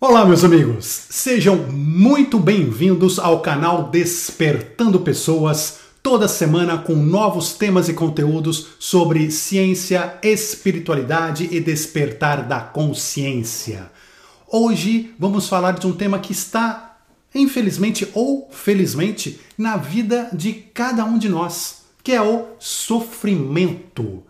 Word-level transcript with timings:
Olá, 0.00 0.24
meus 0.24 0.44
amigos! 0.44 0.86
Sejam 1.10 1.56
muito 1.56 2.38
bem-vindos 2.38 3.18
ao 3.18 3.40
canal 3.40 3.90
Despertando 3.90 5.00
Pessoas, 5.00 5.80
toda 6.00 6.28
semana 6.28 6.78
com 6.78 6.94
novos 6.94 7.54
temas 7.54 7.88
e 7.88 7.92
conteúdos 7.92 8.68
sobre 8.78 9.28
ciência, 9.32 10.16
espiritualidade 10.22 11.48
e 11.50 11.58
despertar 11.58 12.46
da 12.46 12.60
consciência. 12.60 13.90
Hoje 14.46 15.12
vamos 15.18 15.48
falar 15.48 15.72
de 15.72 15.88
um 15.88 15.92
tema 15.92 16.20
que 16.20 16.30
está, 16.30 17.00
infelizmente 17.34 18.08
ou 18.14 18.48
felizmente, 18.52 19.40
na 19.58 19.76
vida 19.76 20.30
de 20.32 20.52
cada 20.52 21.04
um 21.04 21.18
de 21.18 21.28
nós, 21.28 21.82
que 22.04 22.12
é 22.12 22.22
o 22.22 22.46
sofrimento. 22.60 24.22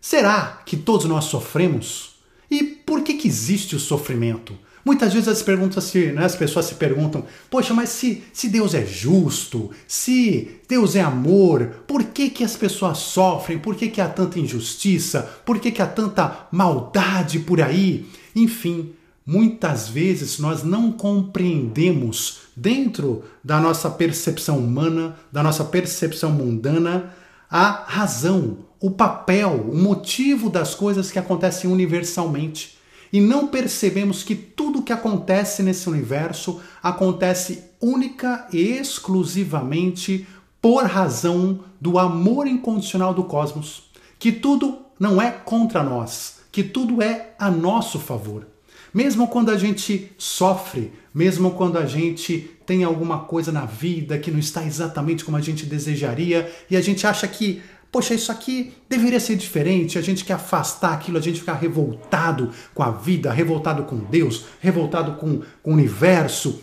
Será 0.00 0.62
que 0.64 0.76
todos 0.76 1.06
nós 1.06 1.24
sofremos? 1.24 2.20
E 2.48 2.62
por 2.62 3.02
que, 3.02 3.14
que 3.14 3.26
existe 3.26 3.74
o 3.74 3.80
sofrimento? 3.80 4.56
Muitas 4.88 5.12
vezes 5.12 5.28
as, 5.28 5.42
perguntas 5.42 5.84
se, 5.84 6.12
né, 6.12 6.24
as 6.24 6.34
pessoas 6.34 6.64
se 6.64 6.76
perguntam: 6.76 7.22
poxa, 7.50 7.74
mas 7.74 7.90
se, 7.90 8.24
se 8.32 8.48
Deus 8.48 8.72
é 8.72 8.86
justo, 8.86 9.70
se 9.86 10.62
Deus 10.66 10.96
é 10.96 11.02
amor, 11.02 11.82
por 11.86 12.04
que, 12.04 12.30
que 12.30 12.42
as 12.42 12.56
pessoas 12.56 12.96
sofrem? 12.96 13.58
Por 13.58 13.76
que, 13.76 13.88
que 13.88 14.00
há 14.00 14.08
tanta 14.08 14.40
injustiça? 14.40 15.28
Por 15.44 15.60
que, 15.60 15.70
que 15.70 15.82
há 15.82 15.86
tanta 15.86 16.48
maldade 16.50 17.38
por 17.40 17.60
aí? 17.60 18.06
Enfim, 18.34 18.94
muitas 19.26 19.90
vezes 19.90 20.38
nós 20.38 20.62
não 20.62 20.90
compreendemos, 20.90 22.38
dentro 22.56 23.24
da 23.44 23.60
nossa 23.60 23.90
percepção 23.90 24.56
humana, 24.56 25.18
da 25.30 25.42
nossa 25.42 25.64
percepção 25.64 26.30
mundana, 26.30 27.12
a 27.50 27.84
razão, 27.86 28.60
o 28.80 28.90
papel, 28.90 29.68
o 29.70 29.76
motivo 29.76 30.48
das 30.48 30.74
coisas 30.74 31.10
que 31.10 31.18
acontecem 31.18 31.70
universalmente 31.70 32.77
e 33.12 33.20
não 33.20 33.46
percebemos 33.46 34.22
que 34.22 34.34
tudo 34.34 34.82
que 34.82 34.92
acontece 34.92 35.62
nesse 35.62 35.88
universo 35.88 36.60
acontece 36.82 37.64
única 37.80 38.46
e 38.52 38.58
exclusivamente 38.58 40.26
por 40.60 40.84
razão 40.84 41.60
do 41.80 41.98
amor 41.98 42.46
incondicional 42.46 43.14
do 43.14 43.24
cosmos, 43.24 43.90
que 44.18 44.32
tudo 44.32 44.78
não 44.98 45.22
é 45.22 45.30
contra 45.30 45.82
nós, 45.82 46.40
que 46.50 46.62
tudo 46.62 47.02
é 47.02 47.34
a 47.38 47.50
nosso 47.50 47.98
favor. 47.98 48.46
Mesmo 48.92 49.28
quando 49.28 49.50
a 49.50 49.56
gente 49.56 50.10
sofre, 50.16 50.92
mesmo 51.14 51.52
quando 51.52 51.78
a 51.78 51.86
gente 51.86 52.50
tem 52.66 52.84
alguma 52.84 53.20
coisa 53.20 53.52
na 53.52 53.64
vida 53.64 54.18
que 54.18 54.30
não 54.30 54.38
está 54.38 54.64
exatamente 54.64 55.24
como 55.24 55.36
a 55.36 55.40
gente 55.40 55.66
desejaria 55.66 56.50
e 56.70 56.76
a 56.76 56.80
gente 56.80 57.06
acha 57.06 57.28
que 57.28 57.62
Poxa, 57.90 58.14
isso 58.14 58.30
aqui 58.30 58.74
deveria 58.88 59.18
ser 59.18 59.36
diferente. 59.36 59.98
A 59.98 60.02
gente 60.02 60.24
quer 60.24 60.34
afastar 60.34 60.92
aquilo, 60.92 61.18
a 61.18 61.22
gente 61.22 61.40
ficar 61.40 61.54
revoltado 61.54 62.50
com 62.74 62.82
a 62.82 62.90
vida, 62.90 63.32
revoltado 63.32 63.84
com 63.84 63.96
Deus, 63.96 64.44
revoltado 64.60 65.12
com, 65.14 65.40
com 65.62 65.70
o 65.70 65.74
universo. 65.74 66.62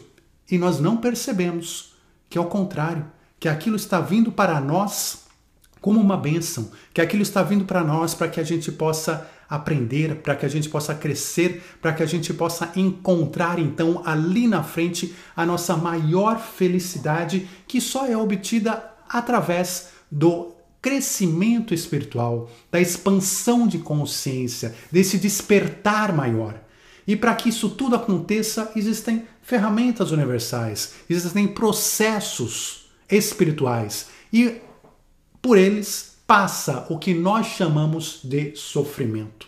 E 0.50 0.58
nós 0.58 0.80
não 0.80 0.98
percebemos 0.98 1.96
que, 2.30 2.38
ao 2.38 2.46
contrário, 2.46 3.06
que 3.40 3.50
aquilo 3.50 3.76
está 3.76 4.00
vindo 4.00 4.32
para 4.32 4.60
nós 4.62 5.26
como 5.82 6.00
uma 6.00 6.18
bênção, 6.18 6.72
que 6.94 7.02
aquilo 7.02 7.22
está 7.22 7.44
vindo 7.44 7.66
para 7.66 7.84
nós 7.84 8.16
para 8.16 8.28
que 8.28 8.40
a 8.40 8.44
gente 8.44 8.72
possa 8.72 9.30
aprender, 9.48 10.16
para 10.16 10.36
que 10.36 10.46
a 10.46 10.50
gente 10.50 10.68
possa 10.68 10.96
crescer, 10.96 11.64
para 11.80 11.94
que 11.94 12.02
a 12.02 12.08
gente 12.08 12.34
possa 12.34 12.72
encontrar 12.76 13.60
então 13.60 14.02
ali 14.04 14.48
na 14.48 14.64
frente 14.64 15.16
a 15.36 15.46
nossa 15.46 15.78
maior 15.78 16.40
felicidade, 16.40 17.48
que 17.68 17.80
só 17.80 18.08
é 18.08 18.18
obtida 18.18 18.84
através 19.08 19.90
do 20.12 20.56
crescimento 20.86 21.74
espiritual, 21.74 22.48
da 22.72 22.80
expansão 22.80 23.68
de 23.68 23.80
consciência, 23.80 24.76
desse 24.92 25.18
despertar 25.18 26.14
maior. 26.14 26.62
E 27.08 27.16
para 27.16 27.34
que 27.34 27.50
isso 27.50 27.72
tudo 27.72 27.96
aconteça, 27.96 28.72
existem 28.76 29.28
ferramentas 29.42 30.12
universais, 30.12 30.94
existem 31.10 31.48
processos 31.48 32.86
espirituais 33.10 34.10
e 34.32 34.62
por 35.42 35.58
eles 35.58 36.18
passa 36.28 36.86
o 36.88 37.00
que 37.00 37.16
nós 37.16 37.48
chamamos 37.48 38.20
de 38.24 38.56
sofrimento. 38.56 39.48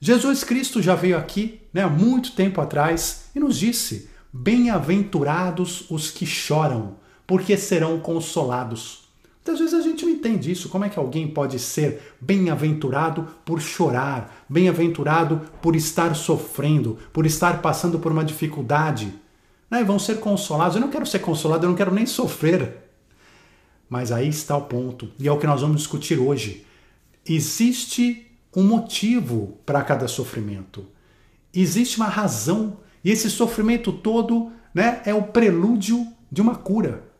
Jesus 0.00 0.42
Cristo 0.42 0.82
já 0.82 0.96
veio 0.96 1.16
aqui, 1.16 1.60
né, 1.72 1.86
muito 1.86 2.32
tempo 2.32 2.60
atrás, 2.60 3.26
e 3.32 3.38
nos 3.38 3.56
disse: 3.56 4.10
Bem-aventurados 4.32 5.88
os 5.88 6.10
que 6.10 6.26
choram, 6.26 6.96
porque 7.28 7.56
serão 7.56 8.00
consolados. 8.00 9.01
Muitas 9.44 9.58
vezes 9.58 9.74
a 9.74 9.80
gente 9.80 10.04
não 10.04 10.12
entende 10.12 10.52
isso. 10.52 10.68
Como 10.68 10.84
é 10.84 10.88
que 10.88 10.98
alguém 10.98 11.26
pode 11.26 11.58
ser 11.58 12.14
bem-aventurado 12.20 13.26
por 13.44 13.60
chorar, 13.60 14.44
bem-aventurado 14.48 15.40
por 15.60 15.74
estar 15.74 16.14
sofrendo, 16.14 16.96
por 17.12 17.26
estar 17.26 17.60
passando 17.60 17.98
por 17.98 18.12
uma 18.12 18.24
dificuldade? 18.24 19.12
Né? 19.68 19.82
Vão 19.82 19.98
ser 19.98 20.20
consolados. 20.20 20.76
Eu 20.76 20.80
não 20.80 20.90
quero 20.90 21.04
ser 21.04 21.18
consolado, 21.18 21.64
eu 21.64 21.70
não 21.70 21.76
quero 21.76 21.92
nem 21.92 22.06
sofrer. 22.06 22.88
Mas 23.88 24.12
aí 24.12 24.28
está 24.28 24.56
o 24.56 24.62
ponto, 24.62 25.10
e 25.18 25.26
é 25.26 25.32
o 25.32 25.38
que 25.38 25.46
nós 25.46 25.60
vamos 25.60 25.78
discutir 25.78 26.20
hoje. 26.20 26.64
Existe 27.26 28.30
um 28.56 28.62
motivo 28.62 29.58
para 29.66 29.82
cada 29.82 30.06
sofrimento. 30.06 30.86
Existe 31.52 31.96
uma 31.96 32.08
razão, 32.08 32.78
e 33.04 33.10
esse 33.10 33.28
sofrimento 33.28 33.92
todo 33.92 34.52
né, 34.72 35.02
é 35.04 35.12
o 35.12 35.24
prelúdio 35.24 36.06
de 36.30 36.40
uma 36.40 36.54
cura. 36.54 37.11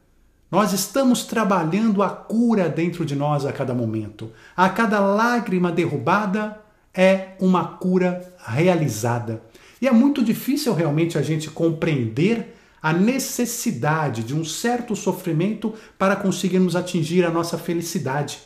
Nós 0.53 0.75
estamos 0.75 1.25
trabalhando 1.25 2.03
a 2.03 2.11
cura 2.11 2.69
dentro 2.69 3.07
de 3.07 3.17
nós 3.17 3.47
a 3.47 3.53
cada 3.55 3.73
momento. 3.73 4.31
A 4.55 4.69
cada 4.69 5.01
lágrima 5.01 5.73
derrubada 5.73 6.61
é 6.93 7.29
uma 7.41 7.65
cura 7.65 8.35
realizada. 8.47 9.43
E 9.81 9.89
é 9.89 9.91
muito 9.91 10.23
difícil 10.23 10.75
realmente 10.75 11.17
a 11.17 11.23
gente 11.23 11.51
compreender 11.51 12.55
a 12.83 12.93
necessidade 12.93 14.23
de 14.23 14.35
um 14.35 14.45
certo 14.45 14.95
sofrimento 14.95 15.73
para 15.99 16.17
conseguirmos 16.17 16.77
atingir 16.77 17.25
a 17.25 17.31
nossa 17.31 17.57
felicidade. 17.57 18.39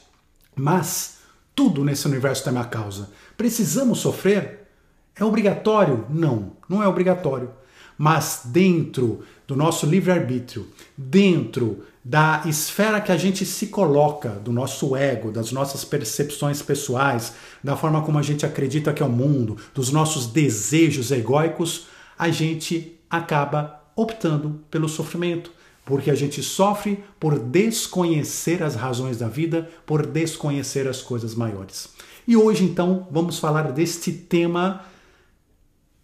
Mas 0.55 1.17
tudo 1.57 1.85
nesse 1.85 2.07
universo 2.07 2.45
tem 2.45 2.53
uma 2.53 2.67
causa. 2.67 3.11
Precisamos 3.37 3.99
sofrer? 3.99 4.69
É 5.17 5.25
obrigatório? 5.25 6.07
Não, 6.09 6.53
não 6.69 6.81
é 6.81 6.87
obrigatório. 6.87 7.51
Mas 7.99 8.43
dentro 8.45 9.25
do 9.47 9.57
nosso 9.57 9.87
livre-arbítrio, 9.87 10.69
dentro 10.97 11.83
da 12.09 12.43
esfera 12.47 13.01
que 13.01 13.11
a 13.11 13.17
gente 13.17 13.45
se 13.45 13.67
coloca, 13.67 14.29
do 14.29 14.53
nosso 14.53 14.95
ego, 14.95 15.33
das 15.33 15.51
nossas 15.51 15.85
percepções 15.85 16.63
pessoais, 16.63 17.33
da 17.65 17.77
forma 17.77 18.01
como 18.01 18.17
a 18.17 18.23
gente 18.23 18.47
acredita 18.47 18.93
que 18.93 19.03
é 19.03 19.07
o 19.07 19.11
mundo, 19.11 19.57
dos 19.75 19.91
nossos 19.91 20.29
desejos 20.29 21.11
egóicos, 21.11 21.89
a 22.17 22.29
gente 22.29 22.97
acaba 23.11 23.83
optando 23.97 24.61
pelo 24.71 24.89
sofrimento, 24.89 25.51
porque 25.85 26.09
a 26.09 26.15
gente 26.15 26.45
sofre 26.45 27.03
por 27.19 27.41
desconhecer 27.41 28.63
as 28.63 28.77
razões 28.77 29.19
da 29.19 29.27
vida, 29.27 29.69
por 29.85 30.07
desconhecer 30.07 30.87
as 30.87 31.03
coisas 31.03 31.35
maiores. 31.35 31.89
E 32.25 32.37
hoje 32.37 32.63
então 32.63 33.09
vamos 33.11 33.41
falar 33.41 33.73
deste 33.73 34.13
tema 34.13 34.85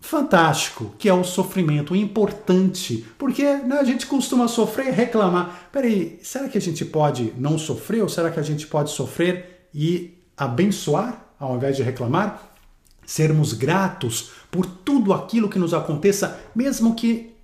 fantástico, 0.03 0.93
que 0.99 1.09
é 1.09 1.15
o 1.15 1.23
sofrimento 1.23 1.95
importante, 1.95 3.07
porque 3.17 3.45
né, 3.45 3.79
a 3.79 3.85
gente 3.85 4.05
costuma 4.05 4.49
sofrer 4.49 4.89
e 4.89 4.91
reclamar. 4.91 5.69
Peraí, 5.71 6.19
será 6.23 6.49
que 6.49 6.59
a 6.59 6.61
gente 6.61 6.85
pode 6.85 7.33
não 7.39 7.57
sofrer 7.57 8.03
ou 8.03 8.09
será 8.09 8.29
que 8.31 8.41
a 8.41 8.43
gente 8.43 8.67
pode 8.67 8.91
sofrer 8.91 9.69
e 9.73 10.19
abençoar 10.37 11.25
ao 11.39 11.57
invés 11.57 11.77
de 11.77 11.85
reclamar? 11.85 12.53
Sermos 13.07 13.53
gratos 13.53 14.33
por 14.51 14.67
tudo 14.67 15.13
aquilo 15.13 15.49
que 15.49 15.59
nos 15.59 15.73
aconteça, 15.73 16.39
mesmo 16.53 16.97
que 16.97 17.37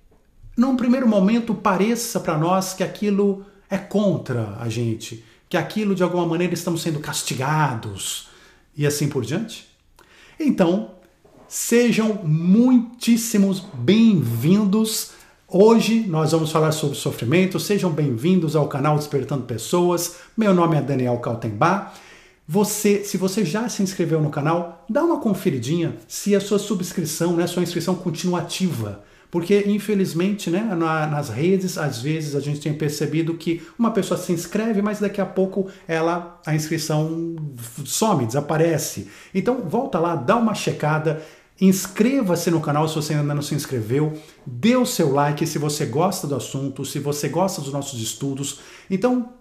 num 0.57 0.75
primeiro 0.75 1.07
momento 1.07 1.55
pareça 1.55 2.19
para 2.19 2.37
nós 2.37 2.73
que 2.73 2.83
aquilo 2.83 3.45
é 3.69 3.77
contra 3.77 4.57
a 4.59 4.67
gente, 4.67 5.23
que 5.47 5.55
aquilo 5.55 5.95
de 5.95 6.03
alguma 6.03 6.25
maneira 6.25 6.53
estamos 6.53 6.81
sendo 6.81 6.99
castigados 6.99 8.27
e 8.75 8.85
assim 8.85 9.07
por 9.07 9.23
diante? 9.23 9.65
Então, 10.37 10.98
Sejam 11.49 12.19
muitíssimos 12.23 13.65
bem-vindos. 13.73 15.13
Hoje 15.47 16.01
nós 16.07 16.31
vamos 16.31 16.51
falar 16.51 16.71
sobre 16.71 16.95
sofrimento. 16.95 17.59
Sejam 17.59 17.89
bem-vindos 17.89 18.55
ao 18.55 18.67
canal 18.67 18.95
Despertando 18.95 19.45
Pessoas. 19.45 20.17
Meu 20.37 20.53
nome 20.53 20.77
é 20.77 20.81
Daniel 20.83 21.17
Kaltenbach. 21.17 21.93
Você, 22.47 23.03
se 23.03 23.17
você 23.17 23.43
já 23.43 23.67
se 23.67 23.81
inscreveu 23.81 24.21
no 24.21 24.29
canal, 24.29 24.85
dá 24.87 25.03
uma 25.03 25.19
conferidinha 25.19 25.97
se 26.07 26.35
a 26.35 26.39
sua 26.39 26.59
subscrição, 26.59 27.35
né, 27.35 27.47
sua 27.47 27.63
inscrição 27.63 27.95
continua 27.95 28.41
ativa. 28.41 29.03
Porque, 29.31 29.63
infelizmente, 29.67 30.49
né, 30.49 30.61
na, 30.75 31.05
nas 31.05 31.29
redes, 31.29 31.77
às 31.77 32.01
vezes 32.01 32.35
a 32.35 32.39
gente 32.39 32.59
tem 32.59 32.73
percebido 32.73 33.35
que 33.35 33.61
uma 33.77 33.91
pessoa 33.91 34.19
se 34.19 34.31
inscreve, 34.31 34.81
mas 34.81 34.99
daqui 34.99 35.21
a 35.21 35.25
pouco 35.25 35.67
ela 35.87 36.39
a 36.45 36.55
inscrição 36.55 37.35
some, 37.85 38.25
desaparece. 38.25 39.07
Então, 39.33 39.61
volta 39.61 39.99
lá, 39.99 40.15
dá 40.15 40.35
uma 40.35 40.55
checada. 40.55 41.21
Inscreva-se 41.61 42.49
no 42.49 42.61
canal 42.61 42.87
se 42.87 42.95
você 42.95 43.13
ainda 43.13 43.33
não 43.33 43.41
se 43.41 43.53
inscreveu, 43.53 44.13
dê 44.45 44.77
o 44.77 44.85
seu 44.85 45.11
like 45.11 45.45
se 45.45 45.57
você 45.57 45.85
gosta 45.85 46.25
do 46.25 46.35
assunto, 46.35 46.85
se 46.85 46.99
você 46.99 47.27
gosta 47.27 47.61
dos 47.61 47.73
nossos 47.73 48.01
estudos. 48.01 48.61
Então, 48.89 49.33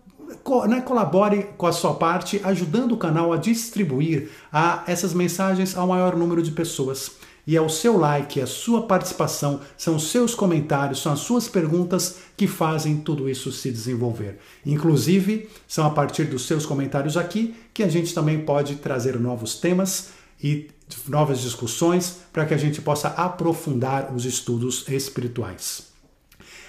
né, 0.66 0.80
colabore 0.80 1.50
com 1.56 1.66
a 1.66 1.72
sua 1.72 1.94
parte, 1.94 2.40
ajudando 2.42 2.92
o 2.92 2.96
canal 2.96 3.32
a 3.32 3.36
distribuir 3.36 4.30
a, 4.52 4.82
essas 4.86 5.14
mensagens 5.14 5.76
ao 5.76 5.86
maior 5.86 6.16
número 6.16 6.42
de 6.42 6.50
pessoas. 6.50 7.12
E 7.46 7.56
é 7.56 7.62
o 7.62 7.68
seu 7.68 7.96
like, 7.96 8.40
é 8.40 8.42
a 8.42 8.46
sua 8.46 8.82
participação, 8.82 9.60
são 9.74 9.96
os 9.96 10.10
seus 10.10 10.34
comentários, 10.34 11.00
são 11.00 11.12
as 11.12 11.20
suas 11.20 11.48
perguntas 11.48 12.18
que 12.36 12.46
fazem 12.46 12.98
tudo 12.98 13.26
isso 13.26 13.50
se 13.50 13.70
desenvolver. 13.70 14.38
Inclusive, 14.66 15.48
são 15.66 15.86
a 15.86 15.90
partir 15.90 16.24
dos 16.24 16.46
seus 16.46 16.66
comentários 16.66 17.16
aqui 17.16 17.54
que 17.72 17.82
a 17.82 17.88
gente 17.88 18.12
também 18.12 18.40
pode 18.40 18.74
trazer 18.76 19.18
novos 19.18 19.54
temas 19.54 20.17
e 20.42 20.70
novas 21.08 21.40
discussões 21.40 22.20
para 22.32 22.46
que 22.46 22.54
a 22.54 22.56
gente 22.56 22.80
possa 22.80 23.08
aprofundar 23.08 24.14
os 24.14 24.24
estudos 24.24 24.86
espirituais. 24.88 25.88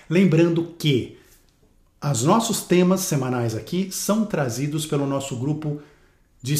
Lembrando 0.09 0.73
que 0.77 1.17
os 2.03 2.23
nossos 2.23 2.61
temas 2.61 3.01
semanais 3.01 3.55
aqui 3.55 3.91
são 3.91 4.25
trazidos 4.25 4.85
pelo 4.85 5.05
nosso 5.05 5.35
grupo 5.35 5.81
de, 6.41 6.55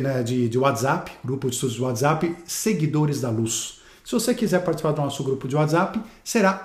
né, 0.00 0.22
de, 0.22 0.48
de 0.48 0.58
WhatsApp, 0.58 1.10
grupo 1.24 1.48
de 1.48 1.54
estudos 1.54 1.76
de 1.76 1.82
WhatsApp, 1.82 2.36
Seguidores 2.46 3.20
da 3.20 3.30
Luz. 3.30 3.80
Se 4.04 4.12
você 4.12 4.34
quiser 4.34 4.62
participar 4.64 4.92
do 4.92 5.00
nosso 5.00 5.24
grupo 5.24 5.48
de 5.48 5.56
WhatsApp, 5.56 6.00
será 6.22 6.60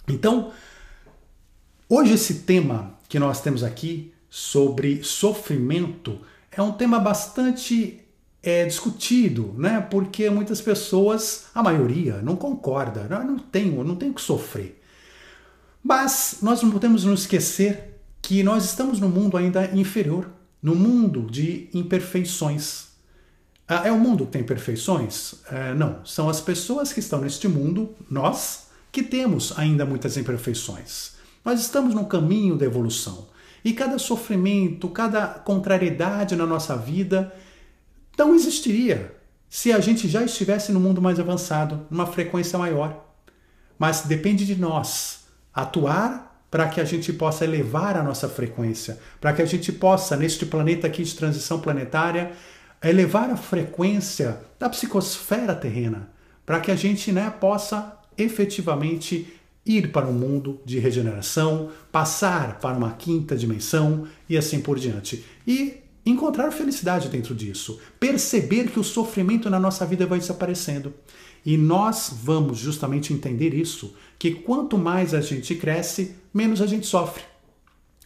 Então, 0.08 0.54
hoje 1.90 2.14
esse 2.14 2.36
tema 2.36 2.98
que 3.10 3.20
nós 3.20 3.42
temos 3.42 3.62
aqui 3.62 4.14
sobre 4.30 5.04
sofrimento 5.04 6.22
é 6.50 6.62
um 6.62 6.72
tema 6.72 6.98
bastante 7.00 8.07
é 8.42 8.66
discutido, 8.66 9.54
né? 9.58 9.82
Porque 9.82 10.30
muitas 10.30 10.62
pessoas, 10.62 11.46
a 11.54 11.62
maioria, 11.62 12.22
não 12.22 12.36
concorda, 12.36 13.08
não, 13.10 13.26
não 13.26 13.40
tenho, 13.40 13.84
não 13.84 13.96
tenho 13.96 14.14
que 14.14 14.22
sofrer. 14.22 14.82
Mas 15.84 16.40
nós 16.42 16.62
não 16.62 16.72
podemos 16.72 17.04
nos 17.04 17.22
esquecer 17.22 18.00
que 18.22 18.44
nós 18.44 18.66
estamos 18.66 19.00
no 19.00 19.10
mundo 19.10 19.38
ainda 19.38 19.66
inferior, 19.74 20.30
no 20.62 20.76
mundo 20.76 21.30
de 21.30 21.70
imperfeições. 21.74 22.88
Ah, 23.68 23.88
é 23.88 23.92
o 23.92 24.00
mundo 24.00 24.26
que 24.26 24.32
tem 24.32 24.42
imperfeições? 24.42 25.36
É, 25.52 25.74
não, 25.74 26.06
são 26.06 26.30
as 26.30 26.40
pessoas 26.40 26.94
que 26.94 27.00
estão 27.00 27.22
neste 27.22 27.48
mundo, 27.48 27.96
nós, 28.10 28.68
que 28.92 29.04
temos 29.04 29.58
ainda 29.58 29.86
muitas 29.86 30.18
imperfeições. 30.18 31.14
Nós 31.44 31.62
estamos 31.62 31.94
no 31.94 32.06
caminho 32.06 32.56
da 32.58 32.66
evolução. 32.66 33.28
E 33.64 33.74
cada 33.74 33.98
sofrimento, 33.98 34.88
cada 34.90 35.28
contrariedade 35.28 36.36
na 36.36 36.46
nossa 36.46 36.76
vida 36.76 37.34
não 38.18 38.34
existiria 38.34 39.16
se 39.50 39.72
a 39.72 39.80
gente 39.80 40.08
já 40.08 40.24
estivesse 40.24 40.72
no 40.72 40.80
mundo 40.80 41.02
mais 41.02 41.20
avançado, 41.20 41.86
numa 41.90 42.06
frequência 42.06 42.58
maior. 42.58 43.06
Mas 43.78 44.02
depende 44.02 44.46
de 44.46 44.56
nós 44.56 45.26
atuar 45.54 46.28
para 46.50 46.68
que 46.68 46.82
a 46.82 46.86
gente 46.86 47.14
possa 47.14 47.44
elevar 47.44 47.96
a 47.98 48.04
nossa 48.04 48.28
frequência, 48.28 49.00
para 49.20 49.34
que 49.34 49.42
a 49.42 49.46
gente 49.46 49.72
possa, 49.72 50.16
neste 50.16 50.46
planeta 50.46 50.88
aqui 50.88 51.04
de 51.04 51.16
transição 51.16 51.60
planetária, 51.60 52.32
elevar 52.82 53.30
a 53.30 53.38
frequência 53.38 54.40
da 54.58 54.70
psicosfera 54.70 55.54
terrena, 55.54 56.10
para 56.46 56.60
que 56.60 56.72
a 56.72 56.76
gente 56.76 57.12
né, 57.12 57.30
possa 57.30 57.98
efetivamente 58.18 59.34
ir 59.66 59.92
para 59.92 60.08
um 60.08 60.14
mundo 60.14 60.62
de 60.66 60.80
regeneração, 60.80 61.70
passar 61.92 62.60
para 62.60 62.78
uma 62.78 62.94
quinta 62.94 63.36
dimensão 63.36 64.08
e 64.30 64.38
assim 64.38 64.62
por 64.62 64.80
diante. 64.80 65.26
E 65.46 65.84
encontrar 66.10 66.52
felicidade 66.52 67.10
dentro 67.10 67.34
disso, 67.34 67.80
perceber 68.00 68.70
que 68.70 68.80
o 68.80 68.84
sofrimento 68.84 69.50
na 69.50 69.60
nossa 69.60 69.86
vida 69.86 70.06
vai 70.06 70.20
desaparecendo. 70.20 70.94
E 71.46 71.58
nós 71.58 72.12
vamos 72.24 72.58
justamente 72.58 73.14
entender 73.14 73.54
isso, 73.54 73.96
que 74.20 74.32
quanto 74.32 74.78
mais 74.78 75.14
a 75.14 75.22
gente 75.22 75.56
cresce, 75.56 76.16
menos 76.34 76.62
a 76.62 76.68
gente 76.68 76.86
sofre. 76.86 77.24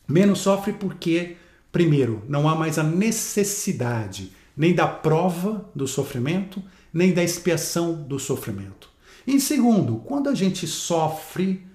Menos 0.08 0.40
sofre 0.40 0.74
porque, 0.74 1.38
primeiro, 1.72 2.22
não 2.28 2.48
há 2.48 2.56
mais 2.56 2.78
a 2.78 2.84
necessidade 2.84 4.32
nem 4.56 4.76
da 4.76 4.88
prova 4.88 5.70
do 5.74 5.88
sofrimento, 5.88 6.62
nem 6.94 7.14
da 7.14 7.24
expiação 7.24 7.94
do 7.94 8.20
sofrimento. 8.20 8.90
E 9.26 9.40
segundo, 9.40 9.98
quando 9.98 10.30
a 10.30 10.36
gente 10.36 10.68
sofre, 10.68 11.66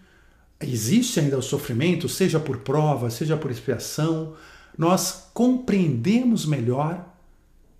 existe 0.61 1.21
ainda 1.21 1.39
o 1.39 1.43
sofrimento, 1.43 2.09
seja 2.09 2.39
por 2.39 2.59
prova, 2.59 3.11
seja 3.11 3.37
por 3.37 3.51
expiação, 3.51 4.35
nós 4.77 5.31
compreendemos 5.33 6.45
melhor 6.45 7.05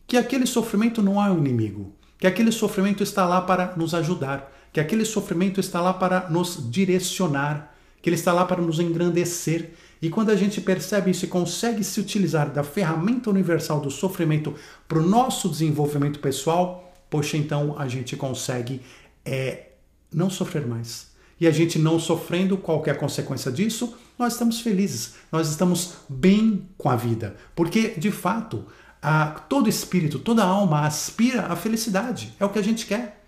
que 0.07 0.17
aquele 0.17 0.47
sofrimento 0.47 1.03
não 1.03 1.23
é 1.23 1.31
um 1.31 1.39
inimigo, 1.39 1.93
que 2.19 2.27
aquele 2.27 2.53
sofrimento 2.53 3.03
está 3.03 3.27
lá 3.27 3.41
para 3.41 3.75
nos 3.77 3.95
ajudar, 3.95 4.53
que 4.73 4.81
aquele 4.81 5.05
sofrimento 5.05 5.59
está 5.61 5.81
lá 5.81 5.93
para 5.93 6.29
nos 6.31 6.71
direcionar, 6.71 7.75
que 8.01 8.09
ele 8.09 8.17
está 8.17 8.33
lá 8.33 8.45
para 8.45 8.63
nos 8.63 8.79
engrandecer. 8.79 9.73
E 10.01 10.09
quando 10.09 10.31
a 10.31 10.37
gente 10.37 10.61
percebe 10.61 11.11
isso 11.11 11.25
e 11.25 11.29
consegue 11.29 11.83
se 11.83 11.99
utilizar 11.99 12.51
da 12.51 12.63
ferramenta 12.63 13.31
universal 13.31 13.81
do 13.81 13.91
sofrimento 13.91 14.55
para 14.87 14.99
o 14.99 15.03
nosso 15.03 15.49
desenvolvimento 15.49 16.21
pessoal, 16.21 16.95
poxa, 17.11 17.37
então 17.37 17.75
a 17.79 17.89
gente 17.89 18.17
consegue 18.17 18.81
é, 19.25 19.71
não 20.13 20.31
sofrer 20.31 20.67
mais. 20.67 21.11
E 21.41 21.47
a 21.47 21.51
gente 21.51 21.79
não 21.79 21.99
sofrendo 21.99 22.57
qualquer 22.57 22.97
consequência 22.97 23.51
disso, 23.51 23.97
nós 24.19 24.33
estamos 24.33 24.61
felizes, 24.61 25.15
nós 25.31 25.49
estamos 25.49 25.95
bem 26.09 26.69
com 26.79 26.89
a 26.89 26.97
vida, 26.97 27.37
porque 27.55 27.91
de 27.91 28.11
fato 28.11 28.65
a, 29.03 29.27
todo 29.49 29.69
espírito, 29.69 30.19
toda 30.19 30.43
alma 30.43 30.87
aspira 30.87 31.47
à 31.47 31.57
felicidade, 31.57 32.35
é 32.41 32.45
o 32.45 32.49
que 32.49 32.59
a 32.59 32.63
gente 32.63 32.87
quer. 32.87 33.25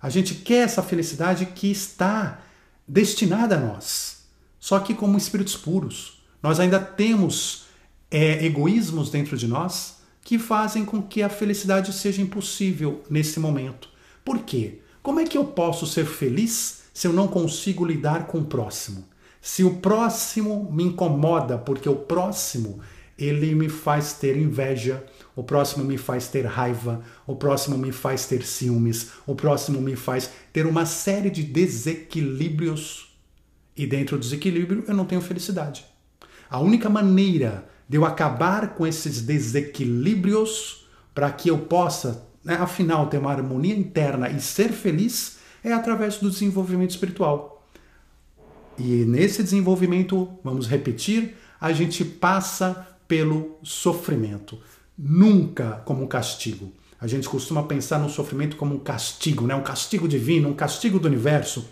A 0.00 0.08
gente 0.08 0.34
quer 0.36 0.64
essa 0.64 0.82
felicidade 0.82 1.46
que 1.46 1.70
está 1.70 2.40
destinada 2.86 3.56
a 3.56 3.60
nós, 3.60 4.22
só 4.60 4.78
que 4.78 4.94
como 4.94 5.18
espíritos 5.18 5.56
puros. 5.56 6.22
Nós 6.42 6.60
ainda 6.60 6.78
temos 6.78 7.64
é, 8.10 8.44
egoísmos 8.44 9.10
dentro 9.10 9.36
de 9.36 9.46
nós 9.46 9.98
que 10.22 10.38
fazem 10.38 10.84
com 10.84 11.02
que 11.02 11.22
a 11.22 11.28
felicidade 11.28 11.92
seja 11.92 12.22
impossível 12.22 13.02
nesse 13.10 13.40
momento. 13.40 13.88
Por 14.24 14.40
quê? 14.40 14.80
Como 15.02 15.20
é 15.20 15.24
que 15.24 15.38
eu 15.38 15.44
posso 15.44 15.86
ser 15.86 16.04
feliz 16.04 16.82
se 16.92 17.06
eu 17.06 17.12
não 17.12 17.26
consigo 17.26 17.84
lidar 17.84 18.26
com 18.26 18.38
o 18.38 18.44
próximo? 18.44 19.04
Se 19.40 19.64
o 19.64 19.76
próximo 19.76 20.68
me 20.70 20.84
incomoda, 20.84 21.58
porque 21.58 21.88
o 21.88 21.96
próximo 21.96 22.80
ele 23.18 23.54
me 23.54 23.68
faz 23.68 24.12
ter 24.12 24.36
inveja, 24.36 25.04
o 25.34 25.42
próximo 25.42 25.84
me 25.84 25.98
faz 25.98 26.28
ter 26.28 26.46
raiva, 26.46 27.02
o 27.26 27.34
próximo 27.34 27.76
me 27.76 27.90
faz 27.90 28.26
ter 28.26 28.44
ciúmes, 28.44 29.10
o 29.26 29.34
próximo 29.34 29.80
me 29.80 29.96
faz 29.96 30.30
ter 30.52 30.66
uma 30.66 30.86
série 30.86 31.28
de 31.28 31.42
desequilíbrios. 31.42 33.16
E 33.76 33.86
dentro 33.86 34.16
do 34.16 34.20
desequilíbrio 34.20 34.84
eu 34.86 34.94
não 34.94 35.04
tenho 35.04 35.20
felicidade. 35.20 35.84
A 36.48 36.60
única 36.60 36.88
maneira 36.88 37.68
de 37.88 37.96
eu 37.96 38.04
acabar 38.04 38.74
com 38.74 38.86
esses 38.86 39.20
desequilíbrios 39.20 40.86
para 41.14 41.30
que 41.32 41.48
eu 41.48 41.58
possa, 41.58 42.26
né, 42.44 42.54
afinal, 42.54 43.08
ter 43.08 43.18
uma 43.18 43.32
harmonia 43.32 43.74
interna 43.74 44.28
e 44.28 44.40
ser 44.40 44.70
feliz 44.70 45.38
é 45.64 45.72
através 45.72 46.18
do 46.18 46.30
desenvolvimento 46.30 46.90
espiritual. 46.90 47.57
E 48.78 49.04
nesse 49.04 49.42
desenvolvimento, 49.42 50.28
vamos 50.44 50.68
repetir, 50.68 51.36
a 51.60 51.72
gente 51.72 52.04
passa 52.04 52.86
pelo 53.08 53.58
sofrimento, 53.62 54.58
nunca 54.96 55.82
como 55.84 56.04
um 56.04 56.06
castigo. 56.06 56.72
A 57.00 57.06
gente 57.06 57.28
costuma 57.28 57.62
pensar 57.62 57.98
no 57.98 58.08
sofrimento 58.08 58.56
como 58.56 58.74
um 58.74 58.78
castigo, 58.78 59.46
né? 59.46 59.54
um 59.54 59.62
castigo 59.62 60.06
divino, 60.06 60.48
um 60.48 60.54
castigo 60.54 60.98
do 60.98 61.08
universo. 61.08 61.68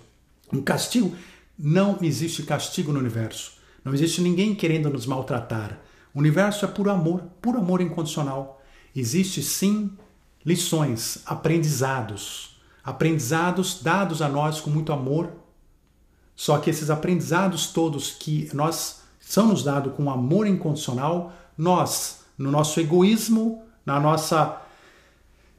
Um 0.52 0.62
castigo. 0.62 1.14
Não 1.58 1.98
existe 2.02 2.42
castigo 2.42 2.92
no 2.92 3.00
universo. 3.00 3.52
Não 3.84 3.92
existe 3.94 4.20
ninguém 4.20 4.54
querendo 4.54 4.90
nos 4.90 5.06
maltratar. 5.06 5.80
O 6.14 6.18
universo 6.18 6.64
é 6.64 6.68
puro 6.68 6.90
amor, 6.90 7.22
puro 7.40 7.58
amor 7.58 7.80
incondicional. 7.80 8.62
Existe 8.94 9.42
sim 9.42 9.90
lições, 10.44 11.18
aprendizados. 11.26 12.56
aprendizados 12.82 13.82
dados 13.82 14.22
a 14.22 14.28
nós 14.28 14.60
com 14.60 14.70
muito 14.70 14.92
amor. 14.92 15.32
Só 16.36 16.58
que 16.58 16.68
esses 16.68 16.90
aprendizados 16.90 17.68
todos 17.68 18.10
que 18.12 18.48
nós 18.52 19.00
são 19.18 19.48
nos 19.48 19.64
dados 19.64 19.94
com 19.94 20.10
amor 20.10 20.46
incondicional, 20.46 21.32
nós, 21.56 22.20
no 22.38 22.50
nosso 22.50 22.78
egoísmo, 22.78 23.62
na 23.84 23.98
nossa 23.98 24.62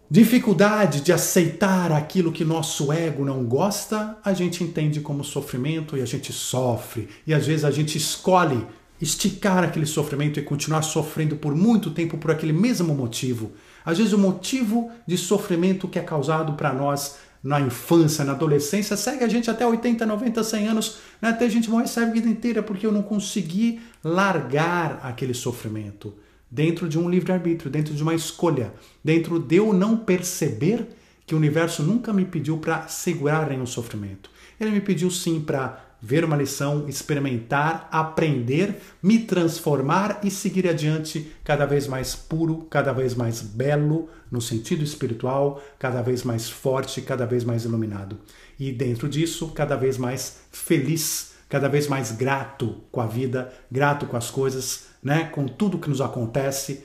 dificuldade 0.10 1.01
de 1.01 1.12
aceitar 1.12 1.91
aquilo 1.91 2.31
que 2.31 2.46
nosso 2.46 2.93
ego 2.93 3.25
não 3.25 3.43
gosta, 3.43 4.17
a 4.24 4.34
gente 4.34 4.63
entende 4.63 5.01
como 5.01 5.24
sofrimento 5.24 5.98
e 5.98 6.01
a 6.01 6.05
gente 6.05 6.31
sofre. 6.31 7.10
E 7.25 7.34
às 7.34 7.46
vezes 7.46 7.65
a 7.65 7.72
gente 7.72 7.98
escolhe 7.98 8.65
esticar 9.01 9.63
aquele 9.63 9.86
sofrimento 9.86 10.39
e 10.39 10.43
continuar 10.43 10.81
sofrendo 10.81 11.36
por 11.36 11.53
muito 11.53 11.91
tempo 11.91 12.17
por 12.17 12.31
aquele 12.31 12.53
mesmo 12.53 12.96
motivo. 12.96 13.51
Às 13.86 13.98
vezes 13.98 14.13
o 14.13 14.17
motivo 14.17 14.89
de 15.05 15.17
sofrimento 15.17 15.88
que 15.88 16.00
é 16.00 16.01
causado 16.01 16.53
para 16.53 16.74
nós 16.74 17.17
na 17.48 17.62
infância, 17.62 18.25
na 18.25 18.34
adolescência, 18.34 18.98
segue 18.98 19.24
a 19.24 19.27
gente 19.30 19.50
até 19.50 19.66
80, 19.66 20.06
90, 20.06 20.44
100 20.44 20.68
anos, 20.68 20.98
né? 21.22 21.30
até 21.30 21.46
a 21.46 21.50
gente 21.50 21.70
morrer, 21.70 21.88
segue 21.88 22.10
a 22.10 22.13
vida 22.13 22.27
inteira, 22.27 22.62
porque 22.62 22.86
eu 22.86 22.92
não 22.92 23.01
consegui 23.01 23.80
largar 24.04 25.00
aquele 25.01 25.34
sofrimento 25.34 26.13
dentro 26.51 26.89
de 26.89 27.00
um 27.00 27.10
livre-arbítrio, 27.10 27.72
dentro 27.72 27.94
de 27.94 28.04
uma 28.04 28.13
escolha, 28.13 28.74
dentro 29.01 29.39
de 29.39 29.56
eu 29.56 29.72
não 29.72 29.96
perceber 29.96 30.89
que 31.25 31.34
o 31.34 31.38
universo 31.38 31.84
nunca 31.84 32.12
me 32.12 32.25
pediu 32.25 32.58
para 32.58 32.86
segurar 32.89 33.50
em 33.50 33.62
um 33.62 33.66
sofrimento. 33.66 34.30
Ele 34.60 34.72
me 34.72 34.82
pediu 34.82 35.10
sim 35.10 35.39
para 35.39 35.87
ver 36.01 36.24
uma 36.24 36.36
lição, 36.36 36.88
experimentar, 36.88 37.88
aprender, 37.92 38.75
me 39.01 39.20
transformar 39.20 40.20
e 40.24 40.30
seguir 40.30 40.68
adiante 40.68 41.32
cada 41.44 41.66
vez 41.66 41.88
mais 41.88 42.16
puro, 42.16 42.68
cada 42.70 42.94
vez 42.94 43.16
mais 43.16 43.42
belo 43.42 44.10
no 44.32 44.42
sentido 44.42 44.84
espiritual, 44.84 45.62
cada 45.80 46.01
vez 46.01 46.24
mais 46.24 46.50
forte, 46.50 47.01
cada 47.01 47.25
vez 47.25 47.44
mais 47.44 47.66
iluminado. 47.66 48.20
E 48.60 48.72
dentro 48.72 49.10
disso, 49.10 49.50
cada 49.50 49.75
vez 49.75 49.98
mais 49.98 50.42
feliz, 50.51 51.34
cada 51.50 51.68
vez 51.68 51.88
mais 51.88 52.12
grato 52.12 52.84
com 52.92 53.01
a 53.01 53.08
vida, 53.08 53.51
grato 53.72 54.06
com 54.06 54.18
as 54.18 54.30
coisas, 54.30 54.88
né, 55.01 55.25
com 55.25 55.46
tudo 55.48 55.80
que 55.80 55.89
nos 55.89 56.01
acontece, 56.01 56.84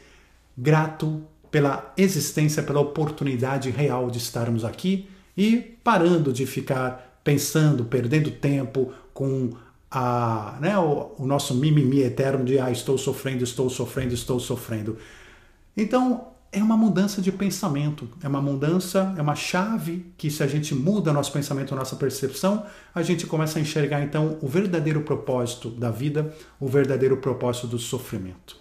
grato 0.57 1.23
pela 1.51 1.93
existência, 1.97 2.63
pela 2.63 2.81
oportunidade 2.81 3.69
real 3.71 4.11
de 4.11 4.19
estarmos 4.19 4.65
aqui 4.65 5.09
e 5.37 5.77
parando 5.85 6.33
de 6.33 6.47
ficar 6.47 7.21
pensando, 7.25 7.85
perdendo 7.85 8.31
tempo 8.31 8.93
com 9.13 9.51
a, 9.91 10.59
né, 10.61 10.79
o, 10.79 11.13
o 11.19 11.27
nosso 11.27 11.55
mimimi 11.55 12.01
eterno 12.01 12.45
de 12.45 12.59
ah, 12.59 12.71
estou 12.71 12.97
sofrendo, 12.97 13.45
estou 13.45 13.69
sofrendo, 13.69 14.15
estou 14.15 14.41
sofrendo. 14.41 14.97
Então, 15.77 16.33
é 16.53 16.63
uma 16.63 16.77
mudança 16.77 17.23
de 17.23 17.33
pensamento, 17.33 18.07
é 18.23 18.29
uma 18.29 18.43
mudança, 18.43 19.15
é 19.17 19.23
uma 19.23 19.35
chave 19.35 20.13
que 20.19 20.31
se 20.31 20.43
a 20.43 20.47
gente 20.47 20.75
muda 20.75 21.13
nosso 21.13 21.33
pensamento, 21.33 21.75
nossa 21.75 21.97
percepção, 21.97 22.67
a 22.95 23.03
gente 23.03 23.27
começa 23.27 23.59
a 23.59 23.63
enxergar 23.63 24.03
então 24.03 24.37
o 24.43 24.47
verdadeiro 24.47 25.01
propósito 25.01 25.71
da 25.71 25.91
vida, 25.91 26.35
o 26.61 26.69
verdadeiro 26.69 27.17
propósito 27.17 27.67
do 27.67 27.79
sofrimento. 27.79 28.57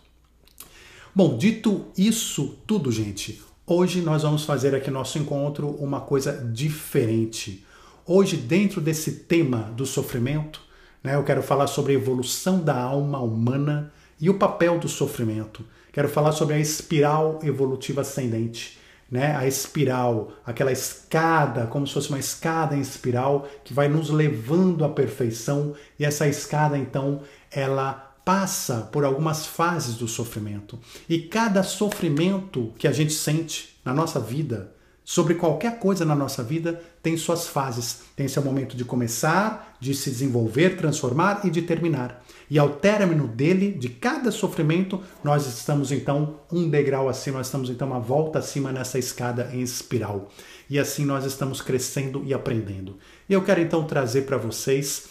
Bom, 1.14 1.38
dito 1.38 1.88
isso 1.98 2.58
tudo, 2.66 2.90
gente, 2.90 3.42
hoje 3.68 4.00
nós 4.00 4.24
vamos 4.24 4.46
fazer 4.46 4.74
aqui 4.74 4.90
no 4.90 5.00
nosso 5.00 5.20
encontro 5.20 5.68
uma 5.68 6.00
coisa 6.00 6.32
diferente. 6.54 7.66
Hoje, 8.14 8.36
dentro 8.36 8.82
desse 8.82 9.10
tema 9.20 9.72
do 9.74 9.86
sofrimento, 9.86 10.60
né, 11.02 11.16
eu 11.16 11.24
quero 11.24 11.42
falar 11.42 11.68
sobre 11.68 11.94
a 11.94 11.96
evolução 11.96 12.60
da 12.60 12.76
alma 12.76 13.20
humana 13.20 13.94
e 14.20 14.30
o 14.30 14.38
papel 14.38 14.78
do 14.78 14.90
sofrimento. 14.90 15.64
Quero 15.94 16.10
falar 16.10 16.34
sobre 16.34 16.56
a 16.56 16.60
espiral 16.60 17.40
evolutiva 17.42 18.02
ascendente. 18.02 18.78
Né? 19.10 19.34
A 19.34 19.48
espiral, 19.48 20.34
aquela 20.46 20.74
escada, 20.74 21.68
como 21.68 21.88
se 21.88 21.94
fosse 21.94 22.10
uma 22.10 22.20
escada 22.20 22.76
em 22.76 22.82
espiral 22.82 23.48
que 23.64 23.74
vai 23.74 23.88
nos 23.88 24.10
levando 24.10 24.84
à 24.84 24.90
perfeição, 24.90 25.74
e 25.98 26.04
essa 26.04 26.28
escada 26.28 26.78
então 26.78 27.22
ela 27.50 27.94
passa 28.26 28.90
por 28.92 29.06
algumas 29.06 29.46
fases 29.46 29.96
do 29.96 30.10
sofrimento. 30.10 30.78
E 31.08 31.18
cada 31.18 31.64
sofrimento 31.64 32.74
que 32.78 32.90
a 32.90 32.92
gente 32.92 33.14
sente 33.14 33.80
na 33.86 33.94
nossa 33.94 34.20
vida, 34.20 34.76
sobre 35.04 35.36
qualquer 35.36 35.80
coisa 35.80 36.06
na 36.06 36.16
nossa 36.16 36.44
vida 36.44 36.82
tem 37.02 37.18
suas 37.18 37.48
fases. 37.48 38.02
Tem 38.16 38.28
seu 38.28 38.44
momento 38.44 38.78
de 38.78 38.86
começar, 38.86 39.76
de 39.80 39.94
se 39.96 40.10
desenvolver, 40.10 40.78
transformar 40.78 41.42
e 41.44 41.50
de 41.50 41.62
terminar. 41.62 42.24
E 42.50 42.60
ao 42.60 42.70
término 42.70 43.28
dele, 43.28 43.72
de 43.72 43.90
cada 43.90 44.32
sofrimento, 44.32 45.02
nós 45.24 45.48
estamos 45.48 45.92
então 45.92 46.42
um 46.52 46.70
degrau 46.70 47.10
acima, 47.10 47.38
nós 47.38 47.48
estamos 47.48 47.70
então 47.70 47.88
uma 47.88 48.00
volta 48.00 48.40
acima 48.40 48.72
nessa 48.72 49.00
escada 49.00 49.50
em 49.54 49.62
espiral. 49.62 50.30
E 50.70 50.78
assim 50.78 51.06
nós 51.06 51.26
estamos 51.26 51.62
crescendo 51.62 52.24
e 52.26 52.34
aprendendo. 52.34 52.98
E 53.28 53.34
eu 53.34 53.44
quero 53.44 53.62
então 53.62 53.84
trazer 53.86 54.24
para 54.24 54.38
vocês 54.38 55.08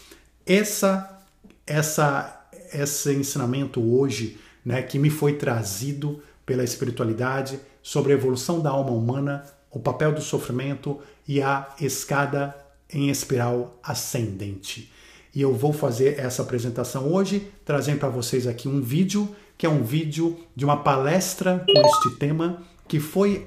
essa 0.47 1.19
essa 1.67 2.37
esse 2.73 3.13
ensinamento 3.13 3.81
hoje, 3.81 4.39
né, 4.65 4.81
que 4.81 4.97
me 4.97 5.11
foi 5.11 5.33
trazido 5.33 6.23
pela 6.47 6.63
espiritualidade 6.63 7.59
sobre 7.83 8.13
a 8.13 8.17
evolução 8.17 8.61
da 8.61 8.71
alma 8.71 8.93
humana 8.93 9.45
o 9.71 9.79
papel 9.79 10.13
do 10.13 10.21
sofrimento 10.21 10.99
e 11.31 11.41
a 11.41 11.69
escada 11.81 12.57
em 12.93 13.09
espiral 13.09 13.79
ascendente. 13.85 14.91
E 15.33 15.41
eu 15.41 15.55
vou 15.55 15.73
fazer 15.73 16.19
essa 16.19 16.43
apresentação 16.43 17.07
hoje, 17.07 17.53
trazendo 17.65 18.01
para 18.01 18.09
vocês 18.09 18.49
aqui 18.49 18.67
um 18.67 18.81
vídeo, 18.81 19.33
que 19.57 19.65
é 19.65 19.69
um 19.69 19.85
vídeo 19.85 20.37
de 20.57 20.65
uma 20.65 20.83
palestra 20.83 21.65
com 21.65 21.87
este 21.87 22.19
tema 22.19 22.61
que 22.89 22.99
foi 22.99 23.47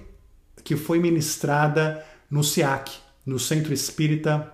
que 0.64 0.78
foi 0.78 0.98
ministrada 0.98 2.02
no 2.32 2.42
SIAC, 2.42 2.90
no 3.26 3.38
Centro 3.38 3.74
Espírita 3.74 4.54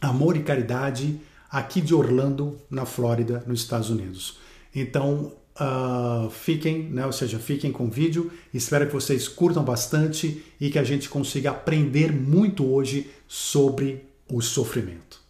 Amor 0.00 0.36
e 0.36 0.44
Caridade, 0.44 1.20
aqui 1.50 1.80
de 1.80 1.92
Orlando, 1.96 2.60
na 2.70 2.86
Flórida, 2.86 3.42
nos 3.44 3.62
Estados 3.62 3.90
Unidos. 3.90 4.38
Então, 4.72 5.32
Uh, 5.60 6.30
fiquem, 6.30 6.84
né, 6.84 7.04
ou 7.04 7.10
seja, 7.10 7.36
fiquem 7.38 7.72
com 7.72 7.86
o 7.86 7.90
vídeo. 7.90 8.30
Espero 8.54 8.86
que 8.86 8.92
vocês 8.92 9.26
curtam 9.26 9.64
bastante 9.64 10.44
e 10.60 10.70
que 10.70 10.78
a 10.78 10.84
gente 10.84 11.08
consiga 11.08 11.50
aprender 11.50 12.12
muito 12.12 12.64
hoje 12.72 13.10
sobre 13.26 14.06
o 14.30 14.40
sofrimento. 14.40 15.20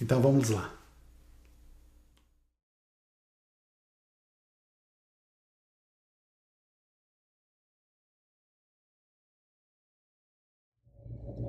Então 0.00 0.20
vamos 0.20 0.50
lá. 0.50 0.74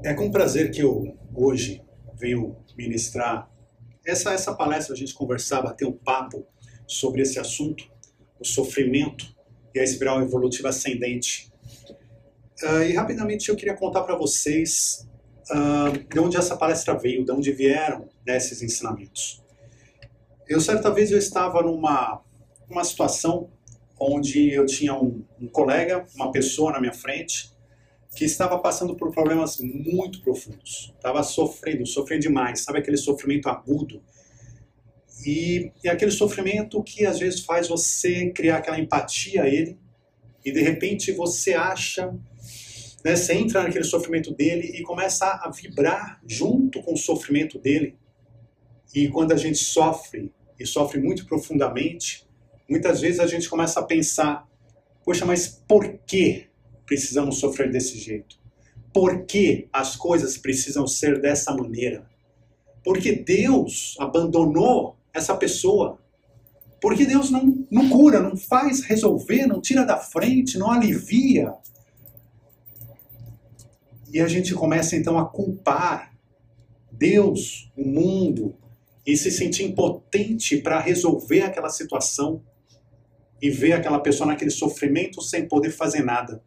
É 0.03 0.13
com 0.13 0.31
prazer 0.31 0.71
que 0.71 0.81
eu 0.81 1.17
hoje 1.33 1.81
venho 2.15 2.55
ministrar 2.77 3.49
essa, 4.05 4.31
essa 4.33 4.53
palestra, 4.55 4.93
a 4.93 4.97
gente 4.97 5.13
conversar, 5.15 5.63
bater 5.63 5.85
um 5.85 5.91
papo 5.91 6.45
sobre 6.87 7.21
esse 7.21 7.39
assunto 7.39 7.89
o 8.39 8.45
sofrimento 8.45 9.35
e 9.73 9.79
a 9.79 9.83
espiral 9.83 10.21
evolutiva 10.21 10.69
ascendente. 10.69 11.51
Uh, 12.63 12.83
e 12.83 12.93
rapidamente 12.93 13.49
eu 13.49 13.55
queria 13.55 13.75
contar 13.75 14.03
para 14.03 14.15
vocês 14.15 15.07
uh, 15.49 15.97
de 15.97 16.19
onde 16.19 16.37
essa 16.37 16.57
palestra 16.57 16.97
veio, 16.97 17.23
de 17.23 17.31
onde 17.31 17.51
vieram 17.51 18.09
né, 18.25 18.37
esses 18.37 18.61
ensinamentos. 18.61 19.41
Eu 20.47 20.59
certa 20.59 20.89
vez 20.89 21.11
eu 21.11 21.17
estava 21.17 21.61
numa 21.61 22.21
uma 22.69 22.83
situação 22.83 23.49
onde 23.99 24.51
eu 24.51 24.65
tinha 24.65 24.93
um, 24.93 25.23
um 25.39 25.47
colega, 25.47 26.05
uma 26.15 26.31
pessoa 26.31 26.71
na 26.71 26.79
minha 26.79 26.93
frente, 26.93 27.51
que 28.15 28.25
estava 28.25 28.57
passando 28.59 28.95
por 28.95 29.11
problemas 29.11 29.57
muito 29.59 30.21
profundos. 30.21 30.93
Estava 30.95 31.21
sofrendo, 31.23 31.85
sofrendo 31.85 32.21
demais. 32.21 32.61
Sabe 32.61 32.79
aquele 32.79 32.97
sofrimento 32.97 33.49
agudo 33.49 34.01
e 35.25 35.71
é 35.83 35.89
aquele 35.89 36.11
sofrimento 36.11 36.81
que 36.83 37.05
às 37.05 37.19
vezes 37.19 37.41
faz 37.41 37.67
você 37.67 38.29
criar 38.29 38.57
aquela 38.57 38.79
empatia 38.79 39.43
a 39.43 39.47
ele 39.47 39.77
e 40.43 40.51
de 40.51 40.61
repente 40.61 41.11
você 41.11 41.53
acha, 41.53 42.07
né, 43.03 43.15
você 43.15 43.33
entra 43.33 43.63
naquele 43.63 43.83
sofrimento 43.83 44.33
dele 44.33 44.71
e 44.75 44.81
começa 44.83 45.25
a 45.25 45.49
vibrar 45.49 46.21
junto 46.25 46.81
com 46.81 46.93
o 46.93 46.97
sofrimento 46.97 47.59
dele. 47.59 47.97
E 48.95 49.07
quando 49.09 49.33
a 49.33 49.37
gente 49.37 49.57
sofre, 49.57 50.31
e 50.59 50.65
sofre 50.65 50.99
muito 50.99 51.25
profundamente, 51.25 52.27
muitas 52.67 52.99
vezes 52.99 53.19
a 53.19 53.27
gente 53.27 53.49
começa 53.49 53.79
a 53.79 53.83
pensar: 53.83 54.47
poxa, 55.03 55.25
mas 55.25 55.47
por 55.67 55.99
que 56.05 56.47
precisamos 56.85 57.37
sofrer 57.37 57.71
desse 57.71 57.97
jeito? 57.97 58.37
Por 58.93 59.25
que 59.25 59.67
as 59.71 59.95
coisas 59.95 60.37
precisam 60.37 60.87
ser 60.87 61.21
dessa 61.21 61.53
maneira? 61.53 62.09
Porque 62.83 63.11
Deus 63.11 63.95
abandonou 63.99 64.98
essa 65.19 65.35
pessoa. 65.35 65.99
Porque 66.81 67.05
Deus 67.05 67.29
não, 67.29 67.65
não 67.69 67.89
cura, 67.89 68.19
não 68.19 68.35
faz 68.35 68.81
resolver, 68.81 69.45
não 69.45 69.61
tira 69.61 69.85
da 69.85 69.97
frente, 69.97 70.57
não 70.57 70.71
alivia. 70.71 71.53
E 74.11 74.19
a 74.19 74.27
gente 74.27 74.53
começa 74.55 74.95
então 74.95 75.17
a 75.17 75.25
culpar 75.25 76.13
Deus, 76.91 77.71
o 77.77 77.85
mundo, 77.87 78.55
e 79.05 79.15
se 79.15 79.31
sentir 79.31 79.63
impotente 79.63 80.57
para 80.57 80.79
resolver 80.79 81.41
aquela 81.41 81.69
situação 81.69 82.43
e 83.41 83.49
ver 83.49 83.73
aquela 83.73 83.99
pessoa 83.99 84.27
naquele 84.27 84.51
sofrimento 84.51 85.21
sem 85.21 85.47
poder 85.47 85.71
fazer 85.71 86.03
nada. 86.03 86.43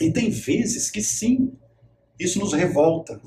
E 0.00 0.10
tem 0.10 0.30
vezes 0.30 0.90
que 0.90 1.02
sim, 1.02 1.52
isso 2.18 2.38
nos 2.38 2.52
revolta. 2.52 3.20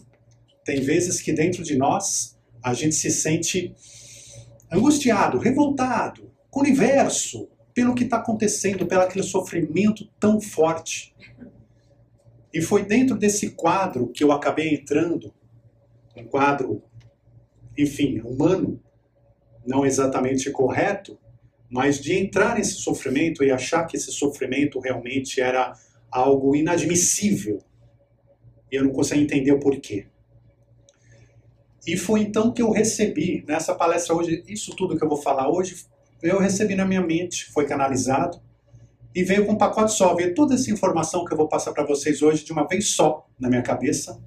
Tem 0.64 0.82
vezes 0.82 1.22
que 1.22 1.32
dentro 1.32 1.64
de 1.64 1.76
nós 1.76 2.36
a 2.64 2.74
gente 2.74 2.96
se 2.96 3.12
sente 3.12 3.76
angustiado, 4.72 5.38
revoltado 5.38 6.32
com 6.50 6.60
o 6.60 6.64
universo, 6.64 7.50
pelo 7.74 7.94
que 7.94 8.06
está 8.06 8.18
acontecendo, 8.18 8.86
pelo 8.86 9.02
aquele 9.02 9.24
sofrimento 9.24 10.08
tão 10.20 10.40
forte. 10.40 11.14
E 12.54 12.62
foi 12.62 12.86
dentro 12.86 13.18
desse 13.18 13.52
quadro 13.52 14.08
que 14.08 14.24
eu 14.24 14.32
acabei 14.32 14.74
entrando, 14.74 15.34
um 16.16 16.24
quadro, 16.24 16.82
enfim, 17.78 18.22
humano, 18.22 18.82
não 19.66 19.86
exatamente 19.86 20.50
correto, 20.52 21.20
mas 21.70 22.00
de 22.00 22.14
entrar 22.14 22.56
nesse 22.56 22.76
sofrimento 22.76 23.44
e 23.44 23.52
achar 23.52 23.86
que 23.86 23.98
esse 23.98 24.12
sofrimento 24.12 24.80
realmente 24.80 25.42
era 25.42 25.74
algo 26.10 26.56
inadmissível. 26.56 27.62
E 28.72 28.76
eu 28.78 28.86
não 28.86 28.92
conseguia 28.92 29.24
entender 29.24 29.52
o 29.52 29.60
porquê. 29.60 30.08
E 31.86 31.96
foi 31.96 32.22
então 32.22 32.52
que 32.52 32.62
eu 32.62 32.72
recebi, 32.72 33.44
nessa 33.48 33.76
palestra 33.76 34.16
hoje, 34.16 34.44
isso 34.48 34.76
tudo 34.76 34.98
que 34.98 35.04
eu 35.04 35.10
vou 35.10 35.22
falar 35.22 35.50
hoje, 35.50 35.86
eu 36.22 36.40
recebi 36.40 36.76
na 36.76 36.86
minha 36.86 37.02
mente, 37.02 37.46
foi 37.52 37.66
canalizado, 37.66 38.42
e 39.16 39.24
veio 39.24 39.46
com 39.46 39.54
um 39.54 39.58
pacote 39.58 39.94
só. 39.94 40.14
Veio 40.14 40.36
toda 40.36 40.56
essa 40.56 40.70
informação 40.70 41.24
que 41.24 41.32
eu 41.32 41.38
vou 41.38 41.48
passar 41.48 41.72
para 41.72 41.86
vocês 41.86 42.22
hoje 42.22 42.44
de 42.44 42.52
uma 42.52 42.68
vez 42.68 42.90
só 42.90 43.26
na 43.40 43.48
minha 43.48 43.62
cabeça. 43.62 44.22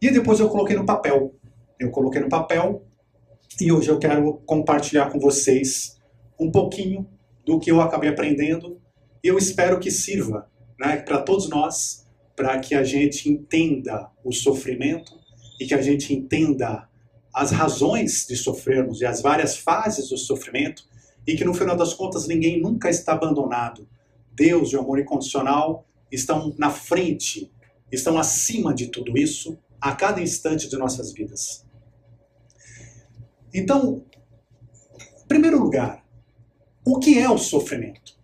E 0.00 0.10
depois 0.10 0.40
eu 0.40 0.48
coloquei 0.48 0.74
no 0.74 0.86
papel. 0.86 1.34
Eu 1.78 1.90
coloquei 1.90 2.22
no 2.22 2.28
papel 2.28 2.86
e 3.60 3.70
hoje 3.70 3.90
eu 3.90 3.98
quero 3.98 4.34
compartilhar 4.46 5.10
com 5.10 5.20
vocês 5.20 6.00
um 6.40 6.50
pouquinho 6.50 7.06
do 7.44 7.60
que 7.60 7.70
eu 7.70 7.82
acabei 7.82 8.08
aprendendo. 8.08 8.80
Eu 9.22 9.36
espero 9.36 9.78
que 9.78 9.90
sirva 9.90 10.48
né, 10.78 10.96
para 10.96 11.20
todos 11.20 11.50
nós, 11.50 12.06
para 12.34 12.58
que 12.58 12.74
a 12.74 12.82
gente 12.82 13.28
entenda 13.28 14.10
o 14.24 14.32
sofrimento 14.32 15.21
e 15.62 15.66
que 15.66 15.74
a 15.74 15.80
gente 15.80 16.12
entenda 16.12 16.88
as 17.32 17.52
razões 17.52 18.26
de 18.26 18.36
sofrermos 18.36 19.00
e 19.00 19.06
as 19.06 19.22
várias 19.22 19.56
fases 19.56 20.08
do 20.08 20.18
sofrimento 20.18 20.84
e 21.24 21.36
que 21.36 21.44
no 21.44 21.54
final 21.54 21.76
das 21.76 21.94
contas 21.94 22.26
ninguém 22.26 22.60
nunca 22.60 22.90
está 22.90 23.12
abandonado. 23.12 23.88
Deus 24.32 24.72
e 24.72 24.76
o 24.76 24.80
amor 24.80 24.98
incondicional 24.98 25.86
estão 26.10 26.52
na 26.58 26.68
frente, 26.68 27.48
estão 27.92 28.18
acima 28.18 28.74
de 28.74 28.88
tudo 28.88 29.16
isso 29.16 29.56
a 29.80 29.94
cada 29.94 30.20
instante 30.20 30.68
de 30.68 30.76
nossas 30.76 31.12
vidas. 31.12 31.64
Então, 33.54 34.04
em 35.22 35.28
primeiro 35.28 35.62
lugar, 35.62 36.04
o 36.84 36.98
que 36.98 37.20
é 37.20 37.30
o 37.30 37.38
sofrimento? 37.38 38.18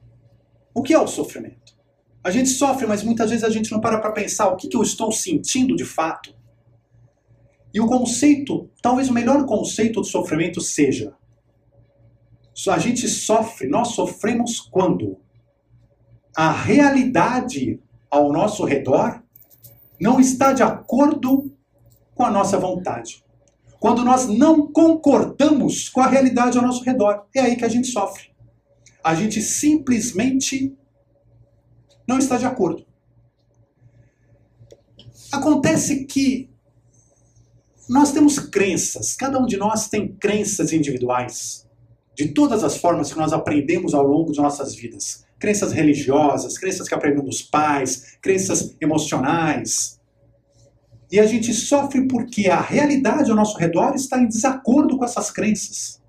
O 0.74 0.82
que 0.82 0.92
é 0.92 0.98
o 0.98 1.06
sofrimento? 1.06 1.76
A 2.24 2.32
gente 2.32 2.48
sofre, 2.48 2.84
mas 2.84 3.04
muitas 3.04 3.30
vezes 3.30 3.44
a 3.44 3.50
gente 3.50 3.70
não 3.70 3.80
para 3.80 4.00
para 4.00 4.10
pensar 4.10 4.48
o 4.48 4.56
que, 4.56 4.66
que 4.66 4.76
eu 4.76 4.82
estou 4.82 5.12
sentindo 5.12 5.76
de 5.76 5.84
fato. 5.84 6.36
E 7.72 7.80
o 7.80 7.86
conceito, 7.86 8.70
talvez 8.82 9.08
o 9.08 9.12
melhor 9.12 9.44
conceito 9.46 10.00
de 10.00 10.08
sofrimento 10.08 10.60
seja: 10.60 11.14
a 12.68 12.78
gente 12.78 13.06
sofre, 13.08 13.68
nós 13.68 13.88
sofremos 13.88 14.60
quando 14.60 15.18
a 16.34 16.50
realidade 16.50 17.80
ao 18.10 18.32
nosso 18.32 18.64
redor 18.64 19.22
não 20.00 20.20
está 20.20 20.52
de 20.52 20.62
acordo 20.62 21.52
com 22.14 22.24
a 22.24 22.30
nossa 22.30 22.58
vontade. 22.58 23.24
Quando 23.78 24.04
nós 24.04 24.26
não 24.26 24.66
concordamos 24.72 25.88
com 25.88 26.00
a 26.00 26.06
realidade 26.06 26.58
ao 26.58 26.64
nosso 26.64 26.82
redor, 26.82 27.26
é 27.34 27.40
aí 27.40 27.56
que 27.56 27.64
a 27.64 27.68
gente 27.68 27.86
sofre. 27.88 28.30
A 29.04 29.14
gente 29.14 29.40
simplesmente 29.40 30.76
não 32.06 32.18
está 32.18 32.36
de 32.38 32.46
acordo. 32.46 32.84
Acontece 35.30 36.06
que 36.06 36.50
nós 37.88 38.12
temos 38.12 38.38
crenças, 38.38 39.14
cada 39.14 39.38
um 39.38 39.46
de 39.46 39.56
nós 39.56 39.88
tem 39.88 40.08
crenças 40.08 40.72
individuais 40.72 41.66
de 42.18 42.28
todas 42.28 42.64
as 42.64 42.76
formas 42.76 43.12
que 43.12 43.18
nós 43.18 43.32
aprendemos 43.32 43.94
ao 43.94 44.04
longo 44.04 44.32
de 44.32 44.40
nossas 44.40 44.74
vidas. 44.74 45.24
Crenças 45.38 45.72
religiosas, 45.72 46.58
crenças 46.58 46.88
que 46.88 46.94
aprendemos 46.94 47.26
dos 47.26 47.42
pais, 47.42 48.18
crenças 48.20 48.74
emocionais. 48.80 50.00
E 51.12 51.20
a 51.20 51.26
gente 51.26 51.54
sofre 51.54 52.08
porque 52.08 52.48
a 52.48 52.60
realidade 52.60 53.30
ao 53.30 53.36
nosso 53.36 53.56
redor 53.56 53.94
está 53.94 54.18
em 54.18 54.26
desacordo 54.26 54.98
com 54.98 55.04
essas 55.04 55.30
crenças. 55.30 56.02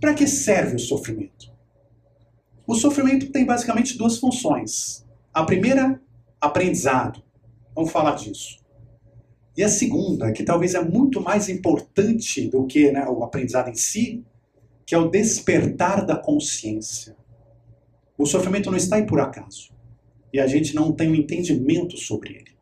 Para 0.00 0.12
que 0.12 0.26
serve 0.26 0.74
o 0.74 0.80
sofrimento? 0.80 1.54
O 2.66 2.74
sofrimento 2.74 3.30
tem 3.30 3.46
basicamente 3.46 3.96
duas 3.96 4.18
funções. 4.18 5.06
A 5.32 5.44
primeira, 5.44 6.02
aprendizado. 6.40 7.22
Vamos 7.76 7.92
falar 7.92 8.16
disso. 8.16 8.65
E 9.56 9.64
a 9.64 9.68
segunda, 9.68 10.32
que 10.32 10.44
talvez 10.44 10.74
é 10.74 10.84
muito 10.84 11.20
mais 11.20 11.48
importante 11.48 12.46
do 12.48 12.66
que 12.66 12.92
né, 12.92 13.06
o 13.08 13.24
aprendizado 13.24 13.70
em 13.70 13.74
si, 13.74 14.22
que 14.84 14.94
é 14.94 14.98
o 14.98 15.08
despertar 15.08 16.04
da 16.04 16.16
consciência. 16.16 17.16
O 18.18 18.26
sofrimento 18.26 18.70
não 18.70 18.76
está 18.76 18.96
aí 18.96 19.06
por 19.06 19.18
acaso. 19.18 19.74
E 20.32 20.38
a 20.38 20.46
gente 20.46 20.74
não 20.74 20.92
tem 20.92 21.10
um 21.10 21.14
entendimento 21.14 21.96
sobre 21.96 22.34
ele. 22.34 22.56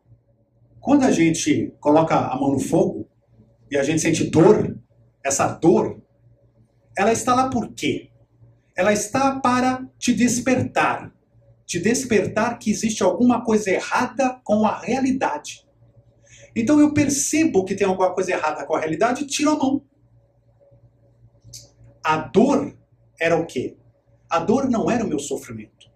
Quando 0.79 1.03
a 1.03 1.11
gente 1.11 1.73
coloca 1.79 2.15
a 2.15 2.39
mão 2.39 2.53
no 2.53 2.59
fogo 2.59 3.07
e 3.69 3.75
a 3.75 3.83
gente 3.83 4.01
sente 4.01 4.23
dor, 4.25 4.77
essa 5.23 5.47
dor, 5.47 6.01
ela 6.97 7.11
está 7.11 7.35
lá 7.35 7.49
por 7.49 7.73
quê? 7.73 8.09
Ela 8.75 8.93
está 8.93 9.39
para 9.39 9.85
te 9.97 10.13
despertar. 10.13 11.13
Te 11.65 11.79
despertar 11.79 12.57
que 12.59 12.69
existe 12.69 13.03
alguma 13.03 13.43
coisa 13.43 13.71
errada 13.71 14.39
com 14.43 14.65
a 14.65 14.79
realidade. 14.79 15.64
Então 16.55 16.79
eu 16.79 16.93
percebo 16.93 17.65
que 17.65 17.75
tem 17.75 17.85
alguma 17.85 18.13
coisa 18.13 18.31
errada 18.31 18.65
com 18.65 18.75
a 18.75 18.79
realidade 18.79 19.23
e 19.23 19.27
tiro 19.27 19.51
a 19.51 19.57
mão. 19.57 19.83
A 22.03 22.17
dor 22.17 22.77
era 23.19 23.35
o 23.35 23.45
quê? 23.45 23.77
A 24.29 24.39
dor 24.39 24.69
não 24.69 24.89
era 24.89 25.03
o 25.03 25.07
meu 25.07 25.19
sofrimento. 25.19 25.91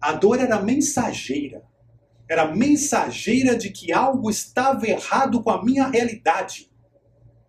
A 0.00 0.12
dor 0.12 0.38
era 0.38 0.62
mensageira. 0.62 1.64
Era 2.28 2.54
mensageira 2.54 3.56
de 3.56 3.70
que 3.70 3.92
algo 3.92 4.30
estava 4.30 4.86
errado 4.86 5.42
com 5.42 5.50
a 5.50 5.64
minha 5.64 5.88
realidade. 5.88 6.70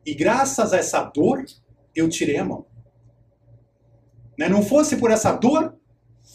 E 0.05 0.13
graças 0.13 0.73
a 0.73 0.77
essa 0.77 1.03
dor, 1.03 1.45
eu 1.93 2.09
tirei 2.09 2.37
a 2.37 2.45
mão. 2.45 2.65
Né? 4.37 4.49
Não 4.49 4.61
fosse 4.63 4.97
por 4.97 5.11
essa 5.11 5.31
dor, 5.31 5.77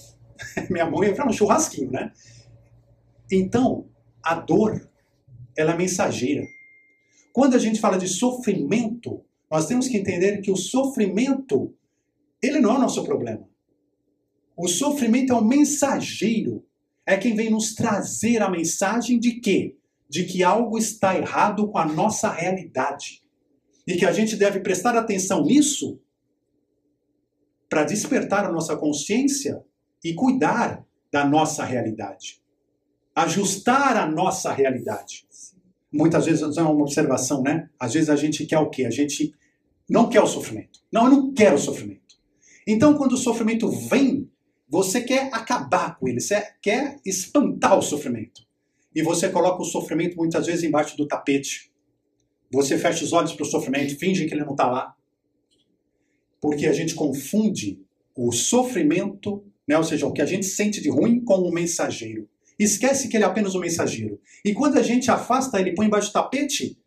minha 0.71 0.89
mão 0.89 1.05
ia 1.05 1.15
para 1.15 1.29
um 1.29 1.33
churrasquinho, 1.33 1.91
né? 1.91 2.13
Então, 3.31 3.89
a 4.23 4.35
dor 4.35 4.90
ela 5.61 5.73
é 5.73 5.77
mensageira. 5.77 6.47
Quando 7.33 7.55
a 7.55 7.59
gente 7.59 7.81
fala 7.81 7.99
de 7.99 8.09
sofrimento, 8.09 9.25
nós 9.51 9.67
temos 9.67 9.89
que 9.89 9.97
entender 9.97 10.41
que 10.41 10.51
o 10.51 10.57
sofrimento, 10.57 11.75
ele 12.43 12.61
não 12.61 12.75
é 12.75 12.79
o 12.79 12.81
nosso 12.81 13.05
problema. 13.05 13.49
O 14.57 14.69
sofrimento 14.69 15.33
é 15.33 15.37
um 15.37 15.45
mensageiro. 15.45 16.65
É 17.07 17.17
quem 17.17 17.35
vem 17.35 17.51
nos 17.51 17.75
trazer 17.75 18.43
a 18.43 18.51
mensagem 18.51 19.19
de 19.19 19.41
quê? 19.41 19.77
De 20.09 20.25
que 20.25 20.43
algo 20.43 20.77
está 20.77 21.17
errado 21.17 21.69
com 21.69 21.79
a 21.79 21.87
nossa 21.87 22.31
realidade. 22.31 23.23
E 23.87 23.97
que 23.97 24.05
a 24.05 24.13
gente 24.13 24.37
deve 24.37 24.61
prestar 24.61 24.97
atenção 24.97 25.45
nisso 25.45 26.01
para 27.69 27.85
despertar 27.85 28.45
a 28.45 28.53
nossa 28.53 28.77
consciência 28.77 29.65
e 30.05 30.15
cuidar 30.15 30.85
da 31.13 31.25
nossa 31.25 31.65
realidade. 31.65 32.41
Ajustar 33.15 33.97
a 33.97 34.07
nossa 34.07 34.53
realidade 34.53 35.27
muitas 35.93 36.27
vezes 36.27 36.57
é 36.57 36.63
uma 36.63 36.83
observação, 36.83 37.43
né? 37.43 37.69
Às 37.79 37.95
vezes 37.95 38.09
a 38.09 38.17
gente 38.17 38.47
quer 38.47 38.59
o 38.59 38.71
quê? 38.71 38.85
A 38.85 38.91
gente 38.91 39.35
não 39.89 40.09
quer 40.09 40.21
o 40.21 40.27
sofrimento. 40.27 40.81
Não, 40.93 41.05
eu 41.05 41.11
não 41.11 41.33
quero 41.33 41.57
o 41.57 41.59
sofrimento. 41.59 42.01
Então, 42.67 42.95
quando 42.95 43.13
o 43.13 43.17
sofrimento 43.17 43.69
vem, 43.69 44.31
você 44.69 45.01
quer 45.01 45.29
acabar 45.33 45.99
com 45.99 46.07
ele, 46.07 46.21
você 46.21 46.41
quer 46.63 47.01
espantar 47.05 47.77
o 47.77 47.83
sofrimento. 47.83 48.47
E 48.95 49.03
você 49.03 49.29
coloca 49.29 49.63
o 49.63 49.65
sofrimento 49.65 50.17
muitas 50.17 50.47
vezes 50.47 50.63
embaixo 50.63 50.97
do 50.97 51.07
tapete. 51.07 51.73
Você 52.53 52.79
fecha 52.79 53.05
os 53.05 53.13
olhos 53.13 53.33
para 53.33 53.43
o 53.43 53.49
sofrimento, 53.49 53.99
finge 53.99 54.27
que 54.27 54.35
ele 54.35 54.45
não 54.45 54.53
está 54.53 54.69
lá. 54.69 54.95
Porque 56.41 56.67
a 56.67 56.73
gente 56.73 56.95
confunde 56.95 57.81
o 58.17 58.33
sofrimento, 58.33 59.45
né, 59.67 59.77
ou 59.77 59.85
seja, 59.85 60.07
o 60.07 60.13
que 60.13 60.23
a 60.23 60.27
gente 60.27 60.47
sente 60.47 60.81
de 60.81 60.89
ruim, 60.89 61.21
com 61.25 61.39
o 61.39 61.53
mensageiro 61.53 62.29
esquece 62.65 63.09
que 63.09 63.17
ele 63.17 63.25
é 63.25 63.27
apenas 63.27 63.55
um 63.55 63.61
mensageiro. 63.61 64.21
E 64.45 64.53
quando 64.53 64.79
a 64.79 64.83
gente 64.83 65.11
afasta 65.11 65.61
ele 65.61 65.75
põe 65.75 65.87
embaixo 65.87 66.09
do 66.09 66.13
tapete, 66.13 66.79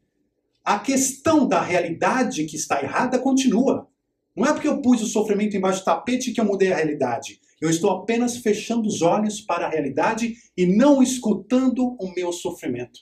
a 0.63 0.79
questão 0.79 1.47
da 1.47 1.62
realidade 1.62 2.45
que 2.45 2.55
está 2.55 2.81
errada 2.81 3.19
continua. 3.19 3.88
Não 4.36 4.45
é 4.45 4.53
porque 4.53 4.67
eu 4.67 4.81
pus 4.81 5.01
o 5.01 5.07
sofrimento 5.07 5.55
embaixo 5.55 5.81
do 5.81 5.86
tapete 5.86 6.31
que 6.31 6.39
eu 6.39 6.45
mudei 6.45 6.71
a 6.71 6.77
realidade. 6.77 7.39
Eu 7.62 7.69
estou 7.69 7.91
apenas 7.91 8.38
fechando 8.38 8.88
os 8.88 9.01
olhos 9.01 9.41
para 9.41 9.67
a 9.67 9.69
realidade 9.69 10.36
e 10.57 10.65
não 10.65 11.01
escutando 11.03 11.95
o 11.99 12.13
meu 12.13 12.31
sofrimento. 12.31 13.01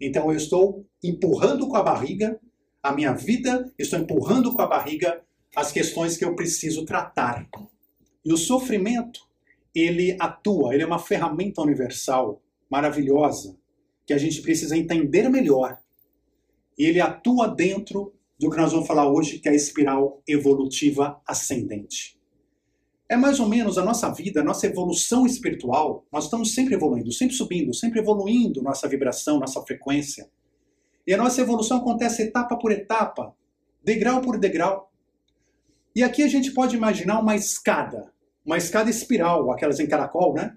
Então 0.00 0.30
eu 0.30 0.36
estou 0.36 0.86
empurrando 1.02 1.68
com 1.68 1.76
a 1.76 1.82
barriga 1.82 2.38
a 2.82 2.92
minha 2.92 3.12
vida, 3.12 3.72
estou 3.78 3.98
empurrando 3.98 4.52
com 4.52 4.60
a 4.60 4.66
barriga 4.66 5.22
as 5.54 5.70
questões 5.70 6.16
que 6.16 6.24
eu 6.24 6.34
preciso 6.34 6.84
tratar. 6.84 7.46
E 8.24 8.32
o 8.32 8.36
sofrimento 8.36 9.20
ele 9.74 10.16
atua, 10.20 10.74
ele 10.74 10.82
é 10.82 10.86
uma 10.86 10.98
ferramenta 10.98 11.62
universal 11.62 12.42
maravilhosa 12.70 13.56
que 14.06 14.12
a 14.12 14.18
gente 14.18 14.42
precisa 14.42 14.76
entender 14.76 15.28
melhor 15.28 15.78
e 16.78 16.84
ele 16.84 17.00
atua 17.00 17.48
dentro 17.48 18.14
do 18.38 18.50
que 18.50 18.56
nós 18.56 18.72
vamos 18.72 18.86
falar 18.86 19.08
hoje, 19.08 19.38
que 19.38 19.48
é 19.48 19.52
a 19.52 19.54
espiral 19.54 20.22
evolutiva 20.26 21.20
ascendente. 21.26 22.18
É 23.08 23.16
mais 23.16 23.38
ou 23.38 23.46
menos 23.46 23.76
a 23.76 23.84
nossa 23.84 24.10
vida, 24.10 24.40
a 24.40 24.44
nossa 24.44 24.66
evolução 24.66 25.26
espiritual. 25.26 26.06
Nós 26.10 26.24
estamos 26.24 26.54
sempre 26.54 26.74
evoluindo, 26.74 27.12
sempre 27.12 27.36
subindo, 27.36 27.74
sempre 27.74 28.00
evoluindo 28.00 28.62
nossa 28.62 28.88
vibração, 28.88 29.38
nossa 29.38 29.60
frequência. 29.62 30.30
E 31.06 31.12
a 31.12 31.18
nossa 31.18 31.40
evolução 31.40 31.78
acontece 31.78 32.22
etapa 32.22 32.56
por 32.56 32.72
etapa, 32.72 33.34
degrau 33.84 34.20
por 34.22 34.38
degrau. 34.38 34.90
E 35.94 36.02
aqui 36.02 36.22
a 36.22 36.28
gente 36.28 36.52
pode 36.52 36.74
imaginar 36.74 37.20
uma 37.20 37.36
escada, 37.36 38.11
uma 38.44 38.56
escada 38.56 38.90
espiral, 38.90 39.50
aquelas 39.50 39.80
em 39.80 39.86
caracol, 39.86 40.34
né? 40.34 40.56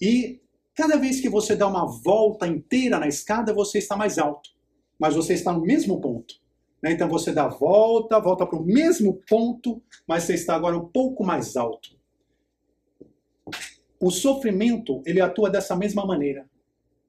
E 0.00 0.40
cada 0.74 0.96
vez 0.96 1.20
que 1.20 1.28
você 1.28 1.54
dá 1.54 1.66
uma 1.66 1.86
volta 1.86 2.46
inteira 2.46 2.98
na 2.98 3.06
escada, 3.06 3.52
você 3.52 3.78
está 3.78 3.96
mais 3.96 4.18
alto, 4.18 4.50
mas 4.98 5.14
você 5.14 5.34
está 5.34 5.52
no 5.52 5.60
mesmo 5.60 6.00
ponto. 6.00 6.40
Né? 6.82 6.92
Então 6.92 7.08
você 7.08 7.32
dá 7.32 7.46
volta, 7.48 8.18
volta 8.18 8.46
para 8.46 8.58
o 8.58 8.64
mesmo 8.64 9.20
ponto, 9.28 9.82
mas 10.06 10.24
você 10.24 10.34
está 10.34 10.54
agora 10.54 10.76
um 10.76 10.88
pouco 10.88 11.24
mais 11.24 11.56
alto. 11.56 11.98
O 13.98 14.10
sofrimento, 14.10 15.02
ele 15.04 15.20
atua 15.20 15.50
dessa 15.50 15.76
mesma 15.76 16.06
maneira. 16.06 16.48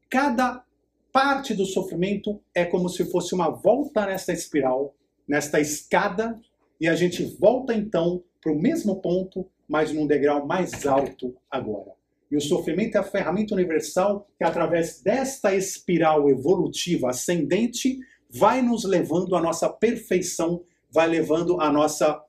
Cada 0.10 0.66
parte 1.12 1.54
do 1.54 1.66
sofrimento 1.66 2.42
é 2.54 2.66
como 2.66 2.90
se 2.90 3.06
fosse 3.06 3.34
uma 3.34 3.50
volta 3.50 4.06
nesta 4.06 4.34
espiral, 4.34 4.94
nesta 5.28 5.60
escada, 5.60 6.40
e 6.80 6.88
a 6.88 6.96
gente 6.96 7.24
volta 7.40 7.74
então 7.74 8.24
para 8.42 8.52
o 8.52 8.60
mesmo 8.60 9.00
ponto, 9.02 9.48
mas 9.72 9.94
num 9.94 10.06
degrau 10.06 10.46
mais 10.46 10.86
alto 10.86 11.34
agora. 11.50 11.92
E 12.30 12.36
o 12.36 12.42
sofrimento 12.42 12.96
é 12.96 13.00
a 13.00 13.04
ferramenta 13.04 13.56
universal 13.56 14.28
que, 14.38 14.44
através 14.44 15.02
desta 15.02 15.56
espiral 15.56 16.30
evolutiva 16.30 17.10
ascendente, 17.10 17.98
vai 18.30 18.62
nos 18.62 18.84
levando 18.84 19.34
à 19.34 19.42
nossa 19.42 19.70
perfeição, 19.70 20.62
vai 20.92 21.08
levando 21.08 21.62
à 21.62 21.72
nossa, 21.72 22.22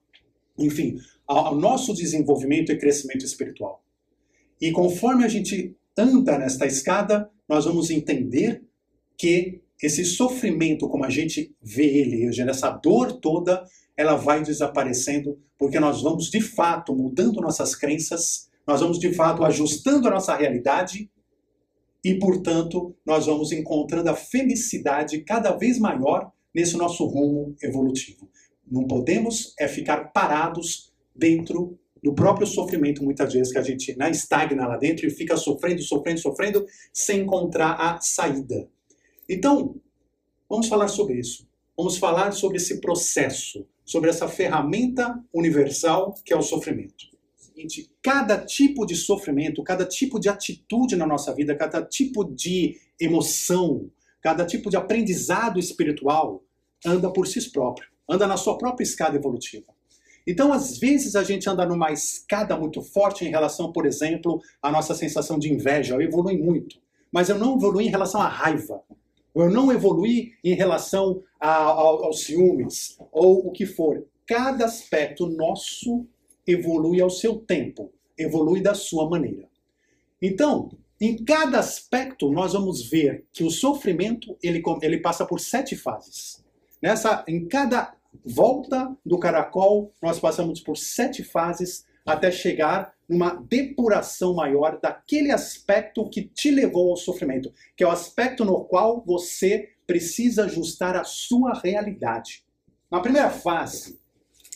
enfim, 0.57 1.01
ao 1.27 1.57
nosso 1.57 1.93
desenvolvimento 1.93 2.71
e 2.71 2.79
crescimento 2.79 3.25
espiritual. 3.25 3.83
E 4.61 4.71
conforme 4.71 5.25
a 5.25 5.29
gente 5.29 5.77
anda 5.99 6.39
nesta 6.39 6.65
escada, 6.65 7.29
nós 7.49 7.65
vamos 7.65 7.91
entender 7.91 8.63
que 9.19 9.61
esse 9.83 10.05
sofrimento, 10.05 10.89
como 10.89 11.05
a 11.05 11.11
gente 11.11 11.53
vê 11.61 11.87
ele, 11.87 12.41
essa 12.49 12.71
dor 12.71 13.15
toda, 13.15 13.65
ela 13.97 14.17
vai 14.17 14.43
desaparecendo, 14.43 15.39
porque 15.59 15.79
nós 15.79 16.03
vamos 16.03 16.31
de 16.31 16.41
fato 16.41 16.95
mudando 16.95 17.41
nossas 17.41 17.75
crenças, 17.75 18.49
nós 18.67 18.81
vamos 18.81 18.99
de 18.99 19.13
fato 19.13 19.45
ajustando 19.45 20.09
a 20.09 20.11
nossa 20.11 20.35
realidade 20.37 21.11
e, 22.05 22.19
portanto, 22.19 22.95
nós 23.07 23.27
vamos 23.27 23.53
encontrando 23.53 24.11
a 24.11 24.15
felicidade 24.15 25.21
cada 25.21 25.53
vez 25.53 25.79
maior 25.79 26.33
nesse 26.55 26.77
nosso 26.77 27.05
rumo 27.07 27.55
evolutivo. 27.63 28.29
Não 28.71 28.87
podemos 28.87 29.55
é 29.59 29.69
ficar 29.69 30.13
parados 30.13 30.93
dentro 31.15 31.79
do 32.03 32.13
próprio 32.15 32.47
sofrimento, 32.47 33.05
muitas 33.05 33.33
vezes, 33.33 33.53
que 33.53 33.59
a 33.59 33.63
gente 33.63 33.97
né, 33.97 34.11
estagna 34.11 34.67
lá 34.67 34.77
dentro 34.77 35.07
e 35.07 35.11
fica 35.11 35.37
sofrendo, 35.37 35.83
sofrendo, 35.83 36.21
sofrendo, 36.21 36.67
sem 36.93 37.21
encontrar 37.21 37.75
a 37.75 38.01
saída. 38.01 38.69
Então, 39.29 39.77
vamos 40.49 40.67
falar 40.67 40.89
sobre 40.89 41.21
isso. 41.21 41.49
Vamos 41.77 41.97
falar 41.97 42.33
sobre 42.33 42.57
esse 42.57 42.81
processo, 42.81 43.67
sobre 43.93 44.11
essa 44.11 44.27
ferramenta 44.27 45.23
universal 45.33 46.15
que 46.25 46.33
é 46.33 46.37
o 46.37 46.43
sofrimento 46.43 47.13
seguinte: 47.53 47.91
cada 48.03 48.39
tipo 48.39 48.87
de 48.87 48.97
sofrimento, 48.97 49.63
cada 49.63 49.85
tipo 49.85 50.19
de 50.19 50.29
atitude 50.29 50.97
na 50.97 51.07
nossa 51.07 51.35
vida, 51.35 51.55
cada 51.55 51.83
tipo 51.83 52.25
de 52.25 52.79
emoção, 52.99 53.91
cada 54.21 54.45
tipo 54.45 54.71
de 54.71 54.77
aprendizado 54.77 55.59
espiritual 55.59 56.43
anda 56.85 57.13
por 57.13 57.27
si 57.27 57.51
próprio, 57.51 57.89
anda 58.09 58.27
na 58.27 58.37
sua 58.37 58.59
própria 58.59 58.85
escada 58.85 59.17
evolutiva. 59.17 59.73
Então, 60.27 60.53
às 60.53 60.79
vezes, 60.79 61.17
a 61.17 61.25
gente 61.25 61.49
anda 61.51 61.67
numa 61.67 61.91
escada 61.91 62.57
muito 62.57 62.81
forte 62.81 63.25
em 63.25 63.31
relação, 63.31 63.73
por 63.73 63.87
exemplo, 63.87 64.41
à 64.63 64.71
nossa 64.71 64.95
sensação 64.95 65.37
de 65.37 65.53
inveja. 65.53 65.95
Eu 65.95 66.01
evolui 66.01 66.39
muito, 66.39 66.77
mas 67.11 67.29
eu 67.29 67.37
não 67.37 67.57
evolui 67.57 67.87
em 67.87 67.91
relação 67.91 68.21
à 68.21 68.29
raiva. 68.29 68.81
Eu 69.35 69.51
não 69.51 69.73
evolui 69.73 70.33
em 70.45 70.55
relação 70.55 71.23
a, 71.41 71.49
a, 71.49 71.73
aos 71.73 72.25
ciúmes, 72.25 72.97
ou 73.11 73.47
o 73.47 73.53
que 73.53 73.65
for. 73.67 74.07
Cada 74.27 74.65
aspecto 74.65 75.27
nosso 75.27 76.07
evolui 76.47 77.01
ao 77.01 77.11
seu 77.11 77.37
tempo, 77.37 77.93
evolui 78.17 78.61
da 78.61 78.75
sua 78.75 79.09
maneira. 79.09 79.49
Então, 80.21 80.71
em 81.01 81.17
cada 81.25 81.59
aspecto, 81.59 82.31
nós 82.31 82.53
vamos 82.53 82.89
ver 82.89 83.27
que 83.33 83.43
o 83.43 83.51
sofrimento 83.51 84.37
ele, 84.43 84.63
ele 84.83 84.99
passa 84.99 85.27
por 85.27 85.41
sete 85.41 85.75
fases. 85.75 86.45
Nessa, 86.81 87.25
em 87.27 87.47
cada 87.47 87.95
volta 88.25 88.97
do 89.05 89.19
caracol, 89.19 89.93
nós 90.01 90.21
passamos 90.21 90.61
por 90.61 90.77
sete 90.77 91.25
fases 91.25 91.85
até 92.07 92.31
chegar 92.31 92.93
numa 93.09 93.35
depuração 93.35 94.35
maior 94.35 94.81
daquele 94.81 95.31
aspecto 95.31 96.09
que 96.09 96.23
te 96.23 96.51
levou 96.51 96.91
ao 96.91 96.97
sofrimento, 96.97 97.53
que 97.77 97.85
é 97.85 97.87
o 97.87 97.91
aspecto 97.91 98.45
no 98.45 98.65
qual 98.65 99.03
você 99.05 99.71
precisa 99.87 100.45
ajustar 100.45 100.97
a 100.97 101.05
sua 101.05 101.53
realidade. 101.53 102.45
Na 102.91 103.01
primeira 103.01 103.31
fase, 103.31 104.01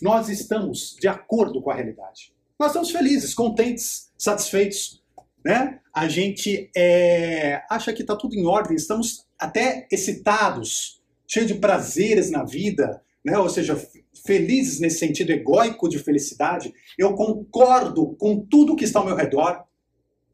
nós 0.00 0.28
estamos 0.28 0.96
de 1.00 1.08
acordo 1.08 1.60
com 1.60 1.70
a 1.70 1.74
realidade. 1.74 2.32
Nós 2.58 2.68
estamos 2.68 2.90
felizes, 2.90 3.34
contentes, 3.34 4.10
satisfeitos. 4.16 5.02
Né? 5.44 5.80
A 5.94 6.08
gente 6.08 6.70
é, 6.76 7.62
acha 7.70 7.92
que 7.92 8.02
está 8.02 8.16
tudo 8.16 8.34
em 8.34 8.46
ordem, 8.46 8.76
estamos 8.76 9.26
até 9.38 9.86
excitados, 9.90 11.02
cheios 11.26 11.48
de 11.48 11.54
prazeres 11.54 12.30
na 12.30 12.44
vida, 12.44 13.02
né? 13.26 13.36
ou 13.36 13.48
seja, 13.48 13.76
felizes 14.24 14.78
nesse 14.78 15.00
sentido 15.00 15.32
egóico 15.32 15.88
de 15.88 15.98
felicidade. 15.98 16.72
Eu 16.96 17.14
concordo 17.14 18.14
com 18.14 18.38
tudo 18.38 18.76
que 18.76 18.84
está 18.84 19.00
ao 19.00 19.04
meu 19.04 19.16
redor, 19.16 19.64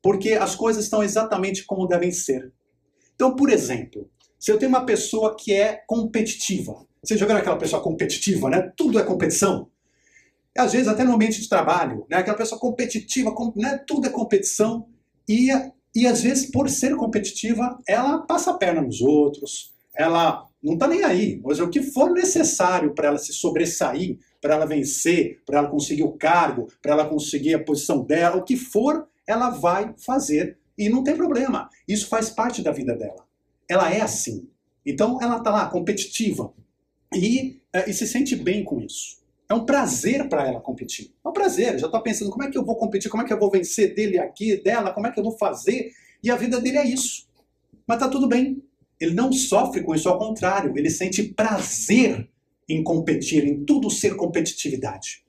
porque 0.03 0.35
as 0.35 0.55
coisas 0.55 0.85
estão 0.85 1.03
exatamente 1.03 1.65
como 1.65 1.89
devem 1.89 2.13
ser. 2.13 2.53
Então, 3.15 3.35
por 3.35 3.49
exemplo, 3.49 4.11
se 4.39 4.53
eu 4.53 4.59
tenho 4.59 4.69
uma 4.69 4.85
pessoa 4.85 5.35
que 5.35 5.55
é 5.55 5.83
competitiva, 5.87 6.87
você 7.03 7.17
já 7.17 7.25
viu 7.25 7.35
aquela 7.35 7.57
pessoa 7.57 7.83
competitiva, 7.83 8.51
né? 8.51 8.71
Tudo 8.77 8.99
é 8.99 9.03
competição. 9.03 9.71
Às 10.57 10.73
vezes, 10.73 10.87
até 10.87 11.03
no 11.03 11.15
ambiente 11.15 11.41
de 11.41 11.49
trabalho, 11.49 12.05
né? 12.11 12.19
aquela 12.19 12.37
pessoa 12.37 12.61
competitiva, 12.61 13.35
né? 13.57 13.83
tudo 13.87 14.07
é 14.07 14.11
competição. 14.11 14.87
E, 15.27 15.49
e 15.95 16.07
às 16.07 16.23
vezes, 16.23 16.51
por 16.51 16.69
ser 16.69 16.95
competitiva, 16.95 17.79
ela 17.89 18.19
passa 18.19 18.51
a 18.51 18.59
perna 18.59 18.83
nos 18.83 19.01
outros, 19.01 19.73
ela 19.95 20.47
não 20.63 20.75
está 20.75 20.87
nem 20.87 21.03
aí. 21.03 21.43
Seja, 21.49 21.65
o 21.65 21.71
que 21.71 21.83
for 21.83 22.11
necessário 22.11 22.95
para 22.95 23.09
ela 23.09 23.19
se 23.19 23.33
sobressair, 23.33 24.19
para 24.41 24.55
ela 24.55 24.67
vencer, 24.67 25.41
para 25.45 25.59
ela 25.59 25.69
conseguir 25.69 26.05
o 26.05 26.13
cargo, 26.13 26.69
para 26.81 26.93
ela 26.93 27.09
conseguir 27.09 27.55
a 27.55 27.63
posição 27.63 28.05
dela, 28.05 28.37
o 28.37 28.45
que 28.45 28.57
for, 28.57 29.09
ela 29.27 29.51
vai 29.51 29.95
fazer. 29.99 30.59
E 30.79 30.89
não 30.89 31.03
tem 31.03 31.17
problema. 31.17 31.69
Isso 31.87 32.09
faz 32.09 32.31
parte 32.31 32.63
da 32.63 32.71
vida 32.71 32.95
dela. 32.95 33.27
Ela 33.69 33.93
é 33.93 34.01
assim. 34.01 34.49
Então, 34.87 35.19
ela 35.21 35.39
está 35.39 35.51
lá, 35.51 35.69
competitiva 35.69 36.53
e, 37.15 37.61
é, 37.73 37.89
e 37.89 37.95
se 37.95 38.07
sente 38.07 38.35
bem 38.35 38.65
com 38.65 38.81
isso. 38.81 39.21
É 39.49 39.55
um 39.55 39.67
prazer 39.67 40.29
para 40.29 40.47
ela 40.47 40.61
competir. 40.61 41.13
É 41.25 41.29
um 41.29 41.33
prazer. 41.33 41.79
Já 41.79 41.87
está 41.87 42.01
pensando 42.01 42.31
como 42.31 42.45
é 42.45 42.51
que 42.51 42.57
eu 42.57 42.65
vou 42.65 42.77
competir, 42.77 43.11
como 43.11 43.23
é 43.23 43.27
que 43.27 43.33
eu 43.33 43.39
vou 43.39 43.51
vencer 43.51 43.95
dele 43.95 44.19
aqui, 44.19 44.57
dela, 44.63 44.93
como 44.93 45.07
é 45.07 45.11
que 45.11 45.21
eu 45.21 45.25
vou 45.25 45.37
fazer. 45.37 45.93
E 46.23 46.31
a 46.31 46.37
vida 46.37 46.61
dele 46.61 46.79
é 46.79 46.87
isso. 46.87 47.29
Mas 47.87 47.99
tá 47.99 48.09
tudo 48.09 48.27
bem. 48.27 48.63
Ele 49.03 49.15
não 49.15 49.33
sofre 49.33 49.83
com 49.83 49.95
isso, 49.95 50.09
ao 50.09 50.19
contrário, 50.19 50.73
ele 50.77 50.89
sente 50.89 51.25
prazer 51.25 52.29
em 52.69 52.85
competir, 52.85 53.45
em 53.45 53.65
tudo 53.65 53.91
ser 53.91 54.15
competitividade. 54.15 55.25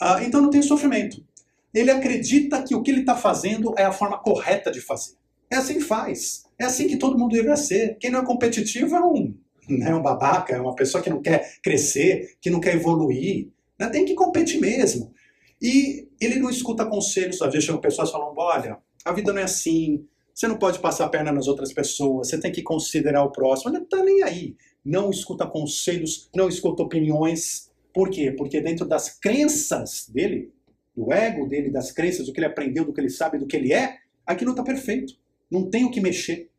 Ah, 0.00 0.22
então 0.24 0.40
não 0.40 0.50
tem 0.50 0.60
sofrimento. 0.60 1.24
Ele 1.72 1.90
acredita 1.90 2.62
que 2.62 2.74
o 2.74 2.82
que 2.82 2.90
ele 2.90 3.00
está 3.00 3.14
fazendo 3.14 3.72
é 3.78 3.84
a 3.84 3.92
forma 3.92 4.18
correta 4.18 4.72
de 4.72 4.80
fazer. 4.80 5.14
É 5.48 5.56
assim 5.56 5.74
que 5.74 5.84
faz. 5.84 6.44
É 6.58 6.64
assim 6.64 6.88
que 6.88 6.96
todo 6.96 7.16
mundo 7.16 7.32
deveria 7.32 7.56
ser. 7.56 7.96
Quem 7.98 8.10
não 8.10 8.20
é 8.20 8.26
competitivo 8.26 8.96
é 8.96 9.00
um 9.00 9.34
né, 9.68 9.94
um 9.94 10.02
babaca, 10.02 10.54
é 10.54 10.60
uma 10.60 10.74
pessoa 10.74 11.00
que 11.00 11.10
não 11.10 11.22
quer 11.22 11.58
crescer, 11.62 12.36
que 12.40 12.50
não 12.50 12.58
quer 12.58 12.74
evoluir. 12.74 13.50
Né, 13.78 13.88
tem 13.88 14.04
que 14.04 14.14
competir 14.14 14.60
mesmo. 14.60 15.12
E 15.60 16.08
ele 16.20 16.40
não 16.40 16.50
escuta 16.50 16.84
conselhos, 16.84 17.40
às 17.40 17.52
vezes 17.52 17.66
chegam 17.66 17.80
pessoas 17.80 18.10
falando, 18.10 18.36
olha, 18.36 18.78
a 19.04 19.12
vida 19.12 19.32
não 19.32 19.40
é 19.40 19.44
assim, 19.44 20.04
você 20.34 20.48
não 20.48 20.58
pode 20.58 20.78
passar 20.78 21.04
a 21.04 21.08
perna 21.08 21.30
nas 21.30 21.46
outras 21.46 21.72
pessoas, 21.72 22.28
você 22.28 22.40
tem 22.40 22.50
que 22.50 22.62
considerar 22.62 23.22
o 23.24 23.30
próximo. 23.30 23.72
Não 23.72 23.82
está 23.82 24.02
nem 24.02 24.22
aí. 24.22 24.56
Não 24.84 25.10
escuta 25.10 25.46
conselhos, 25.46 26.28
não 26.34 26.48
escuta 26.48 26.82
opiniões. 26.82 27.70
Por 27.92 28.10
quê? 28.10 28.32
Porque 28.32 28.60
dentro 28.60 28.86
das 28.86 29.18
crenças 29.18 30.08
dele, 30.08 30.52
do 30.96 31.12
ego 31.12 31.46
dele, 31.46 31.70
das 31.70 31.92
crenças, 31.92 32.26
do 32.26 32.32
que 32.32 32.40
ele 32.40 32.46
aprendeu, 32.46 32.84
do 32.84 32.92
que 32.92 33.00
ele 33.00 33.10
sabe, 33.10 33.38
do 33.38 33.46
que 33.46 33.56
ele 33.56 33.72
é, 33.72 33.98
aquilo 34.26 34.52
está 34.52 34.62
perfeito. 34.62 35.14
Não 35.50 35.68
tem 35.68 35.84
o 35.84 35.90
que 35.90 36.00
mexer. 36.00 36.50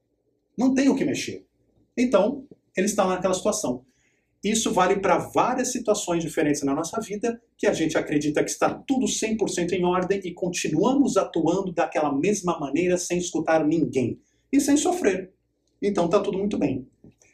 Não 0.58 0.74
tem 0.74 0.90
o 0.90 0.96
que 0.96 1.04
mexer. 1.04 1.46
Então, 1.98 2.46
ele 2.78 2.86
está 2.86 3.08
naquela 3.08 3.34
situação. 3.34 3.84
Isso 4.43 4.73
vale 4.73 4.97
para 4.99 5.17
várias 5.17 5.71
situações 5.71 6.21
diferentes 6.21 6.63
na 6.63 6.75
nossa 6.75 6.99
vida, 6.99 7.41
que 7.58 7.65
a 7.65 7.71
gente 7.71 7.97
acredita 7.97 8.43
que 8.43 8.51
está 8.51 8.69
tudo 8.69 9.06
100% 9.06 9.71
em 9.71 9.86
ordem 9.86 10.19
e 10.23 10.34
continuamos 10.34 11.15
atuando 11.15 11.71
daquela 11.71 12.13
mesma 12.13 12.60
maneira 12.60 12.97
sem 12.97 13.17
escutar 13.17 13.65
ninguém 13.65 14.19
e 14.51 14.60
sem 14.60 14.75
sofrer. 14.75 15.32
Então 15.82 16.06
está 16.06 16.19
tudo 16.19 16.38
muito 16.38 16.58
bem. 16.58 16.86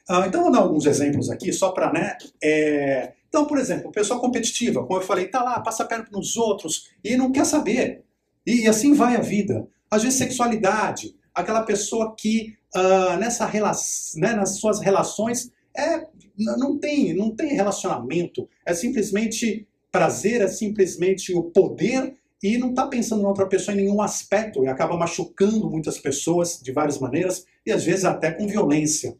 Uh, 0.09 0.25
então, 0.27 0.41
vou 0.41 0.51
dar 0.51 0.59
alguns 0.59 0.85
exemplos 0.85 1.29
aqui, 1.29 1.53
só 1.53 1.71
para, 1.71 1.93
né? 1.93 2.17
É... 2.43 3.13
Então, 3.27 3.45
por 3.45 3.59
exemplo, 3.59 3.91
pessoa 3.91 4.19
competitiva, 4.19 4.83
como 4.83 4.99
eu 4.99 5.05
falei, 5.05 5.27
tá 5.27 5.43
lá, 5.43 5.59
passa 5.59 5.85
perna 5.85 6.07
nos 6.11 6.35
outros 6.35 6.89
e 7.03 7.15
não 7.15 7.31
quer 7.31 7.45
saber. 7.45 8.03
E, 8.45 8.67
assim 8.67 8.93
vai 8.93 9.15
a 9.15 9.21
vida. 9.21 9.67
Às 9.89 10.01
vezes, 10.01 10.17
sexualidade, 10.17 11.15
aquela 11.33 11.61
pessoa 11.61 12.15
que 12.17 12.55
uh, 12.75 13.17
nessa 13.19 13.45
relação, 13.45 14.19
né, 14.19 14.33
nas 14.33 14.57
suas 14.57 14.79
relações 14.79 15.51
é, 15.77 16.07
não 16.39 16.77
tem, 16.77 17.13
não 17.13 17.35
tem 17.35 17.53
relacionamento, 17.53 18.47
é 18.65 18.73
simplesmente 18.73 19.67
prazer, 19.91 20.41
é 20.41 20.47
simplesmente 20.47 21.33
o 21.33 21.43
poder 21.43 22.13
e 22.41 22.57
não 22.57 22.69
está 22.69 22.87
pensando 22.87 23.21
na 23.21 23.27
outra 23.27 23.47
pessoa 23.47 23.75
em 23.75 23.81
nenhum 23.81 24.01
aspecto 24.01 24.63
e 24.63 24.67
acaba 24.67 24.97
machucando 24.97 25.69
muitas 25.69 25.97
pessoas 25.97 26.59
de 26.61 26.71
várias 26.71 26.97
maneiras 26.97 27.45
e 27.65 27.71
às 27.71 27.83
vezes 27.83 28.05
até 28.05 28.31
com 28.31 28.47
violência. 28.47 29.15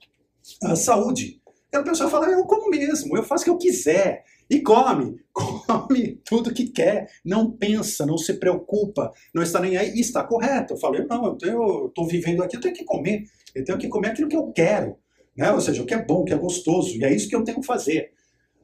Uh, 0.64 0.76
saúde. 0.76 1.42
E 1.72 1.78
a 1.78 1.84
pessoa 1.84 2.10
fala, 2.10 2.28
eu 2.30 2.46
como 2.46 2.70
mesmo, 2.70 3.16
eu 3.18 3.24
faço 3.24 3.44
o 3.44 3.46
que 3.46 3.52
eu 3.52 3.58
quiser. 3.58 4.24
E 4.50 4.62
come, 4.62 5.20
come 5.34 6.20
tudo 6.26 6.54
que 6.54 6.70
quer, 6.70 7.08
não 7.24 7.52
pensa, 7.52 8.06
não 8.06 8.18
se 8.18 8.34
preocupa, 8.34 9.12
não 9.34 9.44
está 9.44 9.60
nem 9.60 9.78
aí, 9.78 9.92
e 9.94 10.00
está 10.00 10.24
correto. 10.24 10.74
Eu 10.74 10.78
falo, 10.78 11.06
não, 11.08 11.38
eu 11.44 11.88
estou 11.88 12.08
vivendo 12.08 12.42
aqui, 12.42 12.56
eu 12.56 12.62
tenho 12.62 12.74
que 12.74 12.84
comer, 12.84 13.26
eu 13.54 13.64
tenho 13.64 13.78
que 13.78 13.88
comer 13.88 14.10
aquilo 14.10 14.28
que 14.28 14.36
eu 14.36 14.52
quero, 14.52 14.98
né? 15.36 15.52
ou 15.52 15.62
seja, 15.62 15.82
o 15.82 15.86
que 15.86 15.94
é 15.94 16.04
bom, 16.04 16.22
o 16.22 16.26
que 16.26 16.34
é 16.34 16.38
gostoso, 16.38 16.98
e 16.98 17.04
é 17.04 17.13
isso 17.13 17.30
que 17.30 17.36
eu 17.36 17.44
tenho 17.44 17.62
que 17.62 17.65
fazer. 17.65 18.12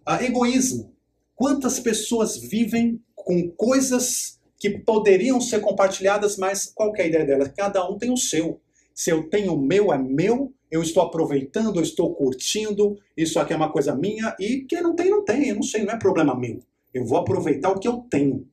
Ah, 0.05 0.23
egoísmo. 0.23 0.93
Quantas 1.35 1.79
pessoas 1.79 2.37
vivem 2.37 3.01
com 3.13 3.49
coisas 3.51 4.39
que 4.57 4.69
poderiam 4.69 5.41
ser 5.41 5.59
compartilhadas, 5.59 6.37
mas 6.37 6.71
qual 6.73 6.95
é 6.95 7.07
ideia 7.07 7.25
delas? 7.25 7.51
Cada 7.55 7.87
um 7.89 7.97
tem 7.97 8.11
o 8.11 8.17
seu. 8.17 8.59
Se 8.93 9.09
eu 9.09 9.29
tenho 9.29 9.53
o 9.53 9.61
meu, 9.61 9.91
é 9.91 9.97
meu, 9.97 10.53
eu 10.71 10.81
estou 10.81 11.03
aproveitando, 11.03 11.77
eu 11.77 11.83
estou 11.83 12.13
curtindo, 12.13 12.97
isso 13.15 13.39
aqui 13.39 13.53
é 13.53 13.55
uma 13.55 13.71
coisa 13.71 13.95
minha, 13.95 14.35
e 14.39 14.65
quem 14.67 14.81
não 14.81 14.95
tem, 14.95 15.09
não 15.09 15.23
tem, 15.23 15.49
eu 15.49 15.55
não 15.55 15.63
sei, 15.63 15.83
não 15.83 15.93
é 15.93 15.99
problema 15.99 16.37
meu. 16.37 16.59
Eu 16.93 17.05
vou 17.05 17.17
aproveitar 17.17 17.71
o 17.71 17.79
que 17.79 17.87
eu 17.87 18.05
tenho. 18.09 18.47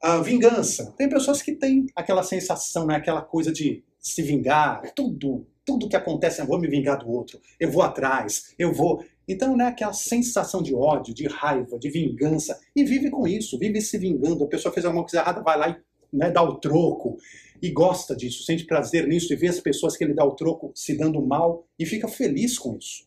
A 0.00 0.18
vingança. 0.18 0.92
Tem 0.96 1.08
pessoas 1.08 1.42
que 1.42 1.52
têm 1.52 1.86
aquela 1.94 2.22
sensação, 2.22 2.86
né, 2.86 2.96
aquela 2.96 3.22
coisa 3.22 3.52
de 3.52 3.82
se 3.98 4.22
vingar, 4.22 4.82
tudo, 4.94 5.46
tudo 5.64 5.88
que 5.88 5.96
acontece, 5.96 6.40
eu 6.40 6.46
vou 6.46 6.58
me 6.58 6.68
vingar 6.68 6.98
do 6.98 7.10
outro, 7.10 7.40
eu 7.58 7.70
vou 7.70 7.82
atrás, 7.82 8.54
eu 8.58 8.72
vou. 8.72 9.04
Então, 9.26 9.56
né, 9.56 9.66
aquela 9.66 9.92
sensação 9.92 10.62
de 10.62 10.74
ódio, 10.74 11.14
de 11.14 11.26
raiva, 11.28 11.78
de 11.78 11.88
vingança, 11.88 12.58
e 12.74 12.84
vive 12.84 13.10
com 13.10 13.26
isso, 13.26 13.58
vive 13.58 13.80
se 13.80 13.96
vingando. 13.96 14.44
A 14.44 14.48
pessoa 14.48 14.72
fez 14.72 14.84
alguma 14.84 15.04
coisa 15.04 15.18
errada, 15.18 15.42
vai 15.42 15.58
lá 15.58 15.68
e 15.68 16.16
né, 16.16 16.30
dá 16.30 16.42
o 16.42 16.56
troco 16.56 17.16
e 17.62 17.70
gosta 17.70 18.14
disso, 18.14 18.42
sente 18.42 18.64
prazer 18.64 19.06
nisso 19.06 19.32
e 19.32 19.36
vê 19.36 19.48
as 19.48 19.60
pessoas 19.60 19.96
que 19.96 20.02
ele 20.02 20.14
dá 20.14 20.24
o 20.24 20.34
troco 20.34 20.72
se 20.74 20.96
dando 20.96 21.24
mal 21.24 21.64
e 21.78 21.86
fica 21.86 22.08
feliz 22.08 22.58
com 22.58 22.76
isso. 22.76 23.06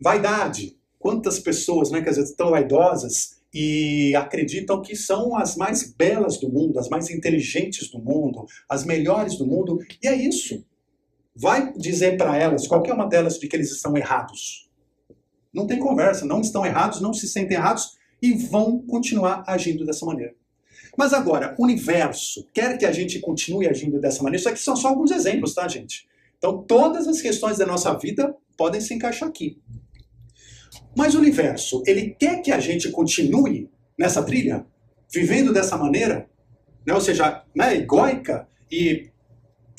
Vaidade. 0.00 0.78
Quantas 0.98 1.40
pessoas, 1.40 1.90
né, 1.90 2.00
que 2.00 2.08
às 2.08 2.16
vezes 2.16 2.30
estão 2.30 2.50
vaidosas 2.50 3.42
e 3.52 4.14
acreditam 4.14 4.80
que 4.80 4.94
são 4.94 5.36
as 5.36 5.56
mais 5.56 5.92
belas 5.92 6.38
do 6.38 6.48
mundo, 6.48 6.78
as 6.78 6.88
mais 6.88 7.10
inteligentes 7.10 7.90
do 7.90 7.98
mundo, 7.98 8.46
as 8.68 8.84
melhores 8.84 9.36
do 9.36 9.44
mundo, 9.44 9.78
e 10.00 10.06
é 10.06 10.14
isso. 10.14 10.64
Vai 11.34 11.72
dizer 11.74 12.16
para 12.16 12.36
elas, 12.36 12.66
qualquer 12.66 12.92
uma 12.92 13.08
delas, 13.08 13.38
de 13.38 13.48
que 13.48 13.56
eles 13.56 13.70
estão 13.70 13.96
errados. 13.96 14.70
Não 15.52 15.66
tem 15.66 15.78
conversa, 15.78 16.24
não 16.24 16.40
estão 16.40 16.64
errados, 16.64 17.00
não 17.00 17.12
se 17.12 17.28
sentem 17.28 17.56
errados 17.56 17.96
e 18.20 18.32
vão 18.32 18.80
continuar 18.82 19.44
agindo 19.46 19.84
dessa 19.84 20.06
maneira. 20.06 20.34
Mas 20.96 21.12
agora, 21.12 21.54
o 21.58 21.64
universo 21.64 22.46
quer 22.52 22.76
que 22.76 22.84
a 22.84 22.92
gente 22.92 23.18
continue 23.18 23.66
agindo 23.66 24.00
dessa 24.00 24.22
maneira. 24.22 24.40
Isso 24.40 24.48
aqui 24.48 24.60
são 24.60 24.76
só 24.76 24.88
alguns 24.88 25.10
exemplos, 25.10 25.54
tá, 25.54 25.66
gente? 25.66 26.06
Então, 26.36 26.62
todas 26.62 27.08
as 27.08 27.20
questões 27.20 27.58
da 27.58 27.66
nossa 27.66 27.92
vida 27.94 28.34
podem 28.56 28.80
se 28.80 28.92
encaixar 28.92 29.28
aqui. 29.28 29.58
Mas 30.96 31.14
o 31.14 31.18
universo, 31.18 31.82
ele 31.86 32.16
quer 32.18 32.42
que 32.42 32.52
a 32.52 32.60
gente 32.60 32.90
continue 32.90 33.70
nessa 33.98 34.22
trilha, 34.22 34.66
vivendo 35.12 35.52
dessa 35.52 35.76
maneira, 35.76 36.28
né? 36.86 36.94
ou 36.94 37.00
seja, 37.00 37.44
né, 37.54 37.76
egóica 37.76 38.48
e, 38.70 39.10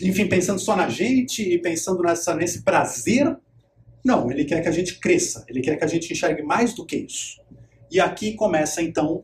enfim, 0.02 0.28
pensando 0.28 0.60
só 0.60 0.76
na 0.76 0.90
gente 0.90 1.42
e 1.42 1.58
pensando 1.58 2.02
nessa, 2.02 2.36
nesse 2.36 2.64
prazer. 2.64 3.38
Não, 4.04 4.30
ele 4.30 4.46
quer 4.46 4.62
que 4.62 4.68
a 4.68 4.72
gente 4.72 5.00
cresça, 5.00 5.46
ele 5.48 5.62
quer 5.62 5.78
que 5.78 5.84
a 5.84 5.88
gente 5.88 6.12
enxergue 6.12 6.42
mais 6.42 6.74
do 6.74 6.86
que 6.86 6.98
isso. 6.98 7.42
E 7.90 8.00
aqui 8.00 8.34
começa 8.34 8.82
então 8.82 9.24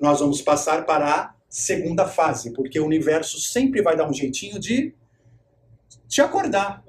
nós 0.00 0.20
vamos 0.20 0.40
passar 0.40 0.86
para 0.86 1.14
a 1.14 1.34
segunda 1.48 2.06
fase, 2.06 2.52
porque 2.52 2.78
o 2.78 2.86
universo 2.86 3.40
sempre 3.40 3.82
vai 3.82 3.96
dar 3.96 4.08
um 4.08 4.12
jeitinho 4.12 4.58
de 4.58 4.94
te 6.06 6.20
acordar. 6.20 6.84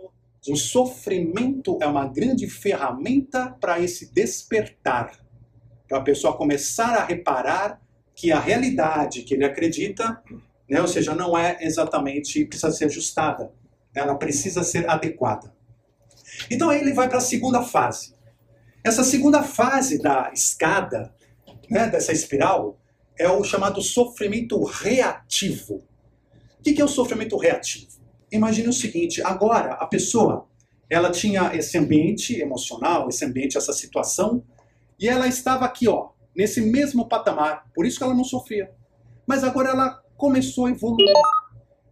O 0.47 0.55
sofrimento 0.55 1.77
é 1.81 1.87
uma 1.87 2.07
grande 2.07 2.47
ferramenta 2.47 3.55
para 3.59 3.79
esse 3.79 4.13
despertar, 4.13 5.11
para 5.87 5.97
a 5.97 6.01
pessoa 6.01 6.37
começar 6.37 6.95
a 6.95 7.03
reparar 7.03 7.81
que 8.15 8.31
a 8.31 8.39
realidade 8.39 9.23
que 9.23 9.33
ele 9.33 9.45
acredita, 9.45 10.21
né, 10.69 10.81
ou 10.81 10.87
seja, 10.87 11.15
não 11.15 11.37
é 11.37 11.57
exatamente 11.61 12.45
precisa 12.45 12.71
ser 12.71 12.85
ajustada, 12.85 13.51
ela 13.93 14.15
precisa 14.15 14.63
ser 14.63 14.89
adequada. 14.89 15.53
Então 16.49 16.69
aí 16.69 16.79
ele 16.79 16.93
vai 16.93 17.09
para 17.09 17.17
a 17.17 17.21
segunda 17.21 17.63
fase. 17.63 18.13
Essa 18.83 19.03
segunda 19.03 19.43
fase 19.43 20.01
da 20.01 20.31
escada, 20.33 21.13
né, 21.69 21.87
dessa 21.87 22.11
espiral, 22.11 22.79
é 23.17 23.27
o 23.29 23.43
chamado 23.43 23.81
sofrimento 23.81 24.63
reativo. 24.63 25.83
O 26.59 26.63
que 26.63 26.79
é 26.79 26.85
o 26.85 26.87
sofrimento 26.87 27.35
reativo? 27.37 27.87
Imagine 28.31 28.69
o 28.69 28.73
seguinte: 28.73 29.21
agora 29.23 29.73
a 29.73 29.85
pessoa 29.87 30.47
ela 30.89 31.11
tinha 31.11 31.55
esse 31.55 31.77
ambiente 31.77 32.39
emocional, 32.39 33.09
esse 33.09 33.23
ambiente, 33.25 33.57
essa 33.57 33.73
situação, 33.73 34.43
e 34.99 35.07
ela 35.07 35.27
estava 35.27 35.65
aqui, 35.65 35.87
ó, 35.87 36.09
nesse 36.35 36.61
mesmo 36.61 37.07
patamar. 37.07 37.65
Por 37.75 37.85
isso 37.85 37.97
que 37.97 38.03
ela 38.03 38.13
não 38.13 38.23
sofria. 38.23 38.71
Mas 39.27 39.43
agora 39.43 39.69
ela 39.69 40.01
começou 40.19 40.65
a 40.65 40.69
evoluir 40.69 41.13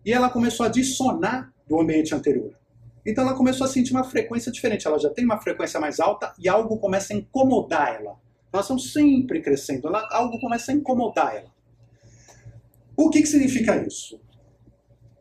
e 0.06 0.12
ela 0.13 0.30
começou 0.30 0.66
a 0.66 0.70
dissonar 0.70 1.52
do 1.68 1.80
ambiente 1.80 2.13
anterior. 2.13 2.54
Então 3.06 3.24
ela 3.24 3.36
começou 3.36 3.66
a 3.66 3.70
sentir 3.70 3.94
uma 3.94 4.04
frequência 4.04 4.52
diferente. 4.52 4.86
Ela 4.86 5.00
já 5.00 5.10
tem 5.10 5.24
uma 5.24 5.40
frequência 5.40 5.80
mais 5.80 6.00
alta 6.00 6.34
e 6.38 6.50
algo 6.50 6.78
começa 6.78 7.13
a 7.13 7.18
incomodar 7.18 7.96
ela. 7.96 8.18
Nós 8.52 8.66
estamos 8.66 8.92
sempre 8.92 9.42
crescendo, 9.42 9.88
ela, 9.88 10.08
algo 10.12 10.40
começa 10.40 10.72
a 10.72 10.76
incomodar 10.76 11.36
ela. 11.36 11.52
O 12.98 13.10
que, 13.10 13.22
que 13.22 13.28
significa 13.28 13.78
isso? 13.78 14.20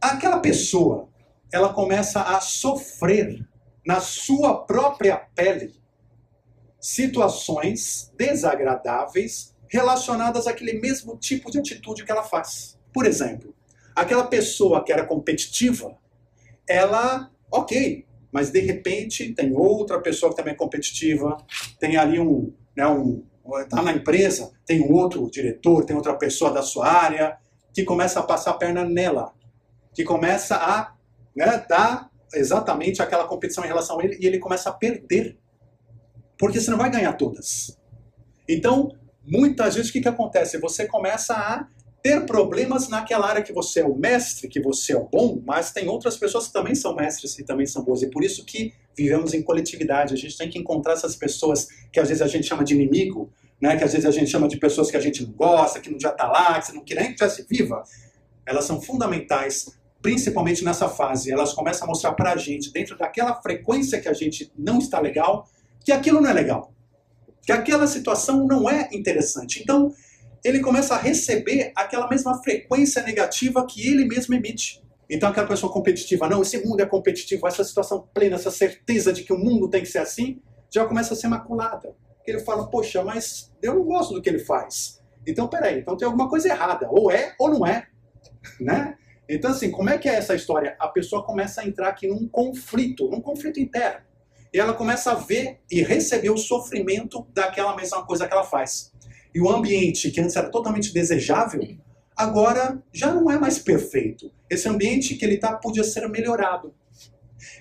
Aquela 0.01 0.40
pessoa, 0.40 1.09
ela 1.53 1.73
começa 1.73 2.23
a 2.23 2.40
sofrer 2.40 3.47
na 3.87 4.01
sua 4.01 4.64
própria 4.64 5.16
pele 5.16 5.75
situações 6.81 8.12
desagradáveis 8.16 9.55
relacionadas 9.69 10.47
àquele 10.47 10.81
mesmo 10.81 11.16
tipo 11.16 11.51
de 11.51 11.59
atitude 11.59 12.05
que 12.05 12.11
ela 12.11 12.23
faz. 12.23 12.76
Por 12.96 13.04
exemplo, 13.04 13.54
aquela 13.94 14.26
pessoa 14.26 14.82
que 14.82 14.90
era 14.90 15.04
competitiva, 15.04 15.98
ela, 16.66 17.30
ok, 17.52 18.06
mas 18.32 18.50
de 18.50 18.59
repente 18.61 19.35
tem 19.35 19.54
outra 19.54 20.00
pessoa 20.00 20.30
que 20.30 20.37
também 20.37 20.54
é 20.54 20.56
competitiva, 20.56 21.37
tem 21.78 21.98
ali 21.98 22.18
um, 22.18 22.54
né, 22.74 22.87
um, 22.88 23.22
tá 23.68 23.82
na 23.82 23.92
empresa, 23.92 24.50
tem 24.64 24.80
um 24.80 24.94
outro 24.94 25.30
diretor, 25.30 25.85
tem 25.85 25.94
outra 25.94 26.14
pessoa 26.14 26.50
da 26.50 26.62
sua 26.62 26.88
área, 26.88 27.37
que 27.74 27.85
começa 27.85 28.18
a 28.18 28.22
passar 28.22 28.52
a 28.52 28.54
perna 28.54 28.82
nela, 28.82 29.35
que 29.92 30.02
começa 30.02 30.56
a 30.56 30.94
né, 31.37 31.66
dar 31.68 32.11
exatamente 32.32 33.02
aquela 33.02 33.28
competição 33.28 33.62
em 33.62 33.68
relação 33.68 34.00
a 34.00 34.04
ele 34.06 34.16
e 34.18 34.26
ele 34.26 34.38
começa 34.38 34.70
a 34.70 34.72
perder. 34.72 35.37
Porque 36.38 36.59
você 36.59 36.70
não 36.70 36.78
vai 36.78 36.90
ganhar 36.90 37.12
todas. 37.12 37.78
Então, 38.48 38.90
muitas 39.22 39.74
vezes 39.74 39.90
o 39.90 39.92
que, 39.92 40.00
que 40.00 40.09
acontece? 40.09 40.59
Você 40.59 40.87
começa 40.87 41.35
a 41.35 41.68
ter 42.07 42.25
problemas 42.25 42.88
naquela 42.88 43.27
área 43.27 43.42
que 43.42 43.53
você 43.53 43.81
é 43.81 43.85
o 43.85 43.97
mestre, 43.97 44.47
que 44.47 44.61
você 44.61 44.92
é 44.92 44.97
o 44.97 45.09
bom, 45.09 45.42
mas 45.45 45.73
tem 45.73 45.88
outras 45.88 46.16
pessoas 46.16 46.47
que 46.47 46.53
também 46.53 46.73
são 46.73 46.95
mestres 46.95 47.37
e 47.37 47.45
também 47.45 47.66
são 47.66 47.83
boas. 47.83 48.01
E 48.01 48.07
por 48.09 48.23
isso 48.23 48.45
que 48.45 48.73
vivemos 48.97 49.35
em 49.35 49.42
coletividade. 49.42 50.14
A 50.14 50.16
gente 50.16 50.38
tem 50.38 50.49
que 50.49 50.57
encontrar 50.57 50.92
essas 50.92 51.16
pessoas 51.16 51.66
que 51.92 51.99
às 51.99 52.07
vezes 52.07 52.23
a 52.23 52.29
gente 52.29 52.47
chama 52.47 52.62
de 52.62 52.75
inimigo, 52.75 53.29
né? 53.61 53.77
que 53.77 53.83
às 53.83 53.90
vezes 53.90 54.07
a 54.07 54.12
gente 54.12 54.31
chama 54.31 54.47
de 54.47 54.57
pessoas 54.57 54.88
que 54.88 54.97
a 54.97 55.01
gente 55.01 55.25
não 55.25 55.33
gosta, 55.33 55.81
que 55.81 55.90
não 55.90 55.99
já 55.99 56.11
está 56.11 56.29
lá, 56.29 56.61
que 56.61 56.66
você 56.66 56.73
não 56.75 56.85
quer 56.85 56.95
nem 56.95 57.12
que 57.12 57.19
já 57.19 57.29
se 57.29 57.45
viva. 57.51 57.83
Elas 58.47 58.64
são 58.64 58.81
fundamentais, 58.81 59.77
principalmente 60.01 60.64
nessa 60.64 60.88
fase. 60.88 61.33
Elas 61.33 61.53
começam 61.55 61.87
a 61.87 61.88
mostrar 61.88 62.12
para 62.12 62.35
a 62.35 62.37
gente, 62.37 62.73
dentro 62.73 62.97
daquela 62.97 63.35
frequência 63.42 64.01
que 64.01 64.09
a 64.09 64.12
gente 64.12 64.53
não 64.57 64.79
está 64.79 65.01
legal, 65.01 65.49
que 65.85 65.90
aquilo 65.90 66.21
não 66.21 66.31
é 66.31 66.33
legal. 66.33 66.73
Que 67.42 67.51
aquela 67.51 67.88
situação 67.88 68.47
não 68.47 68.71
é 68.71 68.90
interessante. 68.92 69.61
Então, 69.61 69.92
ele 70.46 70.61
começa 70.61 70.94
a 70.94 70.98
receber 70.98 71.72
aquela 71.74 72.09
mesma 72.09 72.40
frequência 72.42 73.02
negativa 73.02 73.66
que 73.66 73.88
ele 73.88 74.04
mesmo 74.04 74.35
emite. 74.35 74.80
Então 75.11 75.28
aquela 75.28 75.46
pessoa 75.46 75.72
competitiva, 75.72 76.28
não, 76.28 76.42
esse 76.42 76.64
mundo 76.64 76.80
é 76.80 76.87
competitivo, 76.87 77.46
essa 77.46 77.64
situação 77.64 78.09
plena, 78.14 78.37
essa 78.37 78.50
certeza 78.50 79.12
de 79.12 79.24
que 79.24 79.32
o 79.32 79.38
mundo 79.38 79.68
tem 79.68 79.82
que 79.82 79.88
ser 79.88 79.98
assim, 79.98 80.40
já 80.70 80.85
começa 80.85 81.14
a 81.14 81.16
ser 81.16 81.28
maculada. 81.28 81.94
Ele 82.26 82.40
fala, 82.40 82.68
poxa, 82.68 83.02
mas 83.02 83.52
eu 83.62 83.74
não 83.74 83.85
gosto 83.85 84.14
do 84.14 84.22
que 84.22 84.28
ele 84.28 84.38
faz. 84.38 85.00
Então, 85.26 85.48
peraí, 85.48 85.80
então 85.80 85.96
tem 85.96 86.06
alguma 86.06 86.28
coisa 86.28 86.48
errada, 86.48 86.88
ou 86.90 87.11
é 87.11 87.35
ou 87.38 87.50
não 87.50 87.66
é, 87.66 87.87
né? 88.61 88.96
Então, 89.28 89.50
assim, 89.50 89.70
como 89.72 89.90
é 89.90 89.98
que 89.98 90.09
é 90.09 90.14
essa 90.14 90.35
história? 90.35 90.76
A 90.78 90.87
pessoa 90.87 91.24
começa 91.24 91.61
a 91.61 91.66
entrar 91.66 91.88
aqui 91.88 92.06
num 92.06 92.28
conflito, 92.28 93.09
num 93.09 93.20
conflito 93.20 93.59
interno. 93.59 94.06
e 94.52 94.59
ela 94.59 94.72
começa 94.72 95.12
a 95.12 95.14
ver 95.14 95.61
e 95.70 95.82
receber 95.82 96.30
o 96.30 96.37
sofrimento 96.37 97.26
daquela 97.35 97.76
mesma 97.76 98.06
coisa 98.06 98.26
que 98.26 98.32
ela 98.32 98.44
faz. 98.44 98.92
E 99.37 99.40
o 99.40 99.51
ambiente 99.51 100.11
que 100.11 100.18
antes 100.18 100.35
era 100.35 100.49
totalmente 100.49 100.94
desejável, 100.94 101.61
agora 102.16 102.83
já 102.90 103.12
não 103.12 103.31
é 103.31 103.38
mais 103.38 103.59
perfeito. 103.59 104.33
Esse 104.49 104.66
ambiente 104.66 105.14
que 105.14 105.22
ele 105.27 105.35
está 105.35 105.55
podia 105.55 105.85
ser 105.85 106.09
melhorado. 106.09 106.75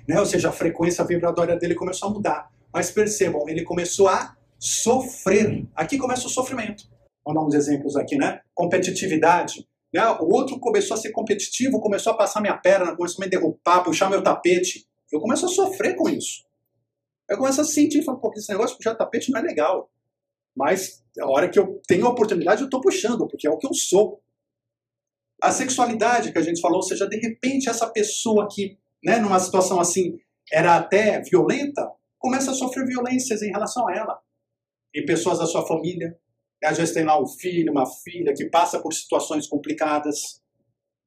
Né? 0.07 0.17
Ou 0.17 0.25
seja, 0.25 0.47
a 0.47 0.53
frequência 0.53 1.03
vibratória 1.03 1.57
dele 1.57 1.75
começou 1.75 2.07
a 2.07 2.13
mudar. 2.13 2.49
Mas 2.73 2.91
percebam, 2.91 3.49
ele 3.49 3.61
começou 3.61 4.07
a 4.07 4.37
sofrer. 4.57 5.67
Aqui 5.75 5.97
começa 5.97 6.27
o 6.27 6.29
sofrimento. 6.29 6.85
Vamos 7.25 7.41
dar 7.41 7.45
uns 7.45 7.55
exemplos 7.55 7.97
aqui, 7.97 8.15
né? 8.15 8.39
Competitividade. 8.53 9.67
Né? 9.93 10.01
O 10.21 10.33
outro 10.33 10.57
começou 10.61 10.95
a 10.95 10.97
ser 10.97 11.11
competitivo, 11.11 11.81
começou 11.81 12.13
a 12.13 12.17
passar 12.17 12.39
minha 12.39 12.55
perna, 12.55 12.95
começou 12.95 13.21
a 13.21 13.25
me 13.25 13.29
derrubar, 13.29 13.83
puxar 13.83 14.09
meu 14.09 14.23
tapete. 14.23 14.87
Eu 15.11 15.19
começo 15.19 15.45
a 15.45 15.49
sofrer 15.49 15.97
com 15.97 16.07
isso. 16.07 16.45
Eu 17.29 17.37
começo 17.37 17.59
a 17.59 17.65
sentir, 17.65 18.01
falo, 18.01 18.17
pô, 18.17 18.31
esse 18.33 18.49
negócio 18.49 18.77
de 18.77 18.77
puxar 18.77 18.95
tapete 18.95 19.29
não 19.29 19.41
é 19.41 19.43
legal. 19.43 19.89
Mas 20.55 21.03
a 21.19 21.27
hora 21.27 21.49
que 21.49 21.59
eu 21.59 21.81
tenho 21.87 22.05
a 22.05 22.09
oportunidade, 22.09 22.61
eu 22.61 22.65
estou 22.65 22.81
puxando, 22.81 23.27
porque 23.27 23.47
é 23.47 23.51
o 23.51 23.57
que 23.57 23.67
eu 23.67 23.73
sou. 23.73 24.21
A 25.41 25.51
sexualidade 25.51 26.31
que 26.31 26.37
a 26.37 26.41
gente 26.41 26.61
falou, 26.61 26.77
ou 26.77 26.83
seja, 26.83 27.07
de 27.07 27.17
repente 27.17 27.69
essa 27.69 27.87
pessoa 27.87 28.47
que, 28.49 28.77
né, 29.03 29.17
numa 29.17 29.39
situação 29.39 29.79
assim, 29.79 30.17
era 30.51 30.77
até 30.77 31.21
violenta, 31.21 31.91
começa 32.17 32.51
a 32.51 32.53
sofrer 32.53 32.85
violências 32.85 33.41
em 33.41 33.51
relação 33.51 33.87
a 33.87 33.93
ela. 33.93 34.19
E 34.93 35.01
pessoas 35.03 35.39
da 35.39 35.45
sua 35.45 35.67
família. 35.67 36.17
Às 36.63 36.77
vezes 36.77 36.93
tem 36.93 37.03
lá 37.03 37.21
um 37.21 37.27
filho, 37.27 37.71
uma 37.71 37.85
filha 37.85 38.33
que 38.33 38.45
passa 38.45 38.79
por 38.79 38.93
situações 38.93 39.45
complicadas. 39.45 40.41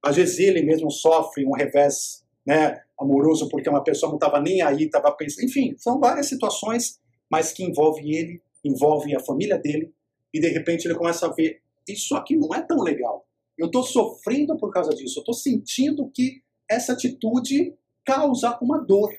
Às 0.02 0.16
vezes 0.16 0.38
ele 0.38 0.62
mesmo 0.62 0.90
sofre 0.90 1.44
um 1.46 1.52
revés 1.52 2.22
né, 2.46 2.82
amoroso 3.00 3.48
porque 3.48 3.68
uma 3.68 3.82
pessoa 3.82 4.11
não 4.11 4.16
estava 4.16 4.40
nem 4.40 4.62
aí, 4.62 4.84
estava 4.84 5.11
pensando. 5.12 5.44
Enfim, 5.44 5.74
são 5.78 5.98
várias 5.98 6.26
situações, 6.26 7.00
mas 7.30 7.52
que 7.52 7.64
envolve 7.64 8.14
ele, 8.14 8.42
envolve 8.68 9.14
a 9.14 9.20
família 9.20 9.59
dele, 9.59 9.92
e 10.33 10.40
de 10.40 10.48
repente 10.48 10.87
ele 10.87 10.94
começa 10.94 11.26
a 11.26 11.33
ver: 11.33 11.62
isso 11.87 12.14
aqui 12.14 12.37
não 12.37 12.54
é 12.54 12.62
tão 12.62 12.81
legal. 12.83 13.26
Eu 13.57 13.66
estou 13.66 13.83
sofrendo 13.83 14.57
por 14.57 14.72
causa 14.72 14.90
disso, 14.90 15.18
eu 15.18 15.22
estou 15.22 15.35
sentindo 15.35 16.11
que 16.14 16.42
essa 16.70 16.92
atitude 16.92 17.74
causa 18.04 18.59
uma 18.62 18.78
dor. 18.78 19.12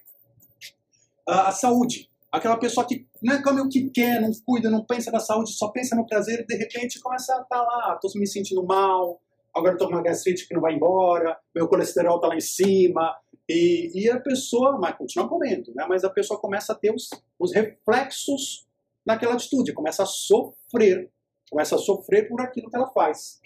A, 1.27 1.49
a 1.49 1.51
saúde. 1.51 2.09
Aquela 2.31 2.57
pessoa 2.57 2.85
que 2.85 3.07
não 3.21 3.35
é 3.35 3.41
come 3.41 3.59
o 3.59 3.67
que 3.67 3.89
quer, 3.89 4.21
não 4.21 4.31
cuida, 4.45 4.69
não 4.69 4.85
pensa 4.85 5.11
na 5.11 5.19
saúde, 5.19 5.51
só 5.51 5.69
pensa 5.69 5.95
no 5.95 6.05
prazer 6.05 6.41
e 6.41 6.45
de 6.45 6.55
repente 6.55 6.99
começa 6.99 7.33
a 7.33 7.41
estar 7.41 7.47
tá 7.47 7.61
lá, 7.61 7.95
estou 7.95 8.19
me 8.19 8.27
sentindo 8.27 8.63
mal, 8.63 9.19
agora 9.53 9.73
estou 9.73 9.87
com 9.87 9.95
uma 9.95 10.03
gastrite 10.03 10.47
que 10.47 10.53
não 10.53 10.61
vai 10.61 10.75
embora, 10.75 11.37
meu 11.55 11.67
colesterol 11.67 12.17
está 12.17 12.27
lá 12.27 12.35
em 12.35 12.41
cima, 12.41 13.15
e, 13.47 13.91
e, 13.95 14.09
a 14.09 14.19
pessoa, 14.19 14.77
mas 14.77 14.95
continua 14.95 15.27
comendo, 15.27 15.73
né? 15.73 15.85
mas 15.89 16.03
a 16.03 16.09
pessoa 16.09 16.39
começa 16.39 16.71
a 16.71 16.75
ter 16.75 16.93
os, 16.93 17.09
os 17.39 17.51
reflexos 17.51 18.67
naquela 19.05 19.33
atitude, 19.33 19.73
começa 19.73 20.03
a 20.03 20.05
sofrer, 20.05 21.11
começa 21.49 21.75
a 21.75 21.79
sofrer 21.79 22.27
por 22.27 22.41
aquilo 22.41 22.69
que 22.69 22.75
ela 22.75 22.89
faz. 22.89 23.39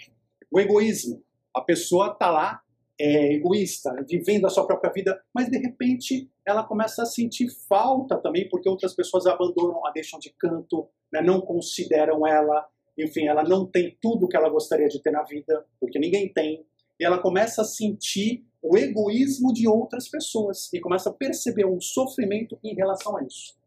O 0.51 0.59
egoísmo, 0.59 1.23
a 1.55 1.61
pessoa 1.61 2.11
está 2.11 2.29
lá, 2.29 2.61
é 2.99 3.33
egoísta, 3.33 3.93
vivendo 4.07 4.45
a 4.45 4.49
sua 4.49 4.67
própria 4.67 4.91
vida, 4.91 5.19
mas 5.33 5.49
de 5.49 5.57
repente 5.57 6.29
ela 6.45 6.63
começa 6.63 7.03
a 7.03 7.05
sentir 7.05 7.49
falta 7.67 8.17
também, 8.17 8.47
porque 8.49 8.69
outras 8.69 8.93
pessoas 8.93 9.25
abandonam, 9.25 9.85
a 9.85 9.91
deixam 9.91 10.19
de 10.19 10.29
canto, 10.31 10.87
né? 11.11 11.21
não 11.21 11.41
consideram 11.41 12.25
ela, 12.27 12.67
enfim, 12.97 13.27
ela 13.27 13.43
não 13.43 13.65
tem 13.65 13.97
tudo 14.01 14.27
que 14.27 14.37
ela 14.37 14.49
gostaria 14.49 14.87
de 14.87 15.01
ter 15.01 15.11
na 15.11 15.23
vida, 15.23 15.65
porque 15.79 15.97
ninguém 15.97 16.31
tem, 16.31 16.65
e 16.99 17.05
ela 17.05 17.17
começa 17.17 17.63
a 17.63 17.65
sentir 17.65 18.45
o 18.61 18.77
egoísmo 18.77 19.51
de 19.51 19.67
outras 19.67 20.07
pessoas 20.07 20.71
e 20.71 20.79
começa 20.79 21.09
a 21.09 21.13
perceber 21.13 21.65
um 21.65 21.81
sofrimento 21.81 22.57
em 22.63 22.75
relação 22.75 23.17
a 23.17 23.23
isso. 23.23 23.57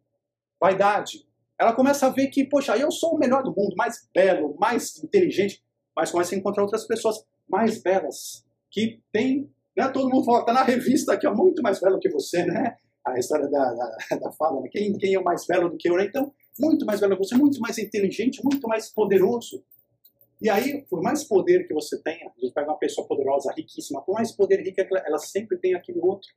Vaidade. 0.61 1.27
Ela 1.59 1.73
começa 1.73 2.07
a 2.07 2.11
ver 2.11 2.29
que, 2.29 2.45
poxa, 2.45 2.77
eu 2.77 2.91
sou 2.91 3.15
o 3.15 3.19
melhor 3.19 3.43
do 3.43 3.55
mundo, 3.55 3.75
mais 3.77 4.09
belo, 4.15 4.57
mais 4.59 5.03
inteligente, 5.03 5.63
mas 5.95 6.11
começa 6.11 6.35
a 6.35 6.39
encontrar 6.39 6.63
outras 6.63 6.87
pessoas 6.87 7.25
mais 7.49 7.83
belas, 7.83 8.45
que 8.71 9.01
tem, 9.11 9.51
né, 9.77 9.89
todo 9.89 10.11
mundo 10.11 10.25
fala, 10.25 10.45
tá 10.45 10.53
na 10.53 10.63
revista 10.63 11.17
que 11.17 11.27
é 11.27 11.31
muito 11.31 11.63
mais 11.63 11.81
belo 11.81 11.99
que 11.99 12.11
você, 12.11 12.45
né? 12.45 12.77
A 13.07 13.19
história 13.19 13.49
da, 13.49 13.73
da, 13.73 14.17
da 14.21 14.33
fala, 14.33 14.61
né? 14.61 14.69
quem, 14.71 14.93
quem 14.99 15.15
é 15.15 15.21
mais 15.21 15.47
belo 15.47 15.71
do 15.71 15.77
que 15.77 15.89
eu, 15.89 15.97
né? 15.97 16.05
Então, 16.05 16.33
muito 16.59 16.85
mais 16.85 17.01
belo 17.01 17.17
que 17.17 17.25
você, 17.25 17.37
muito 17.37 17.61
mais 17.61 17.79
inteligente, 17.79 18.43
muito 18.45 18.67
mais 18.69 18.91
poderoso. 18.91 19.65
E 20.43 20.51
aí, 20.51 20.83
por 20.91 21.01
mais 21.01 21.25
poder 21.25 21.67
que 21.67 21.73
você 21.73 22.03
tenha, 22.03 22.27
a 22.27 22.41
gente 22.41 22.53
pega 22.53 22.69
uma 22.69 22.79
pessoa 22.79 23.07
poderosa, 23.07 23.53
riquíssima, 23.57 24.03
por 24.03 24.15
mais 24.15 24.33
poder 24.33 24.61
rica, 24.61 24.87
ela 25.07 25.19
sempre 25.19 25.57
tem 25.57 25.75
aquele 25.75 26.01
outro 26.01 26.29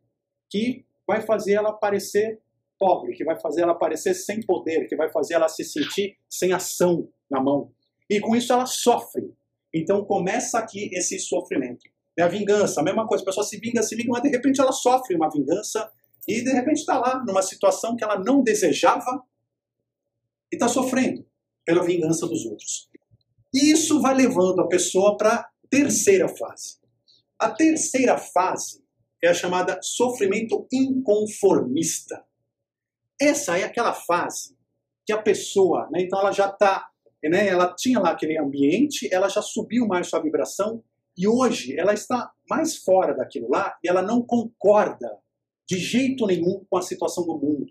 que 0.49 0.85
vai 1.05 1.21
fazer 1.21 1.53
ela 1.53 1.73
parecer 1.73 2.39
pobre, 2.79 3.13
que 3.13 3.25
vai 3.25 3.37
fazer 3.39 3.61
ela 3.61 3.75
parecer 3.75 4.13
sem 4.13 4.41
poder, 4.41 4.87
que 4.87 4.95
vai 4.95 5.11
fazer 5.11 5.33
ela 5.33 5.49
se 5.49 5.63
sentir 5.63 6.17
sem 6.29 6.53
ação 6.53 7.09
na 7.29 7.41
mão. 7.41 7.71
E 8.09 8.19
com 8.19 8.35
isso 8.35 8.53
ela 8.53 8.65
sofre. 8.65 9.35
Então 9.73 10.03
começa 10.05 10.57
aqui 10.57 10.89
esse 10.93 11.19
sofrimento. 11.19 11.83
É 12.17 12.23
a 12.23 12.27
vingança, 12.27 12.81
a 12.81 12.83
mesma 12.83 13.05
coisa, 13.07 13.23
a 13.23 13.25
pessoa 13.25 13.45
se 13.45 13.57
vinga, 13.59 13.83
se 13.83 13.95
vinga, 13.95 14.09
mas 14.11 14.23
de 14.23 14.29
repente 14.29 14.59
ela 14.59 14.71
sofre 14.71 15.15
uma 15.15 15.29
vingança 15.29 15.91
e 16.27 16.41
de 16.41 16.51
repente 16.51 16.79
está 16.79 16.97
lá 16.97 17.23
numa 17.25 17.41
situação 17.41 17.95
que 17.95 18.03
ela 18.03 18.17
não 18.19 18.41
desejava 18.41 19.23
e 20.51 20.55
está 20.55 20.67
sofrendo 20.67 21.25
pela 21.65 21.83
vingança 21.83 22.27
dos 22.27 22.45
outros. 22.45 22.89
E 23.53 23.71
isso 23.71 24.01
vai 24.01 24.15
levando 24.15 24.61
a 24.61 24.67
pessoa 24.67 25.17
para 25.17 25.33
a 25.35 25.49
terceira 25.69 26.27
fase. 26.27 26.77
A 27.37 27.49
terceira 27.49 28.17
fase 28.17 28.83
é 29.23 29.27
a 29.29 29.33
chamada 29.33 29.79
sofrimento 29.81 30.67
inconformista. 30.71 32.23
Essa 33.19 33.57
é 33.57 33.63
aquela 33.63 33.93
fase 33.93 34.57
que 35.05 35.13
a 35.13 35.21
pessoa, 35.21 35.89
né, 35.91 36.01
então 36.01 36.19
ela 36.19 36.31
já 36.31 36.47
está, 36.47 36.87
né, 37.23 37.47
ela 37.47 37.73
tinha 37.75 37.99
lá 37.99 38.11
aquele 38.11 38.37
ambiente, 38.37 39.09
ela 39.11 39.27
já 39.27 39.41
subiu 39.41 39.87
mais 39.87 40.07
sua 40.07 40.21
vibração 40.21 40.83
e 41.17 41.27
hoje 41.27 41.77
ela 41.77 41.93
está 41.93 42.31
mais 42.49 42.77
fora 42.77 43.13
daquilo 43.13 43.49
lá 43.49 43.77
e 43.83 43.89
ela 43.89 44.01
não 44.01 44.21
concorda 44.21 45.17
de 45.67 45.77
jeito 45.77 46.25
nenhum 46.25 46.65
com 46.69 46.77
a 46.77 46.81
situação 46.81 47.25
do 47.25 47.37
mundo. 47.37 47.65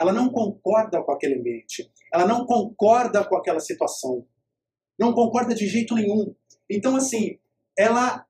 Ela 0.00 0.12
não 0.12 0.30
concorda 0.30 1.02
com 1.02 1.12
aquele 1.12 1.36
ambiente. 1.36 1.90
Ela 2.12 2.26
não 2.26 2.44
concorda 2.44 3.24
com 3.24 3.36
aquela 3.36 3.58
situação 3.60 4.26
não 4.98 5.14
concorda 5.14 5.54
de 5.54 5.66
jeito 5.66 5.94
nenhum. 5.94 6.34
Então, 6.68 6.96
assim, 6.96 7.38
ela 7.78 8.26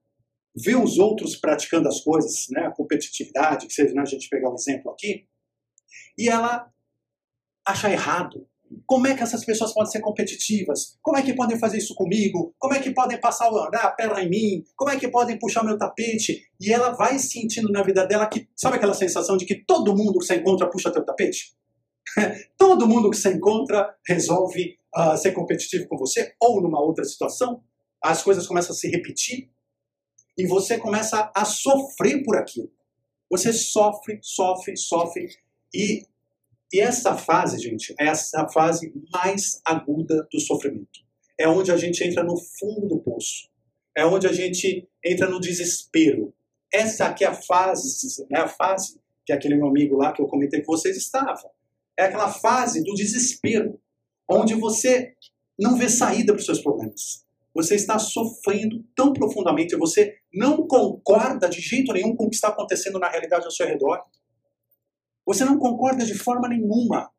vê 0.54 0.76
os 0.76 0.98
outros 0.98 1.35
praticando 1.37 1.88
as 1.88 2.00
coisas, 2.00 2.46
né, 2.50 2.66
a 2.66 2.70
competitividade, 2.70 3.66
que 3.66 3.72
seja 3.72 3.94
né, 3.94 4.02
a 4.02 4.04
gente 4.04 4.28
pegar 4.28 4.50
um 4.50 4.54
exemplo 4.54 4.90
aqui, 4.90 5.26
e 6.18 6.28
ela 6.28 6.68
acha 7.64 7.90
errado. 7.90 8.46
Como 8.85 9.07
é 9.07 9.14
que 9.14 9.22
essas 9.22 9.44
pessoas 9.44 9.72
podem 9.72 9.90
ser 9.90 10.00
competitivas? 10.00 10.98
Como 11.00 11.16
é 11.16 11.22
que 11.22 11.33
podem 11.33 11.59
fazer 11.59 11.78
isso 11.78 11.94
comigo? 11.94 12.54
Como 12.59 12.74
é 12.74 12.81
que 12.81 12.90
podem 12.90 13.18
passar 13.18 13.50
né, 13.50 13.78
a 13.81 13.90
perna 13.90 14.22
em 14.22 14.28
mim? 14.28 14.64
Como 14.76 14.90
é 14.90 14.98
que 14.98 15.09
podem 15.09 15.38
puxar 15.38 15.64
meu 15.64 15.78
tapete? 15.78 16.50
E 16.61 16.72
ela 16.72 16.90
vai 16.90 17.18
sentindo 17.18 17.70
na 17.70 17.83
vida 17.83 18.07
dela 18.07 18.26
que, 18.26 18.48
sabe 18.54 18.76
aquela 18.76 18.92
sensação 18.92 19.37
de 19.37 19.46
que 19.46 19.54
todo 19.54 19.96
mundo 19.96 20.18
que 20.18 20.26
você 20.26 20.37
encontra 20.37 20.68
puxa 20.68 20.92
teu 20.92 21.04
tapete? 21.04 21.57
todo 22.59 22.87
mundo 22.87 23.11
que 23.11 23.16
você 23.16 23.33
encontra 23.33 23.94
resolve 24.07 24.78
uh, 24.96 25.16
ser 25.16 25.33
competitivo 25.33 25.87
com 25.87 25.96
você, 25.96 26.35
ou 26.40 26.61
numa 26.61 26.81
outra 26.81 27.04
situação, 27.04 27.62
as 28.02 28.22
coisas 28.22 28.46
começam 28.46 28.74
a 28.74 28.78
se 28.78 28.88
repetir 28.88 29.50
e 30.37 30.46
você 30.46 30.78
começa 30.78 31.31
a 31.35 31.44
sofrer 31.44 32.22
por 32.22 32.37
aquilo. 32.37 32.70
Você 33.31 33.52
sofre, 33.52 34.18
sofre, 34.22 34.76
sofre 34.76 35.28
e, 35.74 36.07
e 36.72 36.81
essa 36.81 37.16
fase, 37.16 37.59
gente, 37.59 37.94
é 37.98 38.09
a 38.09 38.48
fase 38.48 38.92
mais 39.12 39.61
aguda 39.64 40.26
do 40.33 40.40
sofrimento. 40.40 41.00
É 41.38 41.48
onde 41.48 41.70
a 41.70 41.76
gente 41.76 42.02
entra 42.02 42.22
no 42.22 42.37
fundo 42.37 42.88
do 42.88 42.98
poço. 42.98 43.48
É 43.96 44.04
onde 44.04 44.26
a 44.26 44.33
gente 44.33 44.88
entra 45.04 45.28
no 45.28 45.40
desespero. 45.40 46.35
Essa 46.72 47.07
aqui 47.07 47.24
é 47.24 47.28
a 47.28 47.34
fase, 47.34 48.24
é 48.30 48.38
a 48.38 48.49
fase 48.49 49.01
que 49.24 49.32
aquele 49.32 49.57
meu 49.57 49.68
amigo 49.68 49.97
lá 49.97 50.12
que 50.12 50.20
eu 50.20 50.26
comentei 50.26 50.62
com 50.62 50.72
vocês 50.72 50.97
estava. 50.97 51.51
É 51.99 52.05
aquela 52.05 52.32
fase 52.32 52.82
do 52.82 52.95
desespero 52.95 53.80
onde 54.28 54.55
você 54.55 55.14
não 55.59 55.76
vê 55.76 55.88
saída 55.88 56.32
para 56.32 56.40
os 56.40 56.47
seus 56.47 56.61
problemas. 56.61 57.24
Você 57.55 57.74
está 57.74 57.99
sofrendo 57.99 58.84
tão 58.95 59.12
profundamente, 59.12 59.76
você 59.76 60.16
não 60.32 60.66
concorda 60.66 61.49
de 61.49 61.61
jeito 61.61 61.92
nenhum 61.92 62.14
com 62.14 62.26
o 62.26 62.30
que 62.30 62.36
está 62.36 62.49
acontecendo 62.49 62.99
na 62.99 63.09
realidade 63.09 63.45
ao 63.45 63.51
seu 63.51 63.66
redor. 63.66 64.01
Você 65.29 65.45
não 65.45 65.59
concorda 65.59 66.07
de 66.07 66.14
forma 66.14 66.49
nenhuma, 66.49 67.11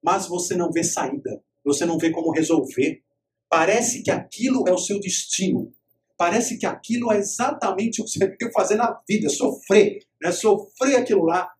mas 0.00 0.28
você 0.28 0.54
não 0.54 0.70
vê 0.70 0.84
saída, 0.84 1.42
você 1.64 1.84
não 1.84 1.98
vê 1.98 2.12
como 2.12 2.30
resolver. 2.30 3.02
Parece 3.48 4.00
que 4.04 4.12
aquilo 4.12 4.68
é 4.68 4.72
o 4.72 4.78
seu 4.78 5.00
destino. 5.00 5.74
Parece 6.16 6.56
que 6.56 6.64
aquilo 6.64 7.10
é 7.10 7.18
exatamente 7.18 8.00
o 8.00 8.04
que 8.04 8.12
você 8.12 8.20
tem 8.30 8.36
que 8.36 8.52
fazer 8.52 8.76
na 8.76 9.02
vida, 9.08 9.28
sofrer, 9.28 10.06
né? 10.22 10.30
sofrer 10.30 10.94
aquilo 10.94 11.24
lá. 11.24 11.50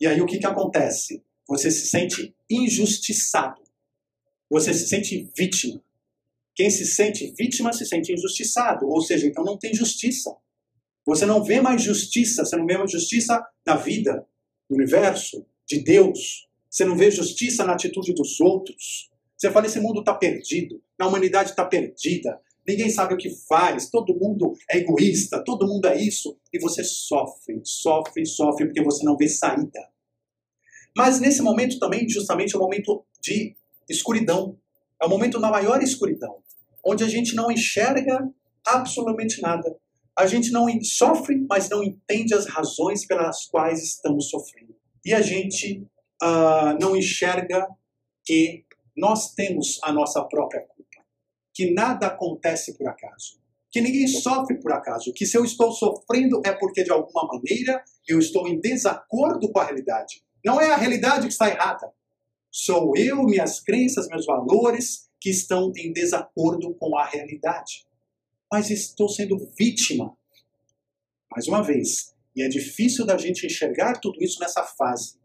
E 0.00 0.06
aí 0.06 0.20
o 0.20 0.26
que, 0.26 0.38
que 0.38 0.46
acontece? 0.46 1.20
Você 1.48 1.68
se 1.68 1.88
sente 1.88 2.32
injustiçado. 2.48 3.60
Você 4.48 4.72
se 4.72 4.86
sente 4.86 5.28
vítima. 5.36 5.82
Quem 6.54 6.70
se 6.70 6.86
sente 6.86 7.34
vítima 7.36 7.72
se 7.72 7.84
sente 7.84 8.12
injustiçado, 8.12 8.86
ou 8.86 9.00
seja, 9.00 9.26
então 9.26 9.42
não 9.42 9.58
tem 9.58 9.74
justiça. 9.74 10.32
Você 11.04 11.26
não 11.26 11.42
vê 11.42 11.60
mais 11.60 11.82
justiça, 11.82 12.44
você 12.44 12.56
não 12.56 12.66
vê 12.66 12.78
mais 12.78 12.92
justiça 12.92 13.44
na 13.66 13.74
vida, 13.74 14.24
universo, 14.74 15.46
de 15.66 15.82
Deus. 15.82 16.48
Você 16.68 16.84
não 16.84 16.96
vê 16.96 17.10
justiça 17.10 17.64
na 17.64 17.74
atitude 17.74 18.12
dos 18.14 18.40
outros. 18.40 19.10
Você 19.36 19.50
fala: 19.50 19.66
esse 19.66 19.80
mundo 19.80 20.00
está 20.00 20.14
perdido, 20.14 20.82
a 20.98 21.06
humanidade 21.06 21.50
está 21.50 21.64
perdida, 21.64 22.40
ninguém 22.66 22.90
sabe 22.90 23.14
o 23.14 23.16
que 23.16 23.30
faz, 23.30 23.90
todo 23.90 24.14
mundo 24.14 24.54
é 24.70 24.78
egoísta, 24.78 25.42
todo 25.44 25.66
mundo 25.66 25.86
é 25.86 26.00
isso. 26.00 26.38
E 26.52 26.58
você 26.58 26.82
sofre, 26.82 27.60
sofre, 27.64 28.24
sofre, 28.26 28.66
porque 28.66 28.82
você 28.82 29.04
não 29.04 29.16
vê 29.16 29.28
saída. 29.28 29.80
Mas 30.96 31.20
nesse 31.20 31.42
momento 31.42 31.78
também, 31.78 32.08
justamente, 32.08 32.54
é 32.54 32.58
um 32.58 32.62
momento 32.62 33.04
de 33.20 33.56
escuridão. 33.88 34.56
É 35.02 35.06
o 35.06 35.08
momento 35.08 35.40
na 35.40 35.50
maior 35.50 35.82
escuridão, 35.82 36.38
onde 36.84 37.02
a 37.02 37.08
gente 37.08 37.34
não 37.34 37.50
enxerga 37.50 38.28
absolutamente 38.64 39.42
nada. 39.42 39.76
A 40.16 40.26
gente 40.26 40.52
não 40.52 40.66
sofre, 40.82 41.44
mas 41.48 41.68
não 41.68 41.82
entende 41.82 42.34
as 42.34 42.46
razões 42.46 43.04
pelas 43.04 43.46
quais 43.46 43.82
estamos 43.82 44.30
sofrendo. 44.30 44.74
E 45.04 45.12
a 45.12 45.20
gente 45.20 45.84
uh, 46.22 46.78
não 46.80 46.96
enxerga 46.96 47.66
que 48.24 48.64
nós 48.96 49.34
temos 49.34 49.80
a 49.82 49.92
nossa 49.92 50.22
própria 50.24 50.60
culpa. 50.60 51.04
Que 51.52 51.72
nada 51.72 52.06
acontece 52.06 52.78
por 52.78 52.88
acaso. 52.88 53.40
Que 53.70 53.80
ninguém 53.80 54.06
sofre 54.06 54.60
por 54.60 54.72
acaso. 54.72 55.12
Que 55.12 55.26
se 55.26 55.36
eu 55.36 55.44
estou 55.44 55.72
sofrendo 55.72 56.40
é 56.44 56.52
porque 56.52 56.84
de 56.84 56.92
alguma 56.92 57.26
maneira 57.26 57.82
eu 58.06 58.20
estou 58.20 58.46
em 58.46 58.60
desacordo 58.60 59.50
com 59.50 59.58
a 59.58 59.64
realidade. 59.64 60.22
Não 60.44 60.60
é 60.60 60.72
a 60.72 60.76
realidade 60.76 61.26
que 61.26 61.32
está 61.32 61.48
errada. 61.48 61.92
Sou 62.52 62.96
eu, 62.96 63.24
minhas 63.24 63.60
crenças, 63.60 64.06
meus 64.08 64.26
valores 64.26 65.08
que 65.20 65.30
estão 65.30 65.72
em 65.76 65.92
desacordo 65.92 66.72
com 66.74 66.96
a 66.96 67.04
realidade 67.04 67.84
mas 68.54 68.70
estou 68.70 69.08
sendo 69.08 69.36
vítima. 69.58 70.16
Mais 71.28 71.48
uma 71.48 71.60
vez, 71.60 72.14
e 72.36 72.40
é 72.40 72.46
difícil 72.46 73.04
da 73.04 73.18
gente 73.18 73.44
enxergar 73.44 73.98
tudo 73.98 74.22
isso 74.22 74.38
nessa 74.38 74.62
fase. 74.62 75.18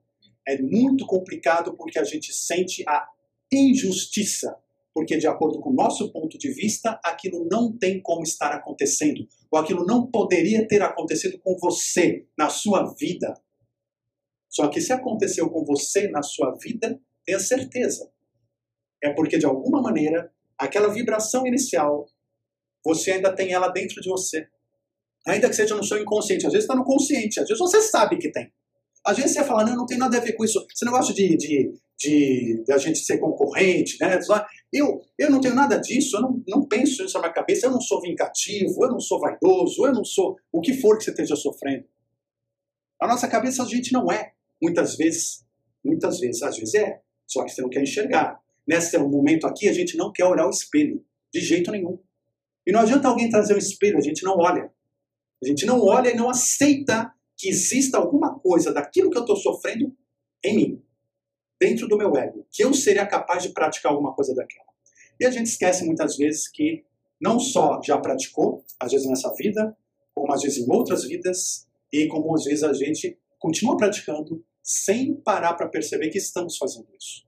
É 0.48 0.60
muito 0.60 1.06
complicado 1.06 1.78
porque 1.78 2.00
a 2.00 2.04
gente 2.04 2.34
sente 2.34 2.84
a 2.88 3.08
injustiça, 3.54 4.58
porque 4.92 5.16
de 5.16 5.28
acordo 5.28 5.60
com 5.60 5.70
o 5.70 5.76
nosso 5.76 6.12
ponto 6.12 6.40
de 6.40 6.52
vista, 6.52 7.00
aquilo 7.04 7.48
não 7.48 7.72
tem 7.72 8.02
como 8.02 8.24
estar 8.24 8.52
acontecendo, 8.52 9.28
ou 9.52 9.60
aquilo 9.60 9.86
não 9.86 10.08
poderia 10.08 10.68
ter 10.68 10.82
acontecido 10.82 11.38
com 11.38 11.56
você 11.60 12.26
na 12.36 12.50
sua 12.50 12.96
vida. 12.96 13.40
Só 14.50 14.70
que 14.70 14.82
se 14.82 14.92
aconteceu 14.92 15.52
com 15.52 15.64
você 15.64 16.08
na 16.08 16.24
sua 16.24 16.58
vida, 16.58 17.00
tenha 17.24 17.40
certeza. 17.40 18.12
É 19.04 19.14
porque 19.14 19.38
de 19.38 19.46
alguma 19.46 19.84
maneira 19.84 20.34
aquela 20.58 20.92
vibração 20.92 21.46
inicial 21.46 22.08
você 22.84 23.12
ainda 23.12 23.34
tem 23.34 23.54
ela 23.54 23.70
dentro 23.70 24.02
de 24.02 24.10
você. 24.10 24.48
Ainda 25.28 25.50
que 25.50 25.56
seja 25.56 25.76
no 25.76 25.84
seu 25.84 26.02
inconsciente. 26.02 26.46
Às 26.46 26.54
vezes 26.54 26.66
está 26.66 26.76
no 26.76 26.84
consciente, 26.84 27.40
às 27.40 27.48
vezes 27.48 27.60
você 27.60 27.82
sabe 27.82 28.18
que 28.18 28.32
tem. 28.32 28.52
Às 29.06 29.18
vezes 29.18 29.34
você 29.34 29.44
fala, 29.44 29.66
não, 29.66 29.76
não 29.76 29.86
tem 29.86 29.98
nada 29.98 30.18
a 30.18 30.22
ver 30.22 30.34
com 30.34 30.44
isso. 30.44 30.66
Não 30.84 30.92
gosta 30.92 31.14
de, 31.14 31.36
de, 31.38 31.74
de, 31.98 32.64
de 32.66 32.74
a 32.74 32.78
gente 32.78 33.00
ser 33.00 33.18
concorrente, 33.18 33.98
né? 34.00 34.20
Eu, 34.72 35.02
eu 35.18 35.30
não 35.30 35.42
tenho 35.42 35.56
nada 35.56 35.78
disso, 35.78 36.18
eu 36.18 36.22
não, 36.22 36.44
não 36.48 36.66
penso 36.66 37.04
isso 37.04 37.14
na 37.16 37.22
minha 37.22 37.34
cabeça, 37.34 37.66
eu 37.66 37.72
não 37.72 37.82
sou 37.82 38.02
vingativo, 38.02 38.84
eu 38.84 38.90
não 38.90 39.00
sou 39.00 39.20
vaidoso, 39.20 39.86
eu 39.86 39.94
não 39.94 40.04
sou 40.04 40.38
o 40.52 40.62
que 40.62 40.74
for 40.74 40.98
que 40.98 41.04
você 41.04 41.12
esteja 41.12 41.36
sofrendo. 41.36 41.86
A 43.02 43.08
nossa 43.08 43.28
cabeça 43.28 43.64
a 43.64 43.66
gente 43.66 43.94
não 43.94 44.12
é, 44.12 44.34
muitas 44.62 44.96
vezes. 44.96 45.46
Muitas 45.84 46.20
vezes, 46.20 46.42
às 46.44 46.58
vezes 46.58 46.76
é, 46.76 47.00
só 47.26 47.46
que 47.46 47.52
você 47.52 47.62
não 47.62 47.70
quer 47.70 47.82
enxergar. 47.82 48.40
Nesse 48.68 48.98
momento 48.98 49.48
aqui, 49.48 49.70
a 49.70 49.74
gente 49.74 49.96
não 49.96 50.12
quer 50.12 50.26
olhar 50.26 50.46
o 50.46 50.50
espelho, 50.50 51.04
de 51.34 51.40
jeito 51.40 51.72
nenhum. 51.72 51.98
E 52.70 52.72
não 52.72 52.82
adianta 52.82 53.08
alguém 53.08 53.32
trazer 53.32 53.56
um 53.56 53.58
espelho, 53.58 53.98
a 53.98 54.02
gente 54.02 54.24
não 54.24 54.38
olha. 54.38 54.72
A 55.42 55.48
gente 55.48 55.66
não 55.66 55.84
olha 55.84 56.12
e 56.12 56.16
não 56.16 56.30
aceita 56.30 57.12
que 57.36 57.50
exista 57.50 57.98
alguma 57.98 58.38
coisa 58.38 58.72
daquilo 58.72 59.10
que 59.10 59.18
eu 59.18 59.24
estou 59.24 59.36
sofrendo 59.36 59.92
em 60.44 60.56
mim, 60.56 60.84
dentro 61.60 61.88
do 61.88 61.98
meu 61.98 62.16
ego, 62.16 62.46
que 62.52 62.64
eu 62.64 62.72
seria 62.72 63.08
capaz 63.08 63.42
de 63.42 63.50
praticar 63.50 63.92
alguma 63.92 64.14
coisa 64.14 64.36
daquela. 64.36 64.70
E 65.20 65.26
a 65.26 65.32
gente 65.32 65.48
esquece 65.48 65.84
muitas 65.84 66.16
vezes 66.16 66.48
que 66.48 66.86
não 67.20 67.40
só 67.40 67.82
já 67.84 67.98
praticou, 67.98 68.64
às 68.80 68.92
vezes 68.92 69.08
nessa 69.08 69.34
vida, 69.34 69.76
como 70.14 70.32
às 70.32 70.44
vezes 70.44 70.60
em 70.60 70.72
outras 70.72 71.06
vidas, 71.06 71.68
e 71.92 72.08
como 72.08 72.36
às 72.36 72.44
vezes 72.44 72.64
a 72.64 72.72
gente 72.72 73.18
continua 73.40 73.78
praticando 73.78 74.46
sem 74.62 75.16
parar 75.16 75.56
para 75.56 75.68
perceber 75.68 76.12
que 76.12 76.20
estamos 76.20 76.56
fazendo 76.56 76.88
isso. 76.96 77.26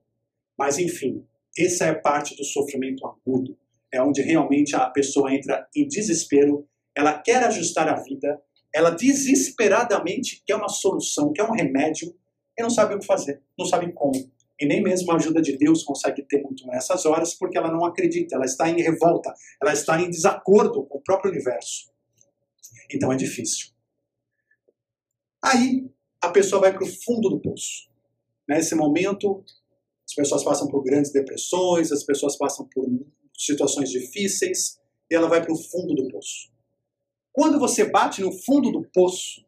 Mas 0.56 0.78
enfim, 0.78 1.26
essa 1.58 1.86
é 1.86 1.94
parte 1.94 2.36
do 2.36 2.44
sofrimento 2.44 3.04
agudo, 3.04 3.58
é 3.92 4.02
onde 4.02 4.22
realmente 4.22 4.74
a 4.74 4.88
pessoa 4.88 5.34
entra 5.34 5.66
em 5.76 5.86
desespero, 5.86 6.66
ela 6.96 7.18
quer 7.18 7.42
ajustar 7.44 7.88
a 7.88 8.00
vida, 8.02 8.40
ela 8.74 8.90
desesperadamente 8.90 10.42
quer 10.46 10.56
uma 10.56 10.68
solução, 10.68 11.32
quer 11.32 11.44
um 11.44 11.52
remédio, 11.52 12.14
e 12.58 12.62
não 12.62 12.70
sabe 12.70 12.94
o 12.94 12.98
que 12.98 13.06
fazer, 13.06 13.42
não 13.58 13.66
sabe 13.66 13.92
como. 13.92 14.30
E 14.60 14.66
nem 14.66 14.82
mesmo 14.82 15.10
a 15.10 15.16
ajuda 15.16 15.42
de 15.42 15.56
Deus 15.56 15.82
consegue 15.82 16.22
ter 16.22 16.42
muito 16.42 16.66
nessas 16.66 17.04
horas, 17.04 17.34
porque 17.34 17.58
ela 17.58 17.70
não 17.70 17.84
acredita, 17.84 18.36
ela 18.36 18.44
está 18.44 18.68
em 18.68 18.80
revolta, 18.80 19.34
ela 19.60 19.72
está 19.72 20.00
em 20.00 20.08
desacordo 20.08 20.84
com 20.86 20.98
o 20.98 21.02
próprio 21.02 21.30
universo. 21.30 21.90
Então 22.94 23.12
é 23.12 23.16
difícil. 23.16 23.72
Aí 25.42 25.90
a 26.20 26.30
pessoa 26.30 26.60
vai 26.60 26.72
para 26.72 26.84
o 26.84 26.86
fundo 26.86 27.28
do 27.28 27.40
poço. 27.40 27.90
Nesse 28.48 28.74
momento, 28.74 29.42
as 30.06 30.14
pessoas 30.14 30.44
passam 30.44 30.68
por 30.68 30.82
grandes 30.82 31.10
depressões, 31.10 31.90
as 31.90 32.04
pessoas 32.04 32.36
passam 32.36 32.68
por 32.72 32.86
situações 33.36 33.90
difíceis, 33.90 34.80
e 35.10 35.14
ela 35.14 35.28
vai 35.28 35.42
para 35.42 35.52
o 35.52 35.58
fundo 35.58 35.94
do 35.94 36.08
poço. 36.08 36.50
Quando 37.32 37.58
você 37.58 37.84
bate 37.84 38.20
no 38.20 38.32
fundo 38.32 38.70
do 38.70 38.82
poço, 38.92 39.44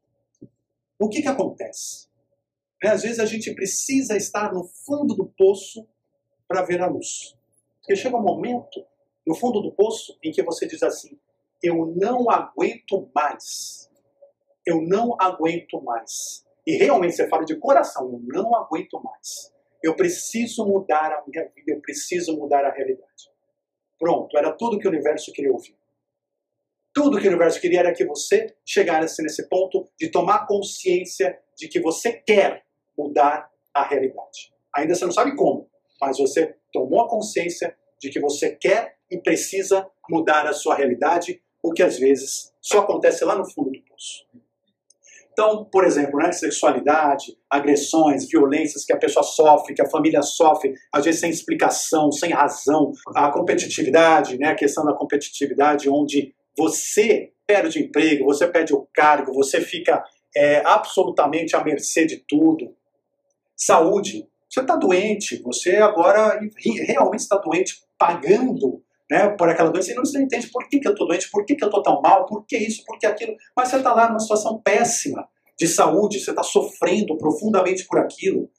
o 0.98 1.08
que, 1.08 1.22
que 1.22 1.28
acontece? 1.28 2.08
É, 2.82 2.88
às 2.88 3.02
vezes 3.02 3.18
a 3.18 3.26
gente 3.26 3.54
precisa 3.54 4.16
estar 4.16 4.52
no 4.52 4.64
fundo 4.64 5.14
do 5.14 5.26
poço 5.26 5.86
para 6.46 6.62
ver 6.62 6.80
a 6.80 6.86
luz. 6.86 7.34
Porque 7.80 7.96
chega 7.96 8.16
um 8.16 8.22
momento, 8.22 8.84
no 9.26 9.34
fundo 9.34 9.60
do 9.60 9.72
poço, 9.72 10.18
em 10.22 10.32
que 10.32 10.42
você 10.42 10.66
diz 10.66 10.82
assim: 10.82 11.18
Eu 11.62 11.86
não 11.96 12.30
aguento 12.30 13.10
mais. 13.14 13.90
Eu 14.66 14.80
não 14.80 15.16
aguento 15.20 15.80
mais. 15.82 16.44
E 16.66 16.76
realmente 16.76 17.16
você 17.16 17.28
fala 17.28 17.44
de 17.44 17.56
coração: 17.56 18.10
Eu 18.12 18.20
não 18.20 18.54
aguento 18.54 19.02
mais. 19.02 19.52
Eu 19.82 19.94
preciso 19.94 20.66
mudar 20.66 21.12
a 21.12 21.22
minha 21.26 21.46
vida, 21.54 21.72
eu 21.72 21.80
preciso 21.80 22.34
mudar 22.36 22.64
a 22.64 22.72
realidade. 22.72 23.30
Pronto, 24.04 24.36
era 24.36 24.52
tudo 24.52 24.78
que 24.78 24.86
o 24.86 24.90
universo 24.90 25.32
queria 25.32 25.50
ouvir. 25.50 25.74
Tudo 26.92 27.18
que 27.18 27.26
o 27.26 27.30
universo 27.30 27.58
queria 27.58 27.80
era 27.80 27.94
que 27.94 28.04
você 28.04 28.54
chegasse 28.62 29.22
nesse 29.22 29.48
ponto 29.48 29.88
de 29.98 30.10
tomar 30.10 30.46
consciência 30.46 31.40
de 31.56 31.68
que 31.68 31.80
você 31.80 32.12
quer 32.12 32.66
mudar 32.98 33.50
a 33.72 33.82
realidade. 33.82 34.52
Ainda 34.76 34.94
você 34.94 35.06
não 35.06 35.10
sabe 35.10 35.34
como, 35.34 35.70
mas 35.98 36.18
você 36.18 36.54
tomou 36.70 37.00
a 37.00 37.08
consciência 37.08 37.74
de 37.98 38.10
que 38.10 38.20
você 38.20 38.54
quer 38.54 38.98
e 39.10 39.16
precisa 39.16 39.90
mudar 40.06 40.46
a 40.46 40.52
sua 40.52 40.74
realidade, 40.74 41.42
o 41.62 41.72
que 41.72 41.82
às 41.82 41.98
vezes 41.98 42.52
só 42.60 42.80
acontece 42.80 43.24
lá 43.24 43.34
no 43.34 43.50
fundo 43.50 43.70
do 43.70 43.82
poço. 43.84 44.26
Então, 45.34 45.64
por 45.64 45.84
exemplo, 45.84 46.20
né, 46.20 46.30
sexualidade, 46.30 47.36
agressões, 47.50 48.28
violências 48.28 48.84
que 48.84 48.92
a 48.92 48.96
pessoa 48.96 49.24
sofre, 49.24 49.74
que 49.74 49.82
a 49.82 49.90
família 49.90 50.22
sofre, 50.22 50.74
às 50.92 51.04
vezes 51.04 51.20
sem 51.20 51.28
explicação, 51.28 52.12
sem 52.12 52.30
razão, 52.30 52.92
a 53.08 53.32
competitividade, 53.32 54.38
né, 54.38 54.50
a 54.50 54.54
questão 54.54 54.84
da 54.84 54.94
competitividade, 54.94 55.90
onde 55.90 56.32
você 56.56 57.32
perde 57.44 57.80
o 57.80 57.82
emprego, 57.82 58.24
você 58.24 58.46
perde 58.46 58.72
o 58.72 58.86
cargo, 58.94 59.34
você 59.34 59.60
fica 59.60 60.04
é, 60.36 60.62
absolutamente 60.64 61.56
à 61.56 61.64
mercê 61.64 62.06
de 62.06 62.18
tudo. 62.28 62.72
Saúde, 63.56 64.28
você 64.48 64.60
está 64.60 64.76
doente, 64.76 65.42
você 65.42 65.76
agora 65.78 66.40
realmente 66.86 67.20
está 67.20 67.36
doente, 67.38 67.82
pagando 67.98 68.80
né, 69.14 69.28
por 69.28 69.48
aquela 69.48 69.70
doença, 69.70 69.92
e 69.92 69.94
não 69.94 70.04
se 70.04 70.20
entende 70.20 70.48
por 70.48 70.68
que, 70.68 70.80
que 70.80 70.88
eu 70.88 70.92
estou 70.92 71.06
doente, 71.06 71.30
por 71.30 71.44
que, 71.44 71.54
que 71.54 71.62
eu 71.62 71.68
estou 71.68 71.80
tão 71.80 72.02
mal, 72.02 72.26
por 72.26 72.44
que 72.44 72.58
isso, 72.58 72.82
por 72.84 72.98
que 72.98 73.06
aquilo, 73.06 73.36
mas 73.56 73.68
você 73.68 73.76
está 73.76 73.94
lá 73.94 74.08
numa 74.08 74.18
situação 74.18 74.60
péssima 74.60 75.28
de 75.56 75.68
saúde, 75.68 76.18
você 76.18 76.30
está 76.30 76.42
sofrendo 76.42 77.16
profundamente 77.16 77.86
por 77.86 78.00
aquilo. 78.00 78.50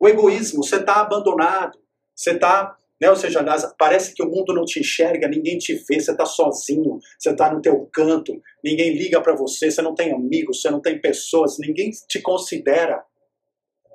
O 0.00 0.08
egoísmo, 0.08 0.64
você 0.64 0.76
está 0.76 1.00
abandonado, 1.00 1.78
você 2.12 2.32
está, 2.32 2.76
né, 3.00 3.08
ou 3.08 3.14
seja, 3.14 3.40
parece 3.78 4.12
que 4.12 4.20
o 4.20 4.28
mundo 4.28 4.52
não 4.52 4.64
te 4.64 4.80
enxerga, 4.80 5.28
ninguém 5.28 5.58
te 5.58 5.74
vê, 5.74 6.00
você 6.00 6.10
está 6.10 6.26
sozinho, 6.26 6.98
você 7.16 7.30
está 7.30 7.52
no 7.52 7.62
teu 7.62 7.88
canto, 7.92 8.32
ninguém 8.64 8.92
liga 8.92 9.20
para 9.20 9.36
você, 9.36 9.70
você 9.70 9.80
não 9.80 9.94
tem 9.94 10.12
amigos, 10.12 10.60
você 10.60 10.70
não 10.70 10.80
tem 10.80 11.00
pessoas, 11.00 11.56
ninguém 11.60 11.90
te 12.08 12.20
considera. 12.20 13.04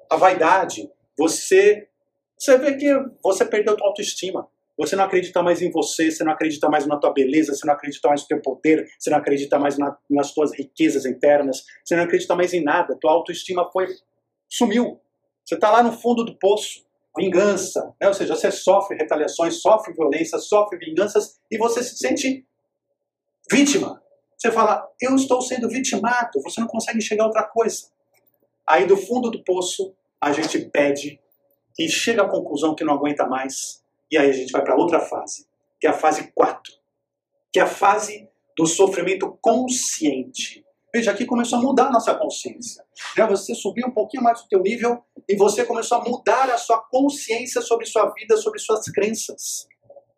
A 0.09 0.15
vaidade, 0.15 0.89
você, 1.17 1.89
você 2.37 2.57
vê 2.57 2.77
que 2.77 2.87
você 3.21 3.43
perdeu 3.43 3.73
a 3.73 3.75
tua 3.75 3.87
autoestima. 3.87 4.47
Você 4.77 4.95
não 4.95 5.05
acredita 5.05 5.41
mais 5.41 5.61
em 5.61 5.71
você, 5.71 6.11
você 6.11 6.23
não 6.23 6.33
acredita 6.33 6.69
mais 6.69 6.85
na 6.85 6.97
tua 6.97 7.13
beleza, 7.13 7.53
você 7.53 7.65
não 7.65 7.73
acredita 7.73 8.07
mais 8.09 8.21
no 8.21 8.27
teu 8.27 8.41
poder, 8.41 8.85
você 8.99 9.09
não 9.09 9.17
acredita 9.17 9.57
mais 9.57 9.77
na, 9.77 9.97
nas 10.09 10.33
tuas 10.33 10.53
riquezas 10.53 11.05
internas, 11.05 11.63
você 11.83 11.95
não 11.95 12.03
acredita 12.03 12.35
mais 12.35 12.53
em 12.53 12.61
nada. 12.61 12.97
Tua 12.99 13.11
autoestima 13.11 13.69
foi 13.71 13.87
sumiu. 14.49 14.99
Você 15.45 15.55
está 15.55 15.71
lá 15.71 15.81
no 15.81 15.93
fundo 15.93 16.23
do 16.23 16.37
poço. 16.37 16.83
Vingança, 17.17 17.95
né? 18.01 18.09
ou 18.09 18.13
seja, 18.13 18.35
você 18.35 18.51
sofre 18.51 18.97
retaliações, 18.97 19.61
sofre 19.61 19.93
violência, 19.93 20.37
sofre 20.37 20.77
vinganças 20.77 21.39
e 21.49 21.57
você 21.57 21.81
se 21.81 21.97
sente 21.97 22.45
vítima. 23.49 24.03
Você 24.37 24.51
fala, 24.51 24.85
eu 25.01 25.15
estou 25.15 25.41
sendo 25.41 25.69
vitimado, 25.69 26.41
você 26.43 26.59
não 26.59 26.67
consegue 26.67 26.97
enxergar 26.97 27.27
outra 27.27 27.43
coisa. 27.43 27.87
Aí 28.67 28.85
do 28.85 28.97
fundo 28.97 29.31
do 29.31 29.41
poço, 29.45 29.95
a 30.19 30.33
gente 30.33 30.59
pede 30.59 31.17
e 31.79 31.87
chega 31.87 32.23
à 32.23 32.29
conclusão 32.29 32.75
que 32.75 32.83
não 32.83 32.95
aguenta 32.95 33.25
mais. 33.25 33.81
E 34.11 34.17
aí 34.17 34.29
a 34.29 34.33
gente 34.33 34.51
vai 34.51 34.63
para 34.63 34.75
outra 34.75 34.99
fase, 34.99 35.47
que 35.79 35.87
é 35.87 35.89
a 35.89 35.93
fase 35.93 36.31
4, 36.33 36.73
que 37.51 37.59
é 37.59 37.63
a 37.63 37.67
fase 37.67 38.29
do 38.57 38.65
sofrimento 38.65 39.37
consciente. 39.41 40.63
Veja, 40.93 41.11
aqui 41.11 41.25
começou 41.25 41.59
a 41.59 41.61
mudar 41.61 41.87
a 41.87 41.91
nossa 41.91 42.15
consciência. 42.15 42.81
Né? 43.17 43.27
Você 43.27 43.53
subiu 43.53 43.87
um 43.87 43.91
pouquinho 43.91 44.23
mais 44.23 44.41
o 44.41 44.47
teu 44.47 44.61
nível 44.61 45.03
e 45.27 45.35
você 45.35 45.65
começou 45.65 45.97
a 45.97 46.03
mudar 46.03 46.49
a 46.49 46.57
sua 46.57 46.79
consciência 46.89 47.61
sobre 47.61 47.85
sua 47.85 48.13
vida, 48.13 48.37
sobre 48.37 48.59
suas 48.59 48.85
crenças. 48.85 49.67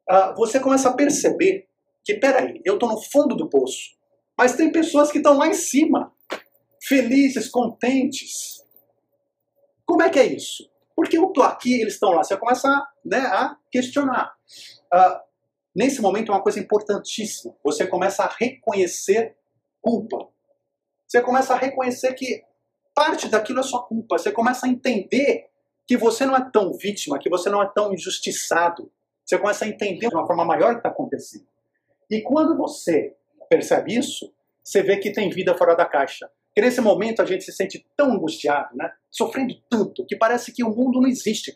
Uh, 0.07 0.35
você 0.35 0.59
começa 0.59 0.89
a 0.89 0.93
perceber 0.93 1.67
que, 2.05 2.13
peraí, 2.13 2.61
eu 2.63 2.75
estou 2.75 2.89
no 2.89 3.01
fundo 3.01 3.35
do 3.35 3.49
poço, 3.49 3.97
mas 4.38 4.55
tem 4.55 4.71
pessoas 4.71 5.11
que 5.11 5.17
estão 5.17 5.35
lá 5.35 5.47
em 5.47 5.53
cima, 5.53 6.13
felizes, 6.83 7.49
contentes. 7.49 8.63
Como 9.83 10.03
é 10.03 10.09
que 10.09 10.19
é 10.19 10.25
isso? 10.27 10.69
Porque 10.97 11.15
eu 11.15 11.27
estou 11.27 11.43
aqui 11.43 11.79
eles 11.79 11.93
estão 11.93 12.09
lá. 12.09 12.23
Você 12.23 12.35
começa 12.35 12.67
né, 13.05 13.19
a 13.19 13.55
questionar. 13.71 14.33
Uh, 14.91 15.19
nesse 15.75 16.01
momento 16.01 16.31
é 16.31 16.35
uma 16.35 16.41
coisa 16.41 16.59
importantíssima. 16.59 17.53
Você 17.63 17.85
começa 17.85 18.23
a 18.23 18.27
reconhecer 18.27 19.37
culpa. 19.79 20.27
Você 21.07 21.21
começa 21.21 21.53
a 21.53 21.57
reconhecer 21.57 22.15
que 22.15 22.43
parte 22.95 23.27
daquilo 23.27 23.59
é 23.59 23.63
sua 23.63 23.85
culpa. 23.85 24.17
Você 24.17 24.31
começa 24.31 24.65
a 24.65 24.69
entender 24.69 25.47
que 25.85 25.95
você 25.95 26.25
não 26.25 26.35
é 26.35 26.49
tão 26.51 26.73
vítima, 26.73 27.19
que 27.19 27.29
você 27.29 27.47
não 27.47 27.61
é 27.61 27.71
tão 27.73 27.93
injustiçado. 27.93 28.91
Você 29.23 29.37
começa 29.37 29.65
a 29.65 29.67
entender 29.67 30.09
de 30.09 30.15
uma 30.15 30.25
forma 30.25 30.43
maior 30.43 30.71
o 30.71 30.73
que 30.73 30.79
está 30.79 30.89
acontecendo. 30.89 31.45
E 32.09 32.21
quando 32.21 32.57
você 32.57 33.15
percebe 33.47 33.95
isso, 33.95 34.33
você 34.63 34.81
vê 34.81 34.97
que 34.97 35.13
tem 35.13 35.29
vida 35.29 35.55
fora 35.55 35.75
da 35.75 35.85
caixa. 35.85 36.27
Que 36.57 36.61
nesse 36.61 36.81
momento 36.81 37.21
a 37.21 37.25
gente 37.25 37.43
se 37.43 37.51
sente 37.51 37.85
tão 37.95 38.13
angustiado, 38.13 38.75
né? 38.75 38.91
sofrendo 39.11 39.53
tanto, 39.69 40.03
que 40.07 40.15
parece 40.15 40.51
que 40.51 40.63
o 40.63 40.71
mundo 40.71 40.99
não 40.99 41.07
existe. 41.07 41.55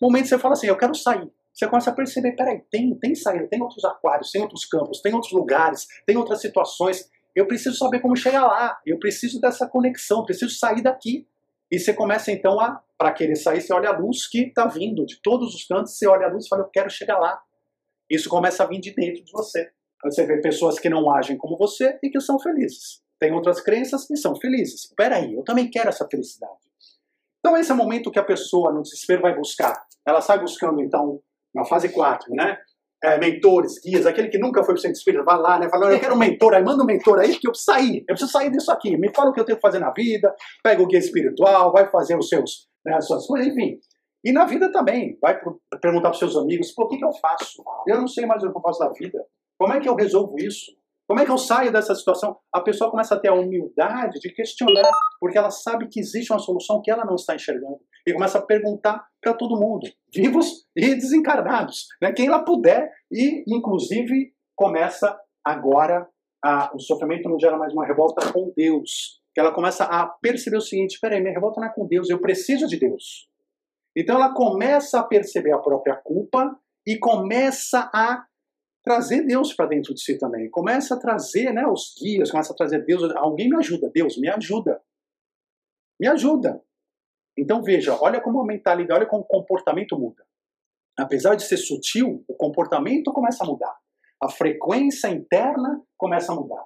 Momento 0.00 0.26
você 0.26 0.38
fala 0.38 0.54
assim, 0.54 0.68
eu 0.68 0.78
quero 0.78 0.94
sair. 0.94 1.30
Você 1.52 1.68
começa 1.68 1.90
a 1.90 1.92
perceber, 1.92 2.32
peraí, 2.32 2.62
tem, 2.70 2.98
tem 2.98 3.14
saída, 3.14 3.46
tem 3.46 3.60
outros 3.60 3.84
aquários, 3.84 4.30
tem 4.30 4.40
outros 4.40 4.64
campos, 4.64 5.02
tem 5.02 5.12
outros 5.12 5.32
lugares, 5.32 5.86
tem 6.06 6.16
outras 6.16 6.40
situações. 6.40 7.10
Eu 7.36 7.46
preciso 7.46 7.76
saber 7.76 8.00
como 8.00 8.16
chegar 8.16 8.46
lá. 8.46 8.80
Eu 8.86 8.98
preciso 8.98 9.38
dessa 9.38 9.68
conexão, 9.68 10.24
preciso 10.24 10.56
sair 10.56 10.80
daqui. 10.80 11.28
E 11.70 11.78
você 11.78 11.92
começa 11.92 12.32
então 12.32 12.58
a, 12.58 12.82
para 12.96 13.12
querer 13.12 13.36
sair, 13.36 13.60
você 13.60 13.74
olha 13.74 13.90
a 13.90 13.98
luz 13.98 14.26
que 14.26 14.44
está 14.44 14.66
vindo 14.66 15.04
de 15.04 15.20
todos 15.20 15.54
os 15.54 15.66
cantos, 15.66 15.98
você 15.98 16.08
olha 16.08 16.26
a 16.26 16.30
luz 16.30 16.46
e 16.46 16.48
fala, 16.48 16.62
eu 16.62 16.70
quero 16.70 16.88
chegar 16.88 17.18
lá. 17.18 17.38
Isso 18.08 18.30
começa 18.30 18.64
a 18.64 18.66
vir 18.66 18.80
de 18.80 18.94
dentro 18.94 19.22
de 19.22 19.30
você. 19.30 19.70
Você 20.02 20.24
vê 20.24 20.40
pessoas 20.40 20.78
que 20.78 20.88
não 20.88 21.14
agem 21.14 21.36
como 21.36 21.58
você 21.58 21.98
e 22.02 22.08
que 22.08 22.18
são 22.18 22.40
felizes. 22.40 23.01
Tem 23.22 23.32
outras 23.32 23.60
crenças 23.60 24.04
que 24.04 24.16
são 24.16 24.34
felizes. 24.34 24.86
Espera 24.86 25.14
aí, 25.14 25.32
eu 25.32 25.44
também 25.44 25.70
quero 25.70 25.88
essa 25.88 26.08
felicidade. 26.10 26.52
Então 27.38 27.56
esse 27.56 27.70
é 27.70 27.74
o 27.74 27.76
momento 27.76 28.10
que 28.10 28.18
a 28.18 28.24
pessoa 28.24 28.72
no 28.72 28.82
desespero 28.82 29.22
vai 29.22 29.32
buscar. 29.36 29.80
Ela 30.04 30.20
sai 30.20 30.40
buscando 30.40 30.82
então 30.82 31.20
na 31.54 31.64
fase 31.64 31.88
4, 31.88 32.34
né? 32.34 32.58
é, 33.04 33.18
mentores, 33.18 33.80
guias, 33.80 34.06
aquele 34.06 34.28
que 34.28 34.38
nunca 34.38 34.64
foi 34.64 34.74
para 34.74 34.78
o 34.78 34.80
centro 34.80 34.96
espírita, 34.96 35.22
vai 35.22 35.38
lá, 35.38 35.58
né? 35.58 35.68
Fala, 35.68 35.92
eu 35.92 36.00
quero 36.00 36.14
um 36.14 36.18
mentor, 36.18 36.54
aí 36.54 36.64
manda 36.64 36.82
um 36.82 36.86
mentor 36.86 37.18
aí, 37.18 37.36
que 37.36 37.46
eu 37.46 37.50
preciso 37.50 37.72
sair, 37.72 37.98
eu 38.00 38.14
preciso 38.14 38.30
sair 38.30 38.50
disso 38.50 38.70
aqui, 38.70 38.96
me 38.96 39.12
fala 39.14 39.30
o 39.30 39.32
que 39.32 39.40
eu 39.40 39.44
tenho 39.44 39.56
que 39.56 39.62
fazer 39.62 39.80
na 39.80 39.92
vida, 39.92 40.34
pega 40.62 40.82
o 40.82 40.86
guia 40.86 41.00
espiritual, 41.00 41.72
vai 41.72 41.90
fazer 41.90 42.16
os 42.16 42.28
seus, 42.28 42.68
né, 42.84 42.94
as 42.94 43.06
suas 43.06 43.26
coisas, 43.26 43.48
enfim. 43.48 43.78
E 44.24 44.30
na 44.30 44.44
vida 44.44 44.70
também, 44.70 45.18
vai 45.20 45.38
pro, 45.40 45.60
perguntar 45.80 46.10
para 46.10 46.18
seus 46.18 46.36
amigos, 46.36 46.72
o 46.78 46.88
que, 46.88 46.96
que 46.96 47.04
eu 47.04 47.12
faço? 47.14 47.62
Eu 47.88 48.00
não 48.00 48.06
sei 48.06 48.24
mais 48.24 48.42
o 48.44 48.52
que 48.52 48.56
eu 48.56 48.62
faço 48.62 48.78
da 48.78 48.88
vida. 48.90 49.18
Como 49.58 49.72
é 49.72 49.80
que 49.80 49.88
eu 49.88 49.96
resolvo 49.96 50.36
isso? 50.38 50.72
Como 51.06 51.20
é 51.20 51.24
que 51.24 51.30
eu 51.30 51.38
saio 51.38 51.72
dessa 51.72 51.94
situação? 51.94 52.36
A 52.52 52.60
pessoa 52.60 52.90
começa 52.90 53.14
a 53.14 53.18
ter 53.18 53.28
a 53.28 53.34
humildade 53.34 54.18
de 54.20 54.32
questionar, 54.32 54.90
porque 55.20 55.36
ela 55.36 55.50
sabe 55.50 55.88
que 55.88 56.00
existe 56.00 56.32
uma 56.32 56.38
solução 56.38 56.80
que 56.80 56.90
ela 56.90 57.04
não 57.04 57.16
está 57.16 57.34
enxergando. 57.34 57.80
E 58.06 58.12
começa 58.12 58.38
a 58.38 58.42
perguntar 58.42 59.04
para 59.20 59.34
todo 59.34 59.60
mundo, 59.60 59.88
vivos 60.12 60.66
e 60.76 60.94
desencarnados, 60.94 61.86
né? 62.00 62.12
quem 62.12 62.26
ela 62.26 62.44
puder, 62.44 62.90
e 63.10 63.44
inclusive 63.46 64.32
começa 64.56 65.16
agora, 65.44 66.08
a, 66.44 66.74
o 66.74 66.80
sofrimento 66.80 67.28
não 67.28 67.38
gera 67.38 67.56
mais 67.56 67.72
uma 67.72 67.86
revolta 67.86 68.32
com 68.32 68.52
Deus, 68.56 69.20
ela 69.36 69.52
começa 69.52 69.84
a 69.84 70.06
perceber 70.06 70.56
o 70.56 70.60
seguinte, 70.60 70.98
peraí, 71.00 71.20
minha 71.20 71.32
revolta 71.32 71.60
não 71.60 71.68
é 71.68 71.72
com 71.72 71.86
Deus, 71.86 72.10
eu 72.10 72.20
preciso 72.20 72.66
de 72.66 72.78
Deus. 72.78 73.28
Então 73.96 74.16
ela 74.16 74.34
começa 74.34 75.00
a 75.00 75.04
perceber 75.04 75.52
a 75.52 75.58
própria 75.58 75.96
culpa 75.96 76.58
e 76.86 76.98
começa 76.98 77.90
a 77.94 78.24
trazer 78.82 79.24
Deus 79.24 79.52
para 79.54 79.66
dentro 79.66 79.94
de 79.94 80.02
si 80.02 80.18
também. 80.18 80.50
Começa 80.50 80.94
a 80.94 80.98
trazer 80.98 81.52
né, 81.52 81.66
os 81.66 81.94
guias, 81.98 82.30
começa 82.30 82.52
a 82.52 82.56
trazer 82.56 82.84
Deus. 82.84 83.02
Alguém 83.16 83.48
me 83.48 83.56
ajuda, 83.56 83.90
Deus, 83.92 84.18
me 84.18 84.28
ajuda. 84.28 84.82
Me 86.00 86.08
ajuda. 86.08 86.60
Então 87.38 87.62
veja, 87.62 87.96
olha 88.00 88.20
como 88.20 88.40
a 88.40 88.44
mentalidade, 88.44 89.00
olha 89.00 89.08
como 89.08 89.22
o 89.22 89.26
comportamento 89.26 89.98
muda. 89.98 90.24
Apesar 90.98 91.34
de 91.34 91.44
ser 91.44 91.56
sutil, 91.56 92.24
o 92.28 92.34
comportamento 92.34 93.12
começa 93.12 93.44
a 93.44 93.46
mudar. 93.46 93.74
A 94.22 94.28
frequência 94.28 95.08
interna 95.08 95.82
começa 95.96 96.32
a 96.32 96.34
mudar. 96.34 96.64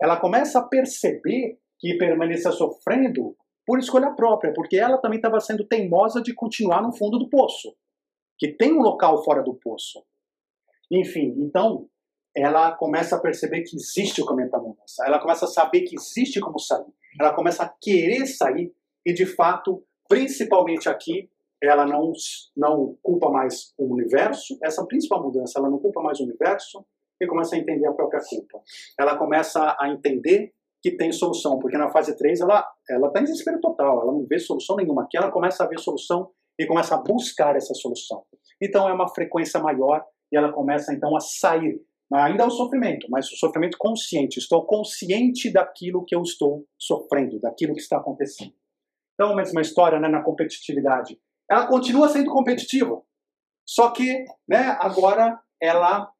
Ela 0.00 0.18
começa 0.18 0.58
a 0.58 0.66
perceber 0.66 1.58
que 1.78 1.96
permanecia 1.98 2.50
sofrendo 2.50 3.36
por 3.66 3.78
escolha 3.78 4.12
própria, 4.12 4.52
porque 4.54 4.78
ela 4.78 4.98
também 4.98 5.18
estava 5.18 5.38
sendo 5.40 5.66
teimosa 5.66 6.22
de 6.22 6.34
continuar 6.34 6.82
no 6.82 6.96
fundo 6.96 7.18
do 7.18 7.28
poço, 7.28 7.76
que 8.38 8.48
tem 8.48 8.72
um 8.72 8.80
local 8.80 9.22
fora 9.22 9.42
do 9.42 9.54
poço. 9.54 10.02
Enfim, 10.90 11.34
então 11.38 11.88
ela 12.36 12.72
começa 12.72 13.16
a 13.16 13.20
perceber 13.20 13.62
que 13.62 13.76
existe 13.76 14.22
o 14.22 14.26
mudança. 14.26 15.04
Ela 15.06 15.18
começa 15.18 15.44
a 15.44 15.48
saber 15.48 15.82
que 15.82 15.96
existe 15.96 16.40
como 16.40 16.58
sair. 16.58 16.86
Ela 17.20 17.34
começa 17.34 17.64
a 17.64 17.68
querer 17.68 18.26
sair 18.26 18.72
e, 19.04 19.12
de 19.12 19.26
fato, 19.26 19.82
principalmente 20.08 20.88
aqui, 20.88 21.28
ela 21.62 21.84
não, 21.84 22.12
não 22.56 22.96
culpa 23.02 23.28
mais 23.30 23.72
o 23.76 23.92
universo, 23.92 24.56
essa 24.62 24.86
principal 24.86 25.22
mudança, 25.22 25.58
ela 25.58 25.68
não 25.68 25.78
culpa 25.78 26.00
mais 26.00 26.20
o 26.20 26.24
universo 26.24 26.84
e 27.20 27.26
começa 27.26 27.56
a 27.56 27.58
entender 27.58 27.86
a 27.86 27.92
própria 27.92 28.20
culpa. 28.20 28.62
Ela 28.98 29.16
começa 29.16 29.76
a 29.80 29.88
entender 29.88 30.52
que 30.80 30.92
tem 30.92 31.10
solução, 31.10 31.58
porque 31.58 31.76
na 31.76 31.90
fase 31.90 32.16
3 32.16 32.40
ela 32.40 32.64
ela 32.88 33.08
está 33.08 33.20
em 33.20 33.24
desespero 33.24 33.60
total, 33.60 34.02
ela 34.02 34.12
não 34.12 34.24
vê 34.24 34.38
solução 34.38 34.76
nenhuma. 34.76 35.02
Aqui 35.02 35.16
ela 35.16 35.32
começa 35.32 35.64
a 35.64 35.66
ver 35.66 35.80
solução 35.80 36.30
e 36.56 36.66
começa 36.66 36.94
a 36.94 36.98
buscar 36.98 37.56
essa 37.56 37.74
solução. 37.74 38.24
Então 38.60 38.88
é 38.88 38.92
uma 38.92 39.08
frequência 39.08 39.60
maior 39.60 40.04
e 40.32 40.36
ela 40.36 40.52
começa 40.52 40.92
então 40.92 41.16
a 41.16 41.20
sair. 41.20 41.80
Ainda 42.12 42.44
é 42.44 42.46
o 42.46 42.50
sofrimento, 42.50 43.06
mas 43.10 43.30
o 43.30 43.36
sofrimento 43.36 43.76
consciente. 43.78 44.38
Estou 44.38 44.64
consciente 44.64 45.52
daquilo 45.52 46.04
que 46.06 46.14
eu 46.14 46.22
estou 46.22 46.66
sofrendo, 46.78 47.38
daquilo 47.38 47.74
que 47.74 47.80
está 47.80 47.98
acontecendo. 47.98 48.54
Então, 49.14 49.32
a 49.32 49.36
mesma 49.36 49.60
história 49.60 49.98
né, 50.00 50.08
na 50.08 50.22
competitividade. 50.22 51.20
Ela 51.50 51.66
continua 51.66 52.08
sendo 52.08 52.30
competitiva, 52.30 53.02
só 53.66 53.90
que 53.90 54.24
né, 54.46 54.76
agora 54.80 55.38
ela 55.60 56.10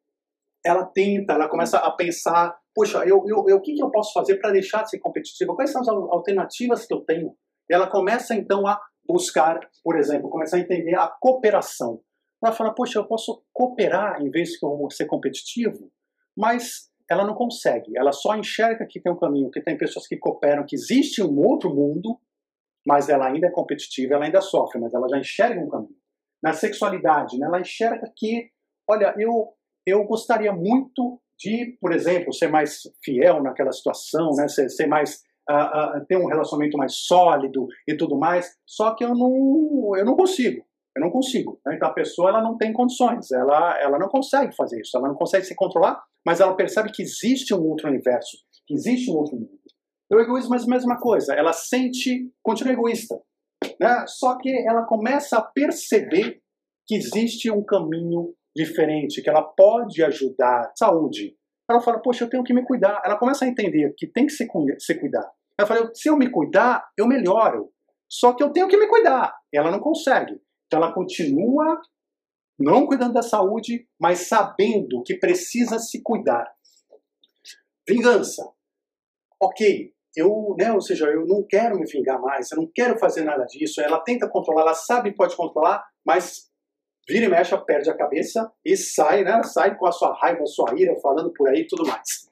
ela 0.64 0.84
tenta, 0.84 1.34
ela 1.34 1.48
começa 1.48 1.78
a 1.78 1.90
pensar, 1.90 2.58
poxa, 2.74 2.98
eu, 3.06 3.24
eu, 3.26 3.44
eu 3.48 3.56
o 3.56 3.60
que, 3.60 3.74
que 3.74 3.82
eu 3.82 3.90
posso 3.90 4.12
fazer 4.12 4.36
para 4.36 4.50
deixar 4.50 4.82
de 4.82 4.90
ser 4.90 4.98
competitiva? 4.98 5.54
Quais 5.54 5.70
são 5.70 5.80
as 5.80 5.88
alternativas 5.88 6.84
que 6.84 6.92
eu 6.92 7.00
tenho? 7.00 7.34
Ela 7.70 7.88
começa 7.88 8.34
então 8.34 8.66
a 8.66 8.78
buscar, 9.06 9.60
por 9.82 9.96
exemplo, 9.96 10.28
começar 10.28 10.56
a 10.56 10.60
entender 10.60 10.94
a 10.94 11.08
cooperação. 11.08 12.00
Ela 12.42 12.52
fala, 12.52 12.74
poxa, 12.74 12.98
eu 12.98 13.04
posso 13.04 13.42
cooperar 13.52 14.22
em 14.22 14.30
vez 14.30 14.50
de 14.50 14.58
eu 14.62 14.90
ser 14.90 15.06
competitivo, 15.06 15.90
mas 16.36 16.88
ela 17.10 17.26
não 17.26 17.34
consegue. 17.34 17.96
Ela 17.96 18.12
só 18.12 18.36
enxerga 18.36 18.86
que 18.86 19.00
tem 19.00 19.12
um 19.12 19.18
caminho, 19.18 19.50
que 19.50 19.60
tem 19.60 19.76
pessoas 19.76 20.06
que 20.06 20.16
cooperam, 20.16 20.64
que 20.66 20.76
existe 20.76 21.22
um 21.22 21.38
outro 21.40 21.74
mundo, 21.74 22.20
mas 22.86 23.08
ela 23.08 23.26
ainda 23.26 23.48
é 23.48 23.50
competitiva, 23.50 24.14
ela 24.14 24.24
ainda 24.24 24.40
sofre, 24.40 24.80
mas 24.80 24.94
ela 24.94 25.08
já 25.08 25.18
enxerga 25.18 25.60
um 25.60 25.68
caminho. 25.68 25.96
Na 26.42 26.52
sexualidade, 26.52 27.38
né, 27.38 27.46
ela 27.46 27.60
enxerga 27.60 28.12
que, 28.16 28.50
olha, 28.88 29.14
eu, 29.18 29.52
eu 29.84 30.04
gostaria 30.04 30.52
muito 30.52 31.20
de, 31.36 31.76
por 31.80 31.92
exemplo, 31.92 32.32
ser 32.32 32.48
mais 32.48 32.82
fiel 33.02 33.42
naquela 33.42 33.72
situação, 33.72 34.30
né, 34.36 34.46
ser, 34.48 34.68
ser 34.68 34.86
mais 34.86 35.22
ter 36.06 36.18
um 36.18 36.26
relacionamento 36.26 36.76
mais 36.76 36.94
sólido 36.94 37.66
e 37.86 37.96
tudo 37.96 38.18
mais, 38.18 38.54
só 38.66 38.94
que 38.94 39.02
eu 39.02 39.14
não, 39.14 39.96
eu 39.96 40.04
não 40.04 40.14
consigo. 40.14 40.62
Eu 40.98 41.02
não 41.02 41.10
consigo. 41.10 41.60
Né? 41.64 41.76
Então 41.76 41.88
a 41.88 41.94
pessoa 41.94 42.30
ela 42.30 42.42
não 42.42 42.56
tem 42.56 42.72
condições, 42.72 43.30
ela, 43.30 43.80
ela 43.80 43.98
não 43.98 44.08
consegue 44.08 44.54
fazer 44.54 44.80
isso, 44.80 44.96
ela 44.96 45.08
não 45.08 45.14
consegue 45.14 45.46
se 45.46 45.54
controlar, 45.54 46.02
mas 46.26 46.40
ela 46.40 46.56
percebe 46.56 46.90
que 46.90 47.02
existe 47.02 47.54
um 47.54 47.64
outro 47.64 47.88
universo, 47.88 48.36
que 48.66 48.74
existe 48.74 49.10
um 49.10 49.14
outro 49.14 49.36
mundo. 49.36 49.58
O 50.10 50.18
egoísmo 50.18 50.54
é 50.56 50.58
a 50.58 50.66
mesma 50.66 50.98
coisa, 50.98 51.34
ela 51.34 51.52
sente, 51.52 52.30
continua 52.42 52.72
egoísta, 52.72 53.14
né? 53.80 54.04
só 54.08 54.36
que 54.38 54.50
ela 54.66 54.84
começa 54.84 55.38
a 55.38 55.42
perceber 55.42 56.40
que 56.84 56.96
existe 56.96 57.50
um 57.50 57.62
caminho 57.62 58.34
diferente, 58.56 59.22
que 59.22 59.30
ela 59.30 59.42
pode 59.42 60.02
ajudar. 60.02 60.72
Saúde. 60.76 61.36
Ela 61.70 61.80
fala, 61.80 62.00
poxa, 62.00 62.24
eu 62.24 62.30
tenho 62.30 62.42
que 62.42 62.54
me 62.54 62.64
cuidar. 62.64 63.00
Ela 63.04 63.18
começa 63.18 63.44
a 63.44 63.48
entender 63.48 63.94
que 63.96 64.06
tem 64.06 64.26
que 64.26 64.32
se, 64.32 64.48
se 64.78 64.94
cuidar. 64.98 65.30
Ela 65.56 65.68
fala, 65.68 65.90
se 65.94 66.08
eu 66.08 66.16
me 66.16 66.30
cuidar, 66.30 66.88
eu 66.96 67.06
melhoro. 67.06 67.70
Só 68.08 68.32
que 68.32 68.42
eu 68.42 68.50
tenho 68.50 68.66
que 68.66 68.76
me 68.78 68.88
cuidar. 68.88 69.36
Ela 69.52 69.70
não 69.70 69.80
consegue. 69.80 70.40
Então 70.68 70.82
ela 70.82 70.92
continua 70.92 71.80
não 72.58 72.86
cuidando 72.86 73.14
da 73.14 73.22
saúde, 73.22 73.88
mas 73.98 74.28
sabendo 74.28 75.02
que 75.02 75.16
precisa 75.16 75.78
se 75.78 76.02
cuidar. 76.02 76.52
Vingança. 77.88 78.52
Ok, 79.40 79.92
eu, 80.16 80.54
né, 80.58 80.72
ou 80.72 80.80
seja, 80.80 81.06
eu 81.06 81.24
não 81.26 81.42
quero 81.42 81.78
me 81.78 81.86
vingar 81.86 82.20
mais, 82.20 82.50
eu 82.50 82.58
não 82.58 82.70
quero 82.74 82.98
fazer 82.98 83.22
nada 83.22 83.44
disso. 83.44 83.80
Ela 83.80 84.00
tenta 84.00 84.28
controlar, 84.28 84.62
ela 84.62 84.74
sabe 84.74 85.10
que 85.10 85.16
pode 85.16 85.36
controlar, 85.36 85.86
mas 86.04 86.50
vira 87.08 87.26
e 87.26 87.28
mexe, 87.28 87.56
perde 87.64 87.88
a 87.88 87.96
cabeça 87.96 88.52
e 88.64 88.76
sai, 88.76 89.24
né? 89.24 89.42
Sai 89.44 89.76
com 89.76 89.86
a 89.86 89.92
sua 89.92 90.12
raiva, 90.14 90.42
a 90.42 90.46
sua 90.46 90.74
ira, 90.76 90.98
falando 91.00 91.32
por 91.32 91.48
aí 91.48 91.60
e 91.60 91.66
tudo 91.66 91.86
mais. 91.86 92.28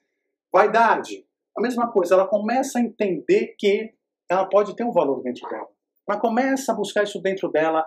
Vaidade, 0.52 1.24
a 1.56 1.62
mesma 1.62 1.90
coisa, 1.90 2.14
ela 2.14 2.26
começa 2.26 2.78
a 2.78 2.82
entender 2.82 3.54
que 3.58 3.94
ela 4.28 4.46
pode 4.46 4.74
ter 4.74 4.84
um 4.84 4.92
valor 4.92 5.22
dentro 5.22 5.48
dela. 5.48 5.68
Ela 6.08 6.20
começa 6.20 6.72
a 6.72 6.74
buscar 6.74 7.04
isso 7.04 7.20
dentro 7.20 7.50
dela, 7.50 7.86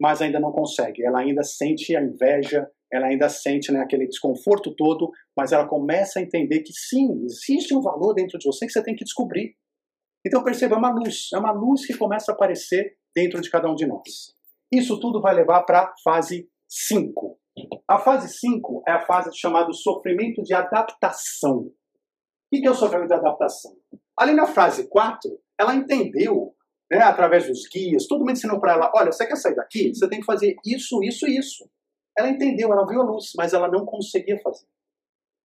mas 0.00 0.20
ainda 0.20 0.40
não 0.40 0.52
consegue. 0.52 1.04
Ela 1.04 1.20
ainda 1.20 1.42
sente 1.42 1.96
a 1.96 2.02
inveja, 2.02 2.68
ela 2.92 3.06
ainda 3.06 3.28
sente 3.28 3.72
né, 3.72 3.80
aquele 3.80 4.06
desconforto 4.06 4.74
todo, 4.74 5.10
mas 5.36 5.52
ela 5.52 5.66
começa 5.66 6.18
a 6.18 6.22
entender 6.22 6.60
que 6.60 6.72
sim, 6.72 7.24
existe 7.24 7.74
um 7.74 7.80
valor 7.80 8.14
dentro 8.14 8.38
de 8.38 8.46
você 8.46 8.66
que 8.66 8.72
você 8.72 8.82
tem 8.82 8.94
que 8.94 9.04
descobrir. 9.04 9.56
Então 10.26 10.42
perceba, 10.42 10.76
é 10.76 10.78
uma 10.78 10.90
luz, 10.90 11.28
é 11.34 11.38
uma 11.38 11.52
luz 11.52 11.86
que 11.86 11.96
começa 11.96 12.32
a 12.32 12.34
aparecer 12.34 12.96
dentro 13.14 13.40
de 13.40 13.50
cada 13.50 13.70
um 13.70 13.74
de 13.74 13.86
nós. 13.86 14.34
Isso 14.72 14.98
tudo 14.98 15.20
vai 15.20 15.34
levar 15.34 15.62
para 15.62 15.80
a 15.80 15.94
fase 16.02 16.48
5. 16.68 17.38
A 17.88 17.98
fase 17.98 18.28
5 18.38 18.82
é 18.86 18.92
a 18.92 19.06
fase 19.06 19.30
chamada 19.36 19.72
sofrimento 19.72 20.42
de 20.42 20.54
adaptação. 20.54 21.58
O 21.58 21.72
que 22.50 22.66
é 22.66 22.70
o 22.70 22.74
sofrimento 22.74 23.08
de 23.08 23.14
adaptação? 23.14 23.76
Ali 24.18 24.32
na 24.32 24.46
fase 24.46 24.88
4, 24.88 25.30
ela 25.58 25.74
entendeu, 25.74 26.54
né, 26.94 27.04
através 27.04 27.46
dos 27.48 27.66
guias, 27.68 28.06
todo 28.06 28.20
mundo 28.20 28.32
ensinou 28.32 28.60
para 28.60 28.72
ela: 28.72 28.92
olha, 28.94 29.10
você 29.10 29.26
quer 29.26 29.36
sair 29.36 29.54
daqui? 29.54 29.94
Você 29.94 30.08
tem 30.08 30.20
que 30.20 30.26
fazer 30.26 30.56
isso, 30.64 31.02
isso 31.02 31.26
e 31.26 31.36
isso. 31.36 31.68
Ela 32.16 32.30
entendeu, 32.30 32.72
ela 32.72 32.86
viu 32.86 33.00
a 33.00 33.04
luz, 33.04 33.32
mas 33.36 33.52
ela 33.52 33.68
não 33.68 33.84
conseguia 33.84 34.38
fazer. 34.40 34.66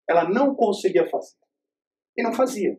Ela 0.08 0.28
não 0.28 0.54
conseguia 0.54 1.08
fazer. 1.08 1.36
E 2.16 2.22
não 2.22 2.34
fazia. 2.34 2.78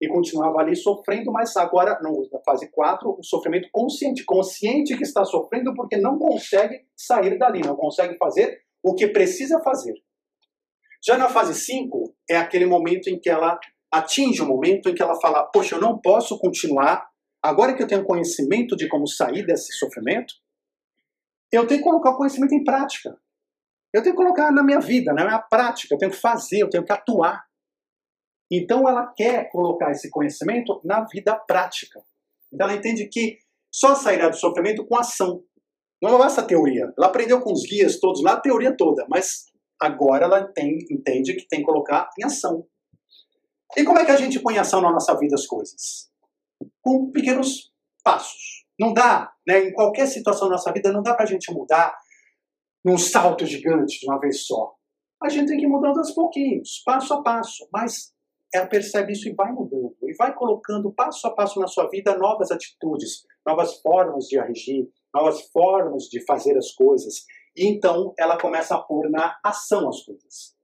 E 0.00 0.08
continuava 0.08 0.58
ali 0.58 0.74
sofrendo, 0.76 1.32
mas 1.32 1.56
agora, 1.56 1.98
na 2.00 2.40
fase 2.44 2.70
4, 2.70 3.16
o 3.18 3.22
sofrimento 3.22 3.68
consciente. 3.70 4.24
Consciente 4.24 4.96
que 4.96 5.02
está 5.02 5.24
sofrendo 5.24 5.74
porque 5.74 5.96
não 5.96 6.18
consegue 6.18 6.86
sair 6.96 7.38
dali, 7.38 7.60
não 7.60 7.76
consegue 7.76 8.16
fazer 8.16 8.62
o 8.82 8.94
que 8.94 9.08
precisa 9.08 9.60
fazer. 9.60 9.94
Já 11.04 11.18
na 11.18 11.28
fase 11.28 11.54
5, 11.54 12.14
é 12.28 12.36
aquele 12.36 12.66
momento 12.66 13.08
em 13.08 13.18
que 13.18 13.28
ela 13.28 13.58
atinge 13.92 14.40
o 14.42 14.46
momento 14.46 14.88
em 14.88 14.94
que 14.94 15.02
ela 15.02 15.20
fala: 15.20 15.44
Poxa, 15.44 15.76
eu 15.76 15.80
não 15.80 15.98
posso 15.98 16.38
continuar. 16.38 17.06
Agora 17.46 17.76
que 17.76 17.82
eu 17.82 17.86
tenho 17.86 18.04
conhecimento 18.04 18.74
de 18.74 18.88
como 18.88 19.06
sair 19.06 19.46
desse 19.46 19.72
sofrimento, 19.74 20.34
eu 21.52 21.64
tenho 21.64 21.78
que 21.78 21.88
colocar 21.88 22.10
o 22.10 22.16
conhecimento 22.16 22.52
em 22.52 22.64
prática. 22.64 23.16
Eu 23.94 24.02
tenho 24.02 24.16
que 24.16 24.20
colocar 24.20 24.50
na 24.50 24.64
minha 24.64 24.80
vida, 24.80 25.12
na 25.12 25.24
minha 25.24 25.38
prática, 25.38 25.94
eu 25.94 25.98
tenho 25.98 26.10
que 26.10 26.18
fazer, 26.18 26.62
eu 26.62 26.68
tenho 26.68 26.84
que 26.84 26.90
atuar. 26.90 27.44
Então 28.50 28.88
ela 28.88 29.06
quer 29.16 29.48
colocar 29.50 29.92
esse 29.92 30.10
conhecimento 30.10 30.80
na 30.84 31.04
vida 31.04 31.36
prática. 31.36 32.02
Então 32.52 32.66
ela 32.66 32.76
entende 32.76 33.08
que 33.08 33.38
só 33.72 33.94
sairá 33.94 34.28
do 34.28 34.36
sofrimento 34.36 34.84
com 34.84 34.96
ação. 34.96 35.40
Não 36.02 36.20
é 36.20 36.26
essa 36.26 36.42
teoria. 36.42 36.92
Ela 36.98 37.06
aprendeu 37.06 37.40
com 37.40 37.52
os 37.52 37.62
guias 37.62 38.00
todos 38.00 38.24
lá 38.24 38.32
a 38.32 38.40
teoria 38.40 38.76
toda, 38.76 39.06
mas 39.08 39.44
agora 39.80 40.24
ela 40.24 40.44
tem, 40.52 40.78
entende 40.90 41.34
que 41.34 41.46
tem 41.46 41.60
que 41.60 41.66
colocar 41.66 42.10
em 42.18 42.24
ação. 42.24 42.66
E 43.76 43.84
como 43.84 44.00
é 44.00 44.04
que 44.04 44.10
a 44.10 44.16
gente 44.16 44.40
põe 44.40 44.56
em 44.56 44.58
ação 44.58 44.80
na 44.80 44.90
nossa 44.90 45.16
vida 45.16 45.36
as 45.36 45.46
coisas? 45.46 46.10
Com 46.86 47.10
pequenos 47.10 47.72
passos. 48.04 48.64
Não 48.78 48.92
dá, 48.92 49.32
né? 49.44 49.64
Em 49.64 49.72
qualquer 49.72 50.06
situação 50.06 50.46
da 50.46 50.52
nossa 50.52 50.72
vida, 50.72 50.92
não 50.92 51.02
dá 51.02 51.14
para 51.14 51.24
a 51.24 51.28
gente 51.28 51.52
mudar 51.52 51.98
num 52.84 52.96
salto 52.96 53.44
gigante 53.44 53.98
de 53.98 54.06
uma 54.06 54.20
vez 54.20 54.46
só. 54.46 54.72
A 55.20 55.28
gente 55.28 55.48
tem 55.48 55.58
que 55.58 55.64
ir 55.64 55.68
mudando 55.68 55.98
aos 55.98 56.12
pouquinhos, 56.12 56.82
passo 56.84 57.12
a 57.14 57.22
passo, 57.24 57.68
mas 57.72 58.14
ela 58.54 58.68
percebe 58.68 59.12
isso 59.12 59.28
e 59.28 59.34
vai 59.34 59.50
mudando, 59.50 59.96
e 60.04 60.14
vai 60.14 60.32
colocando 60.32 60.92
passo 60.92 61.26
a 61.26 61.34
passo 61.34 61.58
na 61.58 61.66
sua 61.66 61.88
vida 61.88 62.16
novas 62.16 62.52
atitudes, 62.52 63.24
novas 63.44 63.80
formas 63.80 64.26
de 64.26 64.38
agir, 64.38 64.88
novas 65.12 65.40
formas 65.50 66.04
de 66.04 66.24
fazer 66.24 66.56
as 66.56 66.70
coisas. 66.70 67.24
E 67.56 67.66
então 67.66 68.14
ela 68.16 68.38
começa 68.38 68.76
a 68.76 68.80
pôr 68.80 69.10
na 69.10 69.36
ação 69.42 69.88
as 69.88 70.04
coisas. 70.04 70.54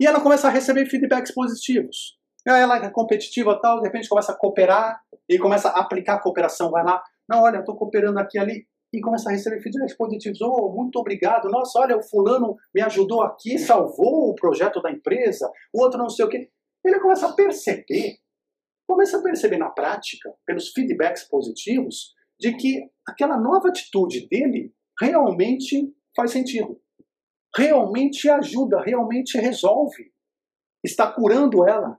E 0.00 0.06
ela 0.06 0.22
começa 0.22 0.48
a 0.48 0.50
receber 0.50 0.86
feedbacks 0.86 1.34
positivos. 1.34 2.17
Ela 2.46 2.84
é 2.84 2.90
competitiva 2.90 3.60
tal, 3.60 3.80
de 3.80 3.86
repente 3.86 4.08
começa 4.08 4.32
a 4.32 4.36
cooperar 4.36 5.00
e 5.28 5.38
começa 5.38 5.68
a 5.68 5.80
aplicar 5.80 6.14
a 6.14 6.20
cooperação. 6.20 6.70
Vai 6.70 6.84
lá, 6.84 7.02
não, 7.28 7.42
olha, 7.42 7.58
estou 7.58 7.76
cooperando 7.76 8.18
aqui 8.18 8.38
ali 8.38 8.66
e 8.92 9.00
começa 9.00 9.28
a 9.28 9.32
receber 9.32 9.60
feedbacks 9.60 9.96
positivos. 9.96 10.40
Oh, 10.40 10.72
muito 10.72 10.98
obrigado. 10.98 11.50
Nossa, 11.50 11.78
olha, 11.78 11.96
o 11.96 12.02
fulano 12.02 12.56
me 12.74 12.80
ajudou 12.80 13.22
aqui, 13.22 13.58
salvou 13.58 14.30
o 14.30 14.34
projeto 14.34 14.80
da 14.80 14.90
empresa. 14.90 15.50
O 15.74 15.82
outro 15.82 15.98
não 15.98 16.08
sei 16.08 16.24
o 16.24 16.28
quê. 16.28 16.50
Ele 16.84 17.00
começa 17.00 17.28
a 17.28 17.32
perceber, 17.34 18.18
começa 18.88 19.18
a 19.18 19.22
perceber 19.22 19.58
na 19.58 19.68
prática, 19.68 20.32
pelos 20.46 20.70
feedbacks 20.70 21.24
positivos, 21.24 22.14
de 22.40 22.56
que 22.56 22.88
aquela 23.06 23.36
nova 23.38 23.68
atitude 23.68 24.26
dele 24.28 24.72
realmente 24.98 25.92
faz 26.16 26.30
sentido. 26.30 26.80
Realmente 27.54 28.30
ajuda, 28.30 28.80
realmente 28.80 29.36
resolve. 29.38 30.12
Está 30.82 31.12
curando 31.12 31.68
ela. 31.68 31.98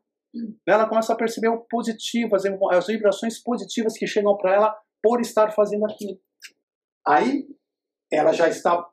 Ela 0.68 0.88
começa 0.88 1.14
a 1.14 1.18
perceber 1.18 1.48
o 1.48 1.66
positivo, 1.70 2.36
as, 2.36 2.44
as 2.46 2.88
vibrações 2.88 3.42
positivas 3.42 3.98
que 3.98 4.06
chegam 4.06 4.38
para 4.38 4.54
ela 4.54 4.80
por 5.02 5.22
estar 5.22 5.52
fazendo 5.52 5.86
aquilo. 5.86 6.20
Aí 7.08 7.48
ela 8.12 8.32
já 8.32 8.48
está 8.48 8.86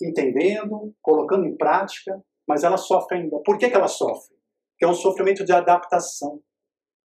entendendo, 0.00 0.94
colocando 1.02 1.46
em 1.46 1.56
prática, 1.56 2.22
mas 2.48 2.64
ela 2.64 2.76
sofre 2.76 3.18
ainda. 3.18 3.38
Por 3.44 3.58
que, 3.58 3.68
que 3.68 3.76
ela 3.76 3.88
sofre? 3.88 4.36
Porque 4.72 4.84
é 4.84 4.88
um 4.88 4.94
sofrimento 4.94 5.44
de 5.44 5.52
adaptação. 5.52 6.40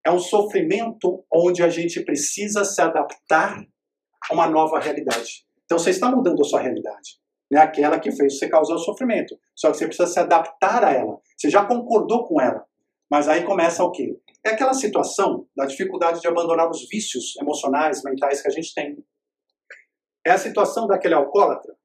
É 0.05 0.11
um 0.11 0.19
sofrimento 0.19 1.25
onde 1.31 1.63
a 1.63 1.69
gente 1.69 2.03
precisa 2.03 2.63
se 2.63 2.81
adaptar 2.81 3.65
a 4.29 4.33
uma 4.33 4.47
nova 4.47 4.79
realidade. 4.79 5.45
Então 5.65 5.77
você 5.77 5.89
está 5.89 6.09
mudando 6.09 6.41
a 6.41 6.45
sua 6.45 6.61
realidade. 6.61 7.19
É 7.51 7.57
aquela 7.57 7.99
que 7.99 8.11
fez 8.11 8.37
você 8.37 8.49
causar 8.49 8.75
o 8.75 8.79
sofrimento. 8.79 9.37
Só 9.55 9.71
que 9.71 9.77
você 9.77 9.85
precisa 9.85 10.07
se 10.07 10.19
adaptar 10.19 10.83
a 10.83 10.91
ela. 10.91 11.19
Você 11.37 11.49
já 11.49 11.65
concordou 11.65 12.25
com 12.25 12.41
ela. 12.41 12.65
Mas 13.13 13.27
aí 13.27 13.45
começa 13.45 13.83
o 13.83 13.91
quê? 13.91 14.19
É 14.43 14.49
aquela 14.49 14.73
situação 14.73 15.47
da 15.55 15.67
dificuldade 15.67 16.19
de 16.19 16.27
abandonar 16.27 16.67
os 16.67 16.89
vícios 16.89 17.35
emocionais, 17.39 18.01
mentais 18.03 18.41
que 18.41 18.47
a 18.47 18.51
gente 18.51 18.73
tem. 18.73 19.05
É 20.25 20.31
a 20.31 20.37
situação 20.39 20.87
daquele 20.87 21.13
alcoólatra, 21.13 21.75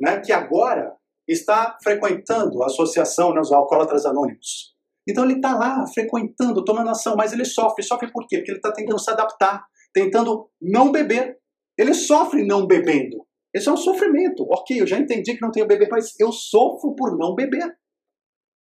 né, 0.00 0.18
que 0.20 0.32
agora 0.32 0.96
está 1.28 1.76
frequentando 1.82 2.62
a 2.62 2.66
associação 2.68 3.34
né, 3.34 3.42
Alcoólatras 3.52 4.06
Anônimos. 4.06 4.74
Então 5.06 5.24
ele 5.24 5.34
está 5.34 5.54
lá 5.54 5.86
frequentando, 5.92 6.64
tomando 6.64 6.88
ação, 6.88 7.16
mas 7.16 7.34
ele 7.34 7.44
sofre. 7.44 7.84
Sofre 7.84 8.10
por 8.10 8.26
quê? 8.26 8.38
Porque 8.38 8.52
ele 8.52 8.60
está 8.60 8.72
tentando 8.72 8.98
se 8.98 9.10
adaptar, 9.10 9.62
tentando 9.92 10.48
não 10.58 10.90
beber. 10.90 11.38
Ele 11.76 11.92
sofre 11.92 12.46
não 12.46 12.66
bebendo. 12.66 13.26
Esse 13.54 13.68
é 13.68 13.72
um 13.72 13.76
sofrimento. 13.76 14.46
Ok, 14.50 14.80
eu 14.80 14.86
já 14.86 14.98
entendi 14.98 15.34
que 15.34 15.42
não 15.42 15.50
tenho 15.50 15.66
beber, 15.66 15.90
mas 15.90 16.18
eu 16.18 16.32
sofro 16.32 16.94
por 16.94 17.18
não 17.18 17.34
beber. 17.34 17.78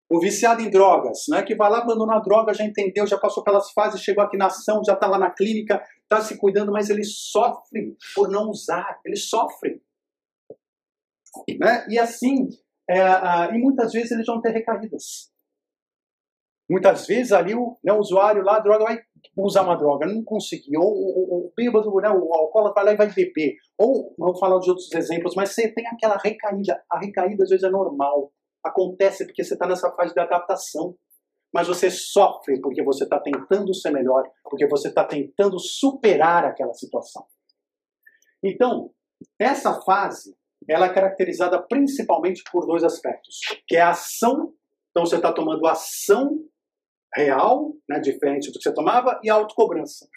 O 0.10 0.20
viciado 0.20 0.62
em 0.62 0.70
drogas, 0.70 1.26
né, 1.30 1.43
que 1.43 1.53
vai 1.53 1.70
lá 1.70 1.80
abandonar 1.80 2.18
a 2.18 2.22
droga, 2.22 2.53
já 2.53 2.64
entendeu, 2.64 3.05
já 3.05 3.18
passou 3.18 3.43
pelas 3.43 3.72
fases, 3.72 4.01
chegou 4.01 4.24
aqui 4.24 4.38
na 4.38 4.45
ação, 4.45 4.82
já 4.86 4.93
está 4.93 5.05
lá 5.05 5.18
na 5.18 5.30
clínica, 5.30 5.84
está 6.03 6.22
se 6.22 6.38
cuidando, 6.38 6.72
mas 6.72 6.89
ele 6.89 7.03
sofre 7.03 7.97
por 8.16 8.30
não 8.30 8.49
usar, 8.49 8.99
ele 9.05 9.18
sofre. 9.18 9.82
Né? 11.60 11.86
E 11.89 11.99
assim, 11.99 12.47
é, 12.89 13.53
e 13.53 13.60
muitas 13.60 13.91
vezes 13.91 14.12
eles 14.12 14.26
vão 14.26 14.41
ter 14.41 14.51
recaídas. 14.51 15.30
Muitas 16.70 17.08
vezes 17.08 17.32
ali 17.32 17.55
o, 17.55 17.78
né, 17.84 17.93
usuário 17.93 18.43
lá, 18.43 18.58
a 18.58 18.60
droga 18.60 18.84
vai 18.84 18.99
usar 19.38 19.64
uma 19.64 19.78
droga, 19.78 20.05
não 20.05 20.24
conseguiu. 20.24 20.82
Ou 20.82 20.93
o, 20.93 21.47
o 21.47 21.53
bêbado, 21.55 21.93
né, 21.95 22.10
o 22.10 22.34
alcoólatra 22.34 22.84
vai 22.84 22.86
lá 22.86 22.93
e 22.93 22.97
vai 22.97 23.14
beber. 23.14 23.55
Ou, 23.78 24.14
não 24.18 24.28
vou 24.28 24.38
falar 24.38 24.60
de 24.60 24.70
outros 24.70 24.91
exemplos, 24.93 25.34
mas 25.36 25.51
você 25.51 25.74
tem 25.74 25.88
aquela 25.88 26.18
recaída. 26.18 26.84
A 26.91 26.99
recaída 26.99 27.43
às 27.43 27.49
vezes 27.49 27.64
é 27.64 27.70
normal. 27.70 28.32
Acontece 28.68 29.26
porque 29.26 29.43
você 29.43 29.53
está 29.53 29.68
nessa 29.68 29.91
fase 29.91 30.13
de 30.13 30.20
adaptação 30.20 30.95
mas 31.53 31.68
você 31.68 31.89
sofre 31.89 32.59
porque 32.61 32.84
você 32.84 33.03
está 33.03 33.20
tentando 33.20 33.74
ser 33.74 33.91
melhor, 33.91 34.24
porque 34.43 34.68
você 34.68 34.89
está 34.89 35.03
tentando 35.03 35.57
superar 35.59 36.45
aquela 36.45 36.74
situação. 36.74 37.26
Então, 38.43 38.91
essa 39.39 39.82
fase 39.82 40.36
ela 40.70 40.88
é 40.88 40.93
caracterizada 40.93 41.61
principalmente 41.61 42.43
por 42.51 42.65
dois 42.65 42.84
aspectos, 42.84 43.39
que 43.68 43.76
é 43.76 43.82
a 43.82 43.91
ação, 43.91 44.53
então 44.89 45.05
você 45.05 45.15
está 45.15 45.32
tomando 45.32 45.65
ação 45.65 46.38
real, 47.15 47.74
né, 47.89 47.99
diferente 47.99 48.51
do 48.51 48.57
que 48.57 48.63
você 48.63 48.74
tomava, 48.74 49.20
e 49.24 49.30
a 49.30 49.36
autocobrança. 49.36 50.07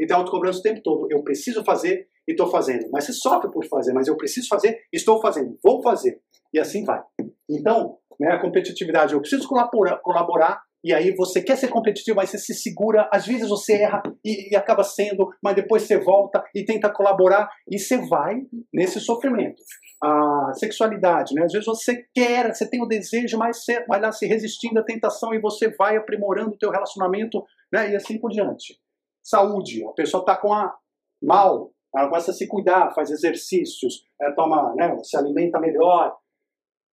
Então, 0.00 0.16
a 0.16 0.20
autocobrança 0.20 0.58
o 0.58 0.62
tempo 0.62 0.82
todo, 0.82 1.06
eu 1.10 1.22
preciso 1.22 1.62
fazer 1.64 2.08
e 2.26 2.32
estou 2.32 2.48
fazendo. 2.48 2.88
Mas 2.92 3.04
você 3.04 3.12
sofre 3.12 3.50
por 3.50 3.64
fazer, 3.66 3.92
mas 3.92 4.08
eu 4.08 4.16
preciso 4.16 4.48
fazer, 4.48 4.78
estou 4.92 5.20
fazendo, 5.20 5.58
vou 5.62 5.82
fazer. 5.82 6.20
E 6.52 6.58
assim 6.58 6.84
vai. 6.84 7.02
Então, 7.48 7.98
né, 8.18 8.32
a 8.32 8.40
competitividade, 8.40 9.14
eu 9.14 9.20
preciso 9.20 9.48
colaborar, 9.48 9.98
colaborar, 9.98 10.62
e 10.82 10.92
aí 10.92 11.14
você 11.14 11.40
quer 11.42 11.56
ser 11.56 11.68
competitivo, 11.68 12.16
mas 12.16 12.28
você 12.28 12.38
se 12.38 12.54
segura, 12.54 13.08
às 13.10 13.26
vezes 13.26 13.48
você 13.48 13.72
erra 13.72 14.02
e, 14.22 14.52
e, 14.52 14.56
acaba 14.56 14.84
sendo, 14.84 15.30
mas 15.42 15.56
depois 15.56 15.84
você 15.84 15.98
volta 15.98 16.44
e 16.54 16.62
tenta 16.62 16.92
colaborar 16.92 17.48
e 17.70 17.78
você 17.78 17.96
vai 18.06 18.42
nesse 18.70 19.00
sofrimento. 19.00 19.62
A 20.02 20.52
sexualidade, 20.52 21.34
né? 21.34 21.44
Às 21.44 21.52
vezes 21.52 21.64
você 21.64 22.04
quer, 22.14 22.54
você 22.54 22.68
tem 22.68 22.82
o 22.82 22.86
desejo, 22.86 23.38
mas 23.38 23.64
você 23.64 23.82
vai 23.86 23.98
lá 23.98 24.12
se 24.12 24.26
resistindo 24.26 24.78
à 24.78 24.84
tentação 24.84 25.32
e 25.32 25.40
você 25.40 25.74
vai 25.74 25.96
aprimorando 25.96 26.50
o 26.50 26.58
teu 26.58 26.70
relacionamento 26.70 27.42
né? 27.74 27.90
E 27.90 27.96
assim 27.96 28.18
por 28.18 28.30
diante. 28.30 28.78
Saúde, 29.20 29.84
a 29.84 29.92
pessoa 29.92 30.20
está 30.20 30.36
com 30.36 30.52
a 30.52 30.72
mal, 31.20 31.72
começa 32.02 32.30
a 32.30 32.34
se 32.34 32.46
cuidar, 32.48 32.92
faz 32.94 33.10
exercícios, 33.10 34.04
é, 34.20 34.30
toma, 34.32 34.74
né, 34.74 34.96
se 35.02 35.16
alimenta 35.16 35.60
melhor. 35.60 36.16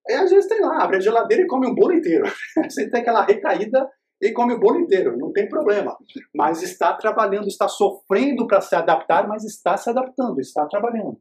E 0.07 0.13
às 0.13 0.29
vezes 0.29 0.47
tem 0.47 0.61
lá, 0.61 0.83
abre 0.83 0.97
a 0.97 0.99
geladeira 0.99 1.43
e 1.43 1.47
come 1.47 1.67
um 1.67 1.75
bolo 1.75 1.93
inteiro. 1.93 2.25
Você 2.69 2.89
tem 2.89 3.01
aquela 3.01 3.23
recaída 3.23 3.89
e 4.21 4.31
come 4.31 4.53
o 4.53 4.59
bolo 4.59 4.79
inteiro, 4.79 5.17
não 5.17 5.31
tem 5.31 5.49
problema. 5.49 5.97
Mas 6.33 6.61
está 6.61 6.93
trabalhando, 6.93 7.47
está 7.47 7.67
sofrendo 7.67 8.45
para 8.45 8.61
se 8.61 8.75
adaptar, 8.75 9.27
mas 9.27 9.43
está 9.43 9.75
se 9.75 9.89
adaptando, 9.89 10.39
está 10.39 10.65
trabalhando. 10.67 11.19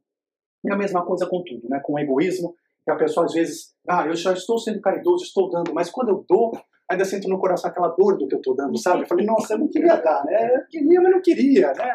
E 0.64 0.70
a 0.70 0.76
mesma 0.76 1.04
coisa 1.04 1.26
com 1.26 1.42
tudo, 1.42 1.68
né? 1.68 1.80
com 1.82 1.94
o 1.94 1.98
egoísmo, 1.98 2.54
que 2.84 2.90
a 2.90 2.96
pessoa 2.96 3.24
às 3.24 3.32
vezes, 3.32 3.74
ah, 3.88 4.06
eu 4.06 4.14
já 4.14 4.34
estou 4.34 4.58
sendo 4.58 4.80
caridoso, 4.80 5.24
estou 5.24 5.50
dando, 5.50 5.72
mas 5.72 5.90
quando 5.90 6.10
eu 6.10 6.24
dou, 6.28 6.52
ainda 6.90 7.04
sinto 7.04 7.28
no 7.28 7.38
coração 7.38 7.70
aquela 7.70 7.88
dor 7.88 8.18
do 8.18 8.26
que 8.26 8.34
eu 8.34 8.38
estou 8.38 8.54
dando, 8.54 8.76
sabe? 8.76 9.02
Eu 9.02 9.06
falei, 9.06 9.24
nossa, 9.24 9.54
eu 9.54 9.58
não 9.58 9.68
queria 9.68 9.94
dar, 10.02 10.24
né? 10.24 10.56
Eu 10.56 10.66
queria, 10.68 11.00
mas 11.00 11.12
não 11.12 11.22
queria, 11.22 11.72
né? 11.72 11.94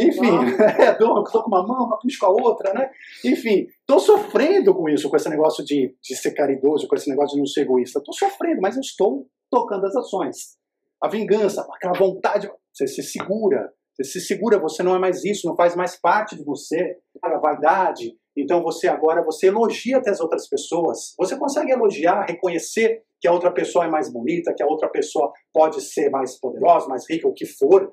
Enfim, 0.00 0.30
é, 0.80 0.96
dou, 0.96 1.24
estou 1.24 1.42
com 1.42 1.48
uma 1.48 1.66
mão, 1.66 1.98
puxo 2.00 2.18
com 2.20 2.26
a 2.26 2.30
outra, 2.30 2.72
né? 2.72 2.88
Enfim, 3.24 3.66
estou 3.80 3.98
sofrendo 3.98 4.72
com 4.72 4.88
isso, 4.88 5.10
com 5.10 5.16
esse 5.16 5.28
negócio 5.28 5.64
de, 5.64 5.92
de 6.00 6.16
ser 6.16 6.30
caridoso, 6.30 6.86
com 6.86 6.94
esse 6.94 7.10
negócio 7.10 7.34
de 7.34 7.40
não 7.40 7.46
ser 7.46 7.62
egoísta. 7.62 7.98
Estou 7.98 8.14
sofrendo, 8.14 8.60
mas 8.62 8.76
eu 8.76 8.80
estou 8.80 9.26
tocando 9.50 9.84
as 9.84 9.96
ações. 9.96 10.56
A 11.02 11.08
vingança, 11.08 11.66
aquela 11.74 11.98
vontade, 11.98 12.48
você 12.72 12.86
se 12.86 13.02
segura, 13.02 13.72
você 13.92 14.04
se 14.04 14.20
segura, 14.20 14.60
você 14.60 14.84
não 14.84 14.94
é 14.94 14.98
mais 15.00 15.24
isso, 15.24 15.48
não 15.48 15.56
faz 15.56 15.74
mais 15.74 16.00
parte 16.00 16.36
de 16.36 16.44
você. 16.44 16.96
A 17.20 17.38
vaidade, 17.38 18.16
então 18.42 18.62
você 18.62 18.88
agora 18.88 19.24
você 19.24 19.48
elogia 19.48 19.98
até 19.98 20.10
as 20.10 20.20
outras 20.20 20.48
pessoas. 20.48 21.14
Você 21.18 21.36
consegue 21.36 21.72
elogiar, 21.72 22.24
reconhecer 22.24 23.02
que 23.20 23.26
a 23.26 23.32
outra 23.32 23.52
pessoa 23.52 23.84
é 23.84 23.88
mais 23.88 24.12
bonita, 24.12 24.54
que 24.56 24.62
a 24.62 24.66
outra 24.66 24.88
pessoa 24.88 25.32
pode 25.52 25.80
ser 25.80 26.08
mais 26.10 26.38
poderosa, 26.38 26.86
mais 26.86 27.08
rica, 27.08 27.26
o 27.26 27.34
que 27.34 27.46
for. 27.46 27.92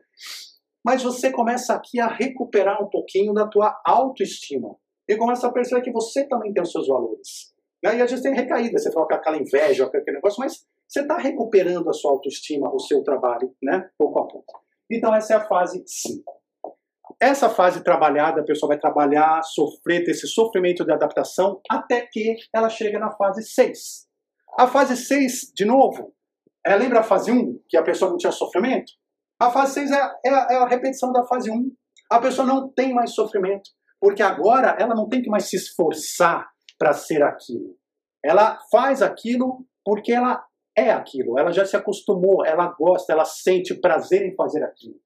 Mas 0.86 1.02
você 1.02 1.32
começa 1.32 1.74
aqui 1.74 2.00
a 2.00 2.08
recuperar 2.08 2.82
um 2.84 2.90
pouquinho 2.90 3.34
da 3.34 3.48
tua 3.48 3.76
autoestima. 3.84 4.76
E 5.10 5.18
começa 5.18 5.48
a 5.48 5.52
perceber 5.52 5.82
que 5.82 5.92
você 5.92 6.28
também 6.28 6.54
tem 6.54 6.62
os 6.62 6.72
seus 6.72 6.88
valores. 6.88 7.54
Né? 7.84 7.98
E 7.98 8.02
às 8.02 8.10
vezes 8.10 8.22
tem 8.22 8.34
recaída, 8.34 8.78
você 8.78 8.92
fala 8.92 9.08
com 9.08 9.16
aquela 9.16 9.38
inveja, 9.38 9.90
com 9.90 9.98
aquele 9.98 10.18
negócio, 10.18 10.40
mas 10.40 10.66
você 10.88 11.02
está 11.02 11.18
recuperando 11.18 11.90
a 11.90 11.94
sua 11.94 12.12
autoestima, 12.12 12.74
o 12.74 12.80
seu 12.80 13.04
trabalho, 13.04 13.52
né? 13.62 13.90
pouco 13.98 14.20
a 14.20 14.28
pouco. 14.28 14.64
Então 14.90 15.14
essa 15.16 15.34
é 15.34 15.38
a 15.38 15.48
fase 15.48 15.84
5. 15.86 16.45
Essa 17.22 17.50
fase 17.50 17.84
trabalhada, 17.84 18.42
a 18.42 18.46
pessoa 18.46 18.70
vai 18.70 18.80
trabalhar, 18.80 19.42
sofrer, 19.44 20.04
ter 20.04 20.12
esse 20.12 20.28
sofrimento 20.28 20.84
de 20.84 20.92
adaptação, 20.92 21.62
até 21.70 22.06
que 22.12 22.36
ela 22.54 22.70
chega 22.70 23.00
na 23.00 23.12
fase 23.12 23.44
6. 23.44 24.06
A 24.58 24.68
fase 24.68 24.98
6, 24.98 25.52
de 25.54 25.66
novo, 25.66 26.14
é, 26.66 26.76
lembra 26.76 27.00
a 27.00 27.04
fase 27.04 27.32
1, 27.32 27.60
que 27.70 27.78
a 27.78 27.84
pessoa 27.84 28.12
não 28.12 28.18
tinha 28.18 28.32
sofrimento? 28.32 28.92
A 29.40 29.52
fase 29.52 29.74
6 29.76 29.92
é, 29.92 30.12
é, 30.26 30.30
é 30.30 30.56
a 30.58 30.68
repetição 30.68 31.12
da 31.12 31.26
fase 31.26 31.52
1. 31.52 31.72
A 32.12 32.20
pessoa 32.20 32.48
não 32.48 32.70
tem 32.70 32.94
mais 32.94 33.14
sofrimento, 33.14 33.70
porque 34.00 34.24
agora 34.24 34.76
ela 34.80 34.96
não 34.96 35.08
tem 35.08 35.22
que 35.22 35.30
mais 35.30 35.50
se 35.50 35.56
esforçar 35.56 36.48
para 36.78 36.94
ser 36.94 37.24
aquilo. 37.24 37.76
Ela 38.24 38.60
faz 38.72 39.02
aquilo 39.02 39.66
porque 39.84 40.12
ela 40.12 40.44
é 40.78 40.92
aquilo, 40.92 41.40
ela 41.40 41.52
já 41.52 41.66
se 41.66 41.76
acostumou, 41.76 42.46
ela 42.46 42.68
gosta, 42.78 43.14
ela 43.14 43.24
sente 43.24 43.74
prazer 43.80 44.24
em 44.24 44.36
fazer 44.36 44.64
aquilo. 44.64 45.00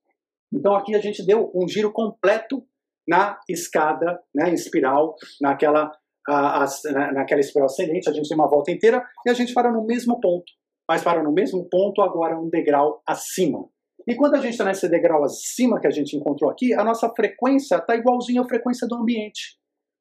Então 0.54 0.76
aqui 0.76 0.96
a 0.96 1.02
gente 1.02 1.26
deu 1.26 1.52
um 1.54 1.68
giro 1.68 1.92
completo 1.92 2.64
na 3.08 3.40
escada, 3.50 4.20
né, 4.34 4.50
em 4.50 4.54
espiral, 4.54 5.16
naquela, 5.42 5.92
a, 6.28 6.64
a, 6.64 7.12
naquela 7.12 7.42
espiral 7.42 7.66
ascendente, 7.66 8.10
a 8.10 8.14
gente 8.14 8.30
tem 8.30 8.38
uma 8.38 8.50
volta 8.50 8.72
inteira 8.72 9.04
e 9.26 9.30
a 9.30 9.34
gente 9.34 9.54
para 9.54 9.72
no 9.72 9.84
mesmo 9.84 10.20
ponto. 10.20 10.52
Mas 10.88 11.04
para 11.04 11.24
no 11.24 11.32
mesmo 11.32 11.68
ponto, 11.70 12.02
agora 12.02 12.40
um 12.40 12.50
degrau 12.50 13.02
acima. 13.08 13.68
E 14.08 14.16
quando 14.16 14.36
a 14.36 14.40
gente 14.40 14.52
está 14.52 14.66
nesse 14.66 14.88
degrau 14.90 15.24
acima 15.24 15.80
que 15.80 15.88
a 15.88 15.92
gente 15.92 16.16
encontrou 16.16 16.50
aqui, 16.50 16.74
a 16.74 16.84
nossa 16.84 17.10
frequência 17.10 17.76
está 17.76 17.96
igualzinha 17.96 18.42
à 18.42 18.48
frequência 18.48 18.88
do 18.88 18.96
ambiente. 18.96 19.58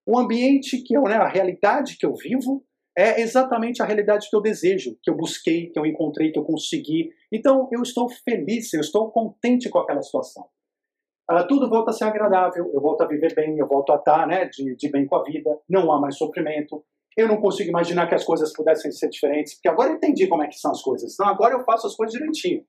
O 0.06 0.18
ambiente 0.18 0.82
que 0.82 0.96
eu, 0.96 1.02
né, 1.02 1.16
a 1.16 1.28
realidade 1.28 1.96
que 1.98 2.06
eu 2.06 2.14
vivo, 2.14 2.64
é 2.98 3.20
exatamente 3.20 3.80
a 3.80 3.84
realidade 3.84 4.28
que 4.28 4.34
eu 4.34 4.40
desejo, 4.40 4.98
que 5.00 5.08
eu 5.08 5.16
busquei, 5.16 5.68
que 5.68 5.78
eu 5.78 5.86
encontrei, 5.86 6.32
que 6.32 6.38
eu 6.38 6.44
consegui. 6.44 7.10
Então 7.30 7.68
eu 7.70 7.80
estou 7.80 8.08
feliz, 8.08 8.72
eu 8.74 8.80
estou 8.80 9.08
contente 9.12 9.70
com 9.70 9.78
aquela 9.78 10.02
situação. 10.02 10.44
Uh, 11.30 11.46
tudo 11.46 11.70
volta 11.70 11.90
a 11.90 11.92
ser 11.92 12.04
agradável, 12.04 12.68
eu 12.74 12.80
volto 12.80 13.02
a 13.02 13.06
viver 13.06 13.32
bem, 13.36 13.56
eu 13.56 13.68
volto 13.68 13.92
a 13.92 13.96
estar 13.96 14.26
né, 14.26 14.46
de, 14.46 14.74
de 14.74 14.90
bem 14.90 15.06
com 15.06 15.14
a 15.14 15.22
vida, 15.22 15.48
não 15.68 15.92
há 15.92 16.00
mais 16.00 16.16
sofrimento. 16.16 16.84
Eu 17.16 17.28
não 17.28 17.36
consigo 17.36 17.68
imaginar 17.68 18.08
que 18.08 18.16
as 18.16 18.24
coisas 18.24 18.52
pudessem 18.52 18.90
ser 18.90 19.08
diferentes, 19.10 19.54
porque 19.54 19.68
agora 19.68 19.90
eu 19.90 19.94
entendi 19.94 20.26
como 20.26 20.42
é 20.42 20.48
que 20.48 20.58
são 20.58 20.72
as 20.72 20.82
coisas. 20.82 21.14
Então 21.14 21.28
agora 21.28 21.54
eu 21.54 21.64
faço 21.64 21.86
as 21.86 21.94
coisas 21.94 22.18
direitinho. 22.18 22.64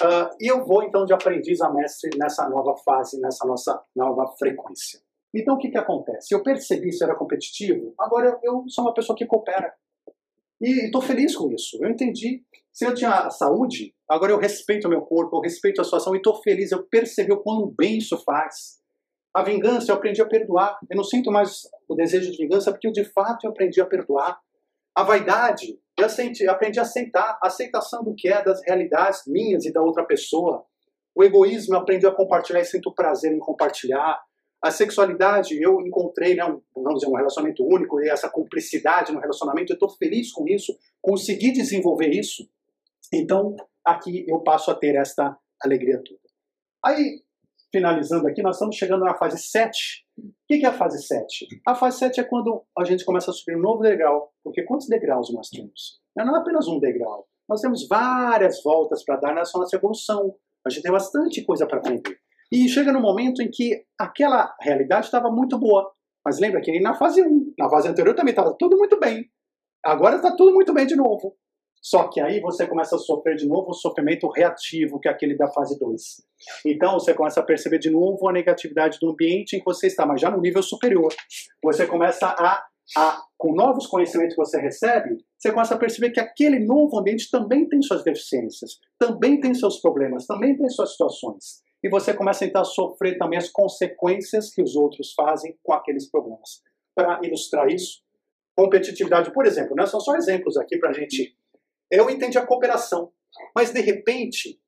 Uh, 0.00 0.34
e 0.40 0.50
eu 0.50 0.64
vou 0.64 0.82
então 0.82 1.04
de 1.04 1.12
aprendiz 1.12 1.60
a 1.60 1.70
mestre 1.70 2.08
nessa 2.16 2.48
nova 2.48 2.74
fase, 2.78 3.20
nessa 3.20 3.46
nossa 3.46 3.78
nova 3.94 4.32
frequência. 4.38 5.00
Então 5.38 5.54
o 5.54 5.58
que, 5.58 5.70
que 5.70 5.78
acontece? 5.78 6.34
Eu 6.34 6.42
percebi 6.42 6.92
se 6.92 7.04
era 7.04 7.14
competitivo, 7.14 7.94
agora 7.98 8.38
eu 8.42 8.64
sou 8.68 8.84
uma 8.84 8.94
pessoa 8.94 9.16
que 9.16 9.26
coopera. 9.26 9.72
E 10.60 10.86
estou 10.86 11.00
feliz 11.00 11.36
com 11.36 11.52
isso. 11.52 11.78
Eu 11.80 11.88
entendi. 11.88 12.42
Se 12.72 12.84
eu 12.84 12.92
tinha 12.92 13.30
saúde, 13.30 13.94
agora 14.08 14.32
eu 14.32 14.38
respeito 14.38 14.86
o 14.86 14.90
meu 14.90 15.02
corpo, 15.02 15.36
eu 15.36 15.40
respeito 15.40 15.80
a 15.80 15.84
situação 15.84 16.14
e 16.14 16.18
estou 16.18 16.42
feliz. 16.42 16.72
Eu 16.72 16.84
percebi 16.84 17.32
o 17.32 17.40
quão 17.40 17.72
bem 17.76 17.98
isso 17.98 18.18
faz. 18.24 18.78
A 19.32 19.42
vingança, 19.42 19.92
eu 19.92 19.96
aprendi 19.96 20.20
a 20.20 20.26
perdoar. 20.26 20.76
Eu 20.90 20.96
não 20.96 21.04
sinto 21.04 21.30
mais 21.30 21.62
o 21.88 21.94
desejo 21.94 22.32
de 22.32 22.36
vingança 22.36 22.72
porque 22.72 22.88
eu, 22.88 22.92
de 22.92 23.04
fato 23.04 23.44
eu 23.44 23.50
aprendi 23.50 23.80
a 23.80 23.86
perdoar. 23.86 24.40
A 24.96 25.04
vaidade, 25.04 25.78
eu 25.96 26.50
aprendi 26.50 26.80
a 26.80 26.82
aceitar. 26.82 27.38
A 27.40 27.46
aceitação 27.46 28.02
do 28.02 28.14
que 28.16 28.28
é, 28.28 28.42
das 28.42 28.60
realidades 28.66 29.22
minhas 29.28 29.64
e 29.64 29.72
da 29.72 29.80
outra 29.80 30.04
pessoa. 30.04 30.64
O 31.14 31.22
egoísmo, 31.22 31.74
eu 31.74 31.78
aprendi 31.78 32.06
a 32.06 32.12
compartilhar 32.12 32.60
e 32.60 32.64
sinto 32.64 32.92
prazer 32.92 33.32
em 33.32 33.38
compartilhar. 33.38 34.20
A 34.62 34.70
sexualidade, 34.70 35.60
eu 35.60 35.80
encontrei, 35.80 36.34
né, 36.34 36.44
um, 36.44 36.60
vamos 36.74 37.00
dizer, 37.00 37.10
um 37.10 37.16
relacionamento 37.16 37.64
único 37.64 38.00
e 38.00 38.08
essa 38.08 38.28
cumplicidade 38.28 39.12
no 39.12 39.20
relacionamento, 39.20 39.72
eu 39.72 39.74
estou 39.74 39.88
feliz 39.88 40.32
com 40.32 40.48
isso, 40.48 40.76
consegui 41.00 41.52
desenvolver 41.52 42.10
isso. 42.10 42.48
Então, 43.12 43.54
aqui 43.84 44.24
eu 44.28 44.40
passo 44.40 44.70
a 44.70 44.74
ter 44.74 44.96
esta 44.96 45.36
alegria 45.62 46.02
toda. 46.04 46.20
Aí, 46.84 47.22
finalizando 47.72 48.26
aqui, 48.26 48.42
nós 48.42 48.56
estamos 48.56 48.76
chegando 48.76 49.04
na 49.04 49.14
fase 49.14 49.38
7. 49.38 50.04
O 50.18 50.32
que 50.46 50.64
é 50.64 50.68
a 50.68 50.72
fase 50.72 51.06
7? 51.06 51.46
A 51.66 51.74
fase 51.74 51.98
7 51.98 52.20
é 52.20 52.24
quando 52.24 52.64
a 52.76 52.84
gente 52.84 53.04
começa 53.04 53.30
a 53.30 53.34
subir 53.34 53.56
um 53.56 53.62
novo 53.62 53.82
degrau, 53.82 54.32
porque 54.42 54.62
quantos 54.64 54.88
degraus 54.88 55.32
nós 55.32 55.48
temos? 55.48 56.00
Não 56.16 56.34
é 56.34 56.40
apenas 56.40 56.66
um 56.66 56.80
degrau, 56.80 57.28
nós 57.48 57.60
temos 57.60 57.86
várias 57.88 58.62
voltas 58.62 59.04
para 59.04 59.16
dar 59.16 59.34
nessa 59.34 59.58
nossa 59.58 59.74
evolução. 59.74 60.34
A 60.66 60.70
gente 60.70 60.82
tem 60.82 60.92
bastante 60.92 61.42
coisa 61.44 61.66
para 61.66 61.78
aprender. 61.78 62.20
E 62.50 62.68
chega 62.68 62.92
no 62.92 63.00
momento 63.00 63.42
em 63.42 63.50
que 63.50 63.84
aquela 63.98 64.54
realidade 64.60 65.06
estava 65.06 65.30
muito 65.30 65.58
boa. 65.58 65.90
Mas 66.24 66.38
lembra 66.38 66.60
que 66.60 66.80
na 66.80 66.94
fase 66.94 67.22
1, 67.22 67.54
na 67.58 67.68
fase 67.68 67.88
anterior 67.88 68.14
também 68.14 68.32
estava 68.32 68.54
tudo 68.58 68.76
muito 68.76 68.98
bem. 68.98 69.26
Agora 69.84 70.16
está 70.16 70.34
tudo 70.34 70.52
muito 70.52 70.72
bem 70.72 70.86
de 70.86 70.96
novo. 70.96 71.36
Só 71.80 72.08
que 72.08 72.20
aí 72.20 72.40
você 72.40 72.66
começa 72.66 72.96
a 72.96 72.98
sofrer 72.98 73.36
de 73.36 73.46
novo 73.46 73.70
o 73.70 73.74
sofrimento 73.74 74.28
reativo, 74.28 74.98
que 74.98 75.08
é 75.08 75.10
aquele 75.10 75.36
da 75.36 75.48
fase 75.48 75.78
2. 75.78 76.02
Então 76.66 76.94
você 76.94 77.14
começa 77.14 77.40
a 77.40 77.42
perceber 77.42 77.78
de 77.78 77.90
novo 77.90 78.28
a 78.28 78.32
negatividade 78.32 78.98
do 79.00 79.10
ambiente 79.10 79.54
em 79.54 79.58
que 79.60 79.64
você 79.64 79.86
está, 79.86 80.04
mas 80.04 80.20
já 80.20 80.30
no 80.30 80.40
nível 80.40 80.62
superior. 80.62 81.14
Você 81.62 81.86
começa 81.86 82.26
a, 82.26 82.64
a 82.96 83.22
com 83.36 83.54
novos 83.54 83.86
conhecimentos 83.86 84.34
que 84.34 84.42
você 84.42 84.60
recebe, 84.60 85.16
você 85.38 85.52
começa 85.52 85.74
a 85.74 85.78
perceber 85.78 86.10
que 86.10 86.18
aquele 86.18 86.58
novo 86.58 86.98
ambiente 86.98 87.30
também 87.30 87.68
tem 87.68 87.80
suas 87.80 88.02
deficiências, 88.02 88.80
também 88.98 89.40
tem 89.40 89.54
seus 89.54 89.80
problemas, 89.80 90.26
também 90.26 90.56
tem 90.56 90.68
suas 90.68 90.90
situações 90.90 91.62
e 91.82 91.88
você 91.88 92.12
começa 92.12 92.44
então 92.44 92.62
a 92.62 92.64
sofrer 92.64 93.18
também 93.18 93.38
as 93.38 93.50
consequências 93.50 94.52
que 94.52 94.62
os 94.62 94.74
outros 94.74 95.12
fazem 95.14 95.56
com 95.62 95.72
aqueles 95.72 96.10
problemas. 96.10 96.62
Para 96.94 97.20
ilustrar 97.22 97.68
isso, 97.68 98.02
competitividade, 98.56 99.32
por 99.32 99.46
exemplo, 99.46 99.76
né? 99.76 99.86
são 99.86 100.00
só 100.00 100.16
exemplos 100.16 100.56
aqui 100.56 100.78
para 100.78 100.90
a 100.90 100.92
gente. 100.92 101.36
Eu 101.90 102.10
entendi 102.10 102.36
a 102.36 102.46
cooperação, 102.46 103.12
mas 103.54 103.72
de 103.72 103.80
repente 103.80 104.60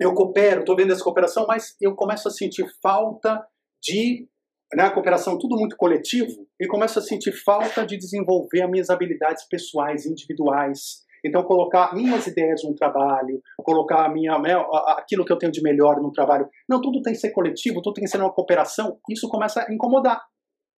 eu 0.00 0.14
coopero, 0.14 0.60
estou 0.60 0.74
vendo 0.74 0.92
essa 0.92 1.04
cooperação, 1.04 1.46
mas 1.46 1.76
eu 1.80 1.94
começo 1.94 2.26
a 2.26 2.30
sentir 2.30 2.66
falta 2.82 3.46
de 3.82 4.26
né, 4.74 4.90
cooperação 4.90 5.38
tudo 5.38 5.56
muito 5.56 5.76
coletivo 5.76 6.48
e 6.58 6.66
começo 6.66 6.98
a 6.98 7.02
sentir 7.02 7.32
falta 7.32 7.86
de 7.86 7.96
desenvolver 7.96 8.62
as 8.62 8.70
minhas 8.70 8.90
habilidades 8.90 9.46
pessoais, 9.46 10.04
individuais, 10.06 11.04
então, 11.24 11.42
colocar 11.42 11.94
minhas 11.94 12.26
ideias 12.26 12.62
no 12.62 12.74
trabalho, 12.74 13.40
colocar 13.58 14.08
minha, 14.12 14.38
né, 14.38 14.52
aquilo 14.88 15.24
que 15.24 15.32
eu 15.32 15.38
tenho 15.38 15.50
de 15.50 15.62
melhor 15.62 16.00
no 16.00 16.12
trabalho. 16.12 16.48
Não, 16.68 16.82
tudo 16.82 17.00
tem 17.00 17.14
que 17.14 17.18
ser 17.18 17.30
coletivo, 17.30 17.80
tudo 17.80 17.94
tem 17.94 18.04
que 18.04 18.10
ser 18.10 18.18
uma 18.18 18.32
cooperação. 18.32 18.98
Isso 19.08 19.26
começa 19.28 19.62
a 19.62 19.72
incomodar. 19.72 20.22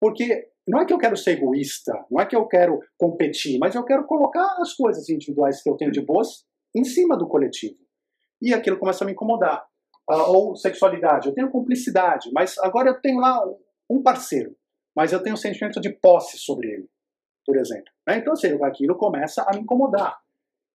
Porque 0.01 0.49
não 0.69 0.81
é 0.81 0.85
que 0.85 0.93
eu 0.93 0.99
quero 0.99 1.17
ser 1.17 1.33
egoísta, 1.33 1.93
não 2.11 2.21
é 2.21 2.27
que 2.27 2.37
eu 2.37 2.47
quero 2.47 2.79
competir, 2.97 3.59
mas 3.59 3.75
eu 3.75 3.85
quero 3.85 4.07
colocar 4.07 4.57
as 4.61 4.73
coisas 4.75 5.09
individuais 5.09 5.63
que 5.63 5.69
eu 5.69 5.77
tenho 5.77 5.91
de 5.91 6.01
boas 6.01 6.45
em 6.75 6.85
cima 6.85 7.17
do 7.17 7.27
coletivo. 7.27 7.79
E 8.41 8.55
aquilo 8.55 8.79
começa 8.79 9.03
a 9.03 9.07
me 9.07 9.13
incomodar. 9.13 9.65
Uh, 10.09 10.31
ou 10.31 10.55
sexualidade, 10.55 11.27
eu 11.27 11.35
tenho 11.35 11.51
cumplicidade, 11.51 12.31
mas 12.33 12.57
agora 12.59 12.91
eu 12.91 13.01
tenho 13.01 13.19
lá 13.19 13.43
um 13.91 14.01
parceiro, 14.01 14.55
mas 14.95 15.13
eu 15.13 15.21
tenho 15.21 15.35
um 15.35 15.39
sentimento 15.39 15.81
de 15.81 15.91
posse 15.91 16.39
sobre 16.39 16.69
ele, 16.69 16.89
por 17.45 17.57
exemplo. 17.57 17.93
Né? 18.07 18.19
Então, 18.19 18.33
assim, 18.33 18.57
aquilo 18.63 18.97
começa 18.97 19.43
a 19.43 19.53
me 19.53 19.63
incomodar. 19.63 20.17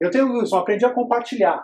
Eu 0.01 0.09
tenho 0.09 0.43
eu 0.43 0.57
aprendi 0.57 0.83
a 0.83 0.93
compartilhar. 0.93 1.63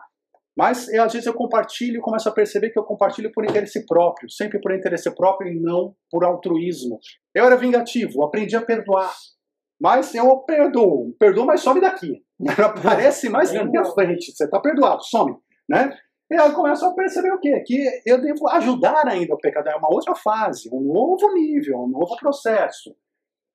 Mas 0.56 0.88
às 0.90 1.14
vezes 1.14 1.26
eu 1.26 1.34
compartilho 1.34 1.98
e 1.98 2.02
começo 2.02 2.30
a 2.30 2.32
perceber 2.32 2.70
que 2.70 2.80
eu 2.80 2.84
compartilho 2.84 3.32
por 3.32 3.44
interesse 3.44 3.86
próprio, 3.86 4.30
sempre 4.30 4.60
por 4.60 4.74
interesse 4.74 5.14
próprio 5.14 5.52
e 5.52 5.60
não 5.60 5.96
por 6.10 6.24
altruísmo. 6.24 7.00
Eu 7.34 7.46
era 7.46 7.56
vingativo, 7.56 8.24
aprendi 8.24 8.56
a 8.56 8.62
perdoar. 8.62 9.14
Mas 9.80 10.16
eu 10.16 10.38
perdoo, 10.40 11.16
perdoo, 11.20 11.46
mas 11.46 11.62
some 11.62 11.80
daqui. 11.82 12.24
Não 12.40 12.54
aparece 12.66 13.30
mais 13.30 13.52
na 13.54 13.64
minha 13.64 13.86
frente. 13.86 14.32
Você 14.32 14.46
está 14.46 14.60
perdoado, 14.60 15.04
some. 15.04 15.36
Né? 15.70 15.96
E 16.32 16.36
eu 16.36 16.54
começo 16.54 16.86
a 16.86 16.94
perceber 16.94 17.32
o 17.32 17.40
quê? 17.40 17.64
Que 17.66 17.88
eu 18.06 18.20
devo 18.20 18.48
ajudar 18.50 19.08
ainda 19.08 19.36
o 19.36 19.38
pecador. 19.38 19.72
É 19.72 19.76
uma 19.76 19.94
outra 19.94 20.16
fase, 20.16 20.70
um 20.74 20.82
novo 20.82 21.34
nível, 21.34 21.84
um 21.84 21.88
novo 21.88 22.16
processo. 22.18 22.96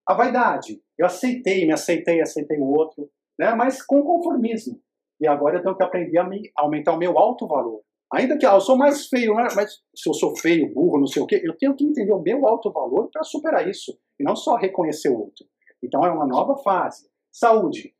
A 0.08 0.14
vaidade. 0.14 0.80
Eu 0.96 1.06
aceitei, 1.06 1.66
me 1.66 1.72
aceitei, 1.72 2.20
aceitei 2.20 2.58
o 2.58 2.72
outro, 2.72 3.10
né? 3.38 3.54
mas 3.54 3.84
com 3.84 4.02
conformismo. 4.02 4.80
E 5.20 5.26
agora 5.26 5.58
eu 5.58 5.62
tenho 5.62 5.76
que 5.76 5.82
aprender 5.82 6.18
a 6.18 6.24
me, 6.24 6.50
aumentar 6.56 6.92
o 6.92 6.98
meu 6.98 7.18
alto 7.18 7.46
valor. 7.46 7.80
Ainda 8.12 8.36
que 8.36 8.44
ah, 8.44 8.54
eu 8.54 8.60
sou 8.60 8.76
mais 8.76 9.06
feio, 9.06 9.34
né? 9.34 9.48
mas 9.56 9.80
se 9.96 10.08
eu 10.08 10.12
sou 10.12 10.36
feio, 10.36 10.72
burro, 10.72 10.98
não 10.98 11.06
sei 11.06 11.22
o 11.22 11.26
quê, 11.26 11.40
eu 11.42 11.56
tenho 11.56 11.74
que 11.74 11.84
entender 11.84 12.12
o 12.12 12.20
meu 12.20 12.46
alto 12.46 12.70
valor 12.70 13.08
para 13.10 13.22
superar 13.22 13.66
isso. 13.68 13.98
E 14.20 14.24
não 14.24 14.36
só 14.36 14.56
reconhecer 14.56 15.08
o 15.08 15.18
outro. 15.18 15.46
Então 15.82 16.04
é 16.04 16.10
uma 16.10 16.26
nova 16.26 16.56
fase. 16.62 17.08
Saúde. 17.30 17.94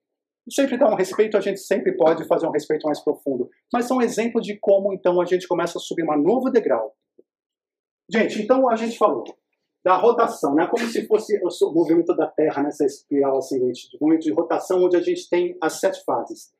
Sempre 0.51 0.77
dá 0.77 0.89
um 0.89 0.97
respeito, 0.97 1.37
a 1.37 1.41
gente 1.41 1.61
sempre 1.61 1.97
pode 1.97 2.27
fazer 2.27 2.47
um 2.47 2.51
respeito 2.51 2.85
mais 2.85 3.01
profundo. 3.01 3.49
Mas 3.73 3.87
são 3.87 4.03
exemplos 4.03 4.45
de 4.45 4.59
como 4.59 4.93
então 4.93 5.21
a 5.21 5.25
gente 5.25 5.49
começa 5.49 5.79
a 5.79 5.81
subir 5.81 6.03
uma 6.03 6.17
novo 6.17 6.51
degrau. 6.51 6.95
Gente, 8.11 8.43
então 8.43 8.69
a 8.69 8.77
gente 8.77 8.99
falou 8.99 9.25
da 9.85 9.97
rotação, 9.97 10.55
né? 10.55 10.67
Como 10.67 10.87
se 10.87 11.07
fosse 11.07 11.41
o 11.43 11.73
movimento 11.73 12.15
da 12.15 12.27
Terra 12.27 12.63
nessa 12.63 12.85
espiral 12.85 13.39
ascendente, 13.39 13.91
de 13.91 13.99
movimento 14.01 14.23
de 14.23 14.33
rotação 14.33 14.85
onde 14.85 14.97
a 14.97 15.01
gente 15.01 15.29
tem 15.29 15.57
as 15.61 15.81
sete 15.81 16.05
fases. 16.05 16.53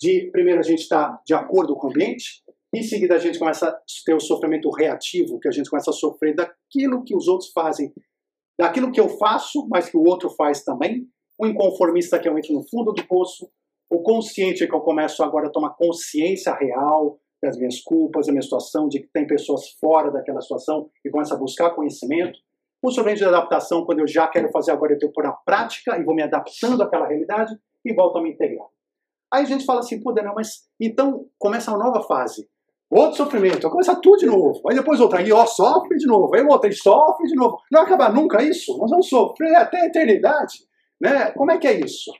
De 0.00 0.30
primeiro 0.30 0.60
a 0.60 0.62
gente 0.62 0.80
está 0.80 1.20
de 1.26 1.34
acordo 1.34 1.74
com 1.74 1.88
o 1.88 1.90
ambiente, 1.90 2.42
em 2.72 2.82
seguida 2.82 3.16
a 3.16 3.18
gente 3.18 3.38
começa 3.38 3.68
a 3.68 3.80
ter 4.06 4.14
o 4.14 4.20
sofrimento 4.20 4.70
reativo, 4.70 5.40
que 5.40 5.48
a 5.48 5.50
gente 5.50 5.68
começa 5.68 5.90
a 5.90 5.94
sofrer 5.94 6.34
daquilo 6.34 7.02
que 7.02 7.16
os 7.16 7.26
outros 7.26 7.50
fazem, 7.52 7.92
daquilo 8.58 8.92
que 8.92 9.00
eu 9.00 9.08
faço, 9.08 9.66
mas 9.68 9.90
que 9.90 9.96
o 9.96 10.04
outro 10.04 10.30
faz 10.30 10.62
também, 10.62 11.08
o 11.38 11.46
inconformista 11.46 12.18
que 12.18 12.28
eu 12.28 12.38
entro 12.38 12.52
no 12.52 12.62
fundo 12.62 12.92
do 12.92 13.06
poço, 13.06 13.50
o 13.90 14.02
consciente 14.02 14.66
que 14.66 14.74
eu 14.74 14.80
começo 14.80 15.22
agora 15.24 15.48
a 15.48 15.50
tomar 15.50 15.70
consciência 15.70 16.54
real 16.54 17.18
das 17.42 17.56
minhas 17.56 17.80
culpas, 17.80 18.26
da 18.26 18.32
minha 18.32 18.42
situação, 18.42 18.88
de 18.88 19.00
que 19.00 19.08
tem 19.12 19.26
pessoas 19.26 19.70
fora 19.80 20.10
daquela 20.10 20.40
situação 20.40 20.88
e 21.04 21.10
começa 21.10 21.34
a 21.34 21.38
buscar 21.38 21.70
conhecimento, 21.70 22.38
o 22.82 22.90
sofrimento 22.90 23.18
de 23.18 23.24
adaptação, 23.24 23.84
quando 23.84 24.00
eu 24.00 24.06
já 24.08 24.26
quero 24.26 24.50
fazer 24.50 24.72
agora, 24.72 24.92
eu 24.92 24.98
tenho 24.98 25.10
que 25.10 25.14
pôr 25.14 25.24
na 25.24 25.32
prática 25.32 25.98
e 25.98 26.04
vou 26.04 26.14
me 26.14 26.22
adaptando 26.22 26.82
àquela 26.82 27.06
realidade 27.06 27.54
e 27.84 27.94
volto 27.94 28.18
a 28.18 28.22
me 28.22 28.30
integrar. 28.30 28.66
Aí 29.32 29.44
a 29.44 29.46
gente 29.46 29.64
fala 29.64 29.80
assim, 29.80 30.02
pô, 30.02 30.12
Daniel, 30.12 30.34
mas 30.34 30.68
então 30.80 31.26
começa 31.38 31.70
uma 31.70 31.84
nova 31.84 32.02
fase. 32.02 32.48
Outro 32.90 33.18
sofrimento, 33.18 33.70
começa 33.70 33.94
tudo 34.00 34.18
de 34.18 34.26
novo. 34.26 34.60
Aí 34.68 34.74
depois 34.74 34.98
outra, 34.98 35.20
aí 35.20 35.30
ó, 35.30 35.46
sofre 35.46 35.96
de 35.96 36.06
novo. 36.06 36.34
Aí 36.34 36.42
outra, 36.42 36.68
e 36.68 36.72
sofre 36.72 37.28
de 37.28 37.36
novo. 37.36 37.58
Não 37.70 37.80
vai 37.80 37.86
acabar 37.86 38.12
nunca 38.12 38.42
isso? 38.42 38.76
Nós 38.78 38.90
vamos 38.90 39.08
sofrer 39.08 39.54
até 39.54 39.82
a 39.82 39.86
eternidade. 39.86 40.58
Né? 41.00 41.30
Como 41.32 41.52
é 41.52 41.58
que 41.58 41.68
é 41.68 41.78
isso? 41.78 42.10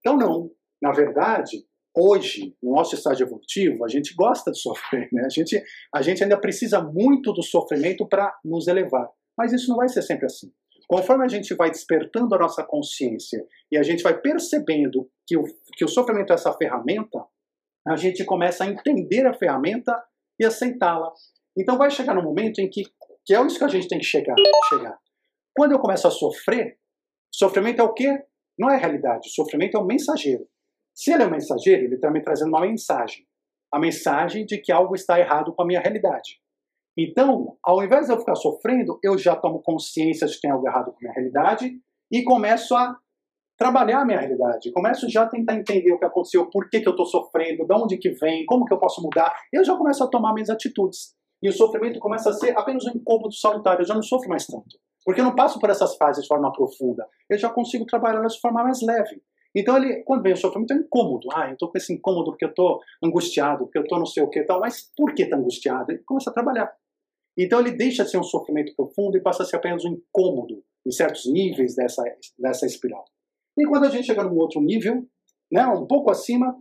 Então 0.00 0.18
não. 0.18 0.50
Na 0.82 0.92
verdade, 0.92 1.64
hoje, 1.96 2.54
no 2.62 2.74
nosso 2.74 2.94
estágio 2.94 3.24
evolutivo, 3.24 3.84
a 3.84 3.88
gente 3.88 4.14
gosta 4.14 4.52
de 4.52 4.60
sofrer. 4.60 5.08
Né? 5.10 5.24
A, 5.24 5.30
gente, 5.30 5.62
a 5.94 6.02
gente 6.02 6.22
ainda 6.22 6.38
precisa 6.38 6.82
muito 6.82 7.32
do 7.32 7.42
sofrimento 7.42 8.06
para 8.06 8.30
nos 8.44 8.68
elevar. 8.68 9.08
Mas 9.38 9.52
isso 9.52 9.70
não 9.70 9.76
vai 9.76 9.88
ser 9.88 10.02
sempre 10.02 10.26
assim. 10.26 10.52
Conforme 10.88 11.24
a 11.24 11.28
gente 11.28 11.54
vai 11.54 11.70
despertando 11.70 12.34
a 12.34 12.38
nossa 12.38 12.64
consciência 12.64 13.46
e 13.70 13.78
a 13.78 13.82
gente 13.82 14.02
vai 14.02 14.18
percebendo 14.18 15.08
que 15.26 15.36
o, 15.36 15.44
que 15.76 15.84
o 15.84 15.88
sofrimento 15.88 16.32
é 16.32 16.34
essa 16.34 16.52
ferramenta, 16.54 17.24
a 17.86 17.94
gente 17.94 18.24
começa 18.24 18.64
a 18.64 18.66
entender 18.66 19.26
a 19.26 19.34
ferramenta 19.34 19.94
e 20.40 20.44
aceitá-la. 20.44 21.12
Então 21.56 21.76
vai 21.76 21.90
chegar 21.90 22.14
no 22.14 22.22
momento 22.22 22.58
em 22.58 22.68
que, 22.68 22.82
que 23.24 23.34
é 23.34 23.46
isso 23.46 23.58
que 23.58 23.64
a 23.64 23.68
gente 23.68 23.86
tem 23.86 23.98
que 23.98 24.04
chegar, 24.04 24.34
chegar. 24.70 24.98
Quando 25.54 25.72
eu 25.72 25.78
começo 25.78 26.08
a 26.08 26.10
sofrer, 26.10 26.78
sofrimento 27.32 27.80
é 27.80 27.84
o 27.84 27.92
quê? 27.92 28.22
Não 28.58 28.70
é 28.70 28.76
realidade, 28.76 29.30
sofrimento 29.30 29.76
é 29.76 29.80
um 29.80 29.86
mensageiro. 29.86 30.48
Se 30.94 31.12
ele 31.12 31.22
é 31.22 31.26
um 31.26 31.30
mensageiro, 31.30 31.84
ele 31.84 31.94
está 31.94 32.10
me 32.10 32.22
trazendo 32.22 32.48
uma 32.48 32.62
mensagem. 32.62 33.26
A 33.72 33.78
mensagem 33.78 34.46
de 34.46 34.58
que 34.58 34.72
algo 34.72 34.94
está 34.94 35.20
errado 35.20 35.54
com 35.54 35.62
a 35.62 35.66
minha 35.66 35.80
realidade. 35.80 36.40
Então, 37.00 37.56
ao 37.62 37.80
invés 37.80 38.06
de 38.06 38.12
eu 38.12 38.18
ficar 38.18 38.34
sofrendo, 38.34 38.98
eu 39.04 39.16
já 39.16 39.36
tomo 39.36 39.62
consciência 39.62 40.26
de 40.26 40.34
que 40.34 40.40
tem 40.40 40.50
algo 40.50 40.66
errado 40.66 40.86
com 40.86 40.96
a 40.96 41.00
minha 41.00 41.12
realidade 41.12 41.80
e 42.10 42.24
começo 42.24 42.74
a 42.74 42.98
trabalhar 43.56 44.00
a 44.00 44.04
minha 44.04 44.18
realidade. 44.18 44.72
Começo 44.72 45.08
já 45.08 45.22
a 45.22 45.28
tentar 45.28 45.54
entender 45.54 45.92
o 45.92 45.98
que 45.98 46.04
aconteceu, 46.04 46.50
por 46.50 46.68
que, 46.68 46.80
que 46.80 46.88
eu 46.88 46.92
estou 46.92 47.06
sofrendo, 47.06 47.64
de 47.64 47.72
onde 47.72 47.98
que 47.98 48.10
vem, 48.10 48.44
como 48.46 48.64
que 48.64 48.74
eu 48.74 48.80
posso 48.80 49.00
mudar. 49.00 49.32
Eu 49.52 49.64
já 49.64 49.76
começo 49.76 50.02
a 50.02 50.08
tomar 50.08 50.34
minhas 50.34 50.50
atitudes. 50.50 51.14
E 51.40 51.48
o 51.48 51.52
sofrimento 51.52 52.00
começa 52.00 52.30
a 52.30 52.32
ser 52.32 52.58
apenas 52.58 52.84
um 52.84 52.90
incômodo 52.90 53.32
salutar. 53.32 53.78
Eu 53.78 53.86
já 53.86 53.94
não 53.94 54.02
sofro 54.02 54.28
mais 54.28 54.44
tanto. 54.44 54.76
Porque 55.04 55.20
eu 55.20 55.24
não 55.24 55.36
passo 55.36 55.60
por 55.60 55.70
essas 55.70 55.96
fases 55.96 56.22
de 56.22 56.28
forma 56.28 56.52
profunda. 56.52 57.06
Eu 57.30 57.38
já 57.38 57.48
consigo 57.48 57.86
trabalhar 57.86 58.26
de 58.26 58.40
forma 58.40 58.64
mais 58.64 58.82
leve. 58.82 59.22
Então, 59.54 59.76
ele, 59.76 60.02
quando 60.02 60.22
vem 60.22 60.32
o 60.32 60.36
sofrimento, 60.36 60.72
é 60.72 60.76
um 60.76 60.80
incômodo. 60.80 61.28
Ah, 61.32 61.46
eu 61.46 61.52
estou 61.52 61.70
com 61.70 61.78
esse 61.78 61.92
incômodo 61.92 62.32
porque 62.32 62.44
eu 62.44 62.50
estou 62.50 62.80
angustiado, 63.02 63.64
porque 63.64 63.78
eu 63.78 63.82
estou 63.82 63.98
não 64.00 64.06
sei 64.06 64.24
o 64.24 64.28
que 64.28 64.42
tal. 64.42 64.58
Mas 64.58 64.90
por 64.96 65.14
que 65.14 65.22
está 65.22 65.36
angustiado? 65.36 65.92
Ele 65.92 66.02
começa 66.04 66.30
a 66.30 66.32
trabalhar. 66.32 66.72
Então 67.38 67.60
ele 67.60 67.70
deixa 67.70 68.04
de 68.04 68.10
ser 68.10 68.18
um 68.18 68.24
sofrimento 68.24 68.74
profundo 68.74 69.16
e 69.16 69.22
passa 69.22 69.44
a 69.44 69.46
ser 69.46 69.56
apenas 69.56 69.84
um 69.84 69.92
incômodo 69.92 70.64
em 70.84 70.90
certos 70.90 71.24
níveis 71.26 71.76
dessa, 71.76 72.02
dessa 72.36 72.66
espiral. 72.66 73.04
E 73.56 73.64
quando 73.64 73.84
a 73.84 73.90
gente 73.90 74.06
chega 74.06 74.24
num 74.24 74.36
outro 74.36 74.60
nível, 74.60 75.06
né, 75.50 75.64
um 75.66 75.86
pouco 75.86 76.10
acima, 76.10 76.56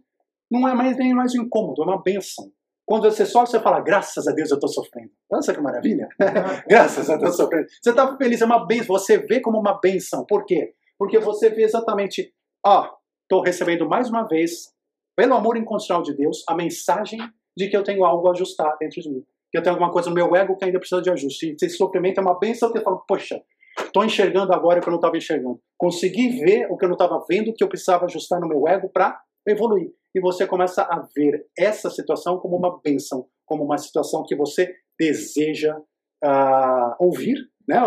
não 0.51 0.67
é 0.67 0.75
mais 0.75 0.95
nem 0.95 1.15
mais 1.15 1.34
um 1.34 1.41
incômodo, 1.41 1.82
é 1.82 1.86
uma 1.86 2.01
benção. 2.01 2.51
Quando 2.86 3.09
você 3.09 3.25
sofre, 3.25 3.49
você 3.49 3.59
fala, 3.59 3.82
graças 3.82 4.28
a 4.28 4.32
Deus 4.32 4.51
eu 4.51 4.55
estou 4.55 4.69
sofrendo. 4.69 5.09
Nossa, 5.30 5.53
que 5.53 5.59
maravilha! 5.59 6.07
graças 6.69 7.09
a 7.09 7.17
Deus 7.17 7.23
eu 7.23 7.32
estou 7.32 7.45
sofrendo. 7.45 7.67
Você 7.82 7.89
está 7.89 8.15
feliz, 8.15 8.41
é 8.41 8.45
uma 8.45 8.65
benção. 8.65 8.95
Você 8.97 9.17
vê 9.17 9.41
como 9.41 9.59
uma 9.59 9.80
benção. 9.82 10.25
Por 10.25 10.45
quê? 10.45 10.73
Porque 10.97 11.19
você 11.19 11.49
vê 11.49 11.63
exatamente, 11.63 12.32
ó, 12.65 12.88
estou 13.23 13.41
recebendo 13.41 13.89
mais 13.89 14.09
uma 14.09 14.28
vez, 14.28 14.71
pelo 15.17 15.34
amor 15.34 15.57
incondicional 15.57 16.03
de 16.03 16.15
Deus, 16.15 16.43
a 16.47 16.55
mensagem 16.55 17.19
de 17.57 17.67
que 17.67 17.75
eu 17.75 17.84
tenho 17.84 18.05
algo 18.05 18.28
a 18.28 18.32
ajustar 18.32 18.78
dentro 18.80 19.01
de 19.01 19.09
mim 19.09 19.25
que 19.52 19.58
eu 19.58 19.64
tenho 19.64 19.76
alguma 19.76 19.91
coisa 19.91 20.10
no 20.10 20.16
meu 20.16 20.36
ego 20.36 20.58
que 20.58 20.66
ainda 20.66 20.80
precisa 20.80 21.02
de 21.02 21.10
ajuste. 21.10 21.50
E 21.50 21.66
esse 21.66 21.78
sofrimento 21.78 22.20
é 22.20 22.22
uma 22.22 22.38
benção 22.38 22.72
que 22.72 22.80
eu 22.80 22.84
falo, 22.84 23.04
poxa, 23.08 23.41
estou 23.80 24.04
enxergando 24.04 24.54
agora 24.54 24.80
o 24.80 24.82
que 24.82 24.88
eu 24.88 24.91
não 24.91 25.00
estava 25.00 25.18
enxergando. 25.18 25.60
Consegui 25.78 26.39
ver 26.39 26.68
o 26.70 26.78
que 26.78 26.86
eu 26.86 26.89
não 26.89 26.95
estava 26.95 27.24
vendo, 27.30 27.54
que 27.54 27.64
eu 27.64 27.70
precisava 27.70 28.06
ajustar 28.06 28.39
no 28.39 28.48
meu 28.48 28.68
ego 28.68 28.89
para 28.89 29.20
evoluir. 29.48 29.91
E 30.14 30.20
você 30.20 30.45
começa 30.45 30.82
a 30.84 31.08
ver 31.16 31.45
essa 31.58 31.89
situação 31.89 32.39
como 32.39 32.58
uma 32.58 32.80
benção, 32.84 33.28
como 33.45 33.64
uma 33.64 33.78
situação 33.78 34.24
que 34.24 34.36
você 34.36 34.74
deseja 35.00 35.78
uh, 35.78 36.95
ouvir, 37.00 37.38
né? 37.68 37.80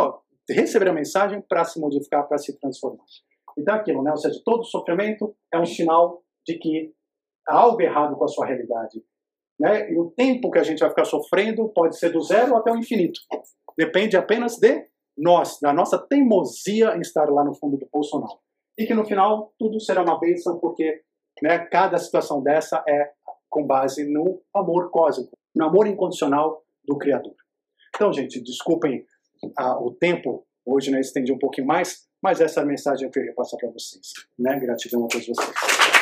receber 0.49 0.89
a 0.89 0.93
mensagem 0.93 1.41
para 1.41 1.65
se 1.65 1.81
modificar, 1.81 2.27
para 2.27 2.39
se 2.39 2.59
transformar. 2.59 3.05
Então, 3.59 3.75
aquilo, 3.75 4.03
né? 4.03 4.11
ou 4.11 4.17
seja, 4.17 4.41
todo 4.45 4.65
sofrimento 4.65 5.35
é 5.53 5.59
um 5.59 5.67
sinal 5.67 6.23
de 6.47 6.59
que 6.59 6.93
há 7.49 7.57
algo 7.57 7.81
errado 7.81 8.17
com 8.17 8.25
a 8.25 8.29
sua 8.29 8.47
realidade. 8.47 9.03
Né? 9.61 9.93
E 9.93 9.99
o 9.99 10.11
tempo 10.11 10.51
que 10.51 10.59
a 10.59 10.63
gente 10.63 10.79
vai 10.79 10.89
ficar 10.89 11.05
sofrendo 11.05 11.69
pode 11.69 11.99
ser 11.99 12.11
do 12.11 12.23
zero 12.23 12.57
até 12.57 12.73
o 12.73 12.79
infinito. 12.79 13.21
Depende 13.77 14.17
apenas 14.17 14.57
de 14.57 14.87
nós, 15.19 15.59
da 15.61 15.71
nossa 15.71 15.99
teimosia 15.99 16.97
em 16.97 17.01
estar 17.01 17.29
lá 17.29 17.45
no 17.45 17.55
fundo 17.55 17.77
do 17.77 17.87
poço 17.87 18.19
não. 18.19 18.39
E 18.79 18.87
que 18.87 18.95
no 18.95 19.05
final 19.05 19.53
tudo 19.59 19.79
será 19.79 20.03
uma 20.03 20.19
bênção, 20.19 20.59
porque 20.59 21.03
né, 21.43 21.59
cada 21.59 21.99
situação 21.99 22.43
dessa 22.43 22.83
é 22.89 23.11
com 23.51 23.67
base 23.67 24.11
no 24.11 24.41
amor 24.55 24.91
cósmico, 24.91 25.37
no 25.55 25.67
amor 25.67 25.87
incondicional 25.87 26.65
do 26.83 26.97
Criador. 26.97 27.35
Então, 27.95 28.11
gente, 28.15 28.41
desculpem 28.41 29.05
ah, 29.59 29.79
o 29.79 29.93
tempo, 29.93 30.47
hoje 30.65 30.91
né, 30.91 31.01
estendi 31.01 31.33
um 31.33 31.39
pouquinho 31.39 31.67
mais, 31.67 32.09
mas 32.23 32.41
essa 32.41 32.61
é 32.61 32.63
a 32.63 32.67
mensagem 32.67 33.01
que 33.01 33.19
eu 33.19 33.23
queria 33.23 33.35
passar 33.35 33.59
para 33.59 33.71
vocês. 33.71 34.13
Né? 34.39 34.59
Gratidão 34.59 35.05
a 35.05 35.09
todos 35.09 35.27
vocês. 35.27 36.00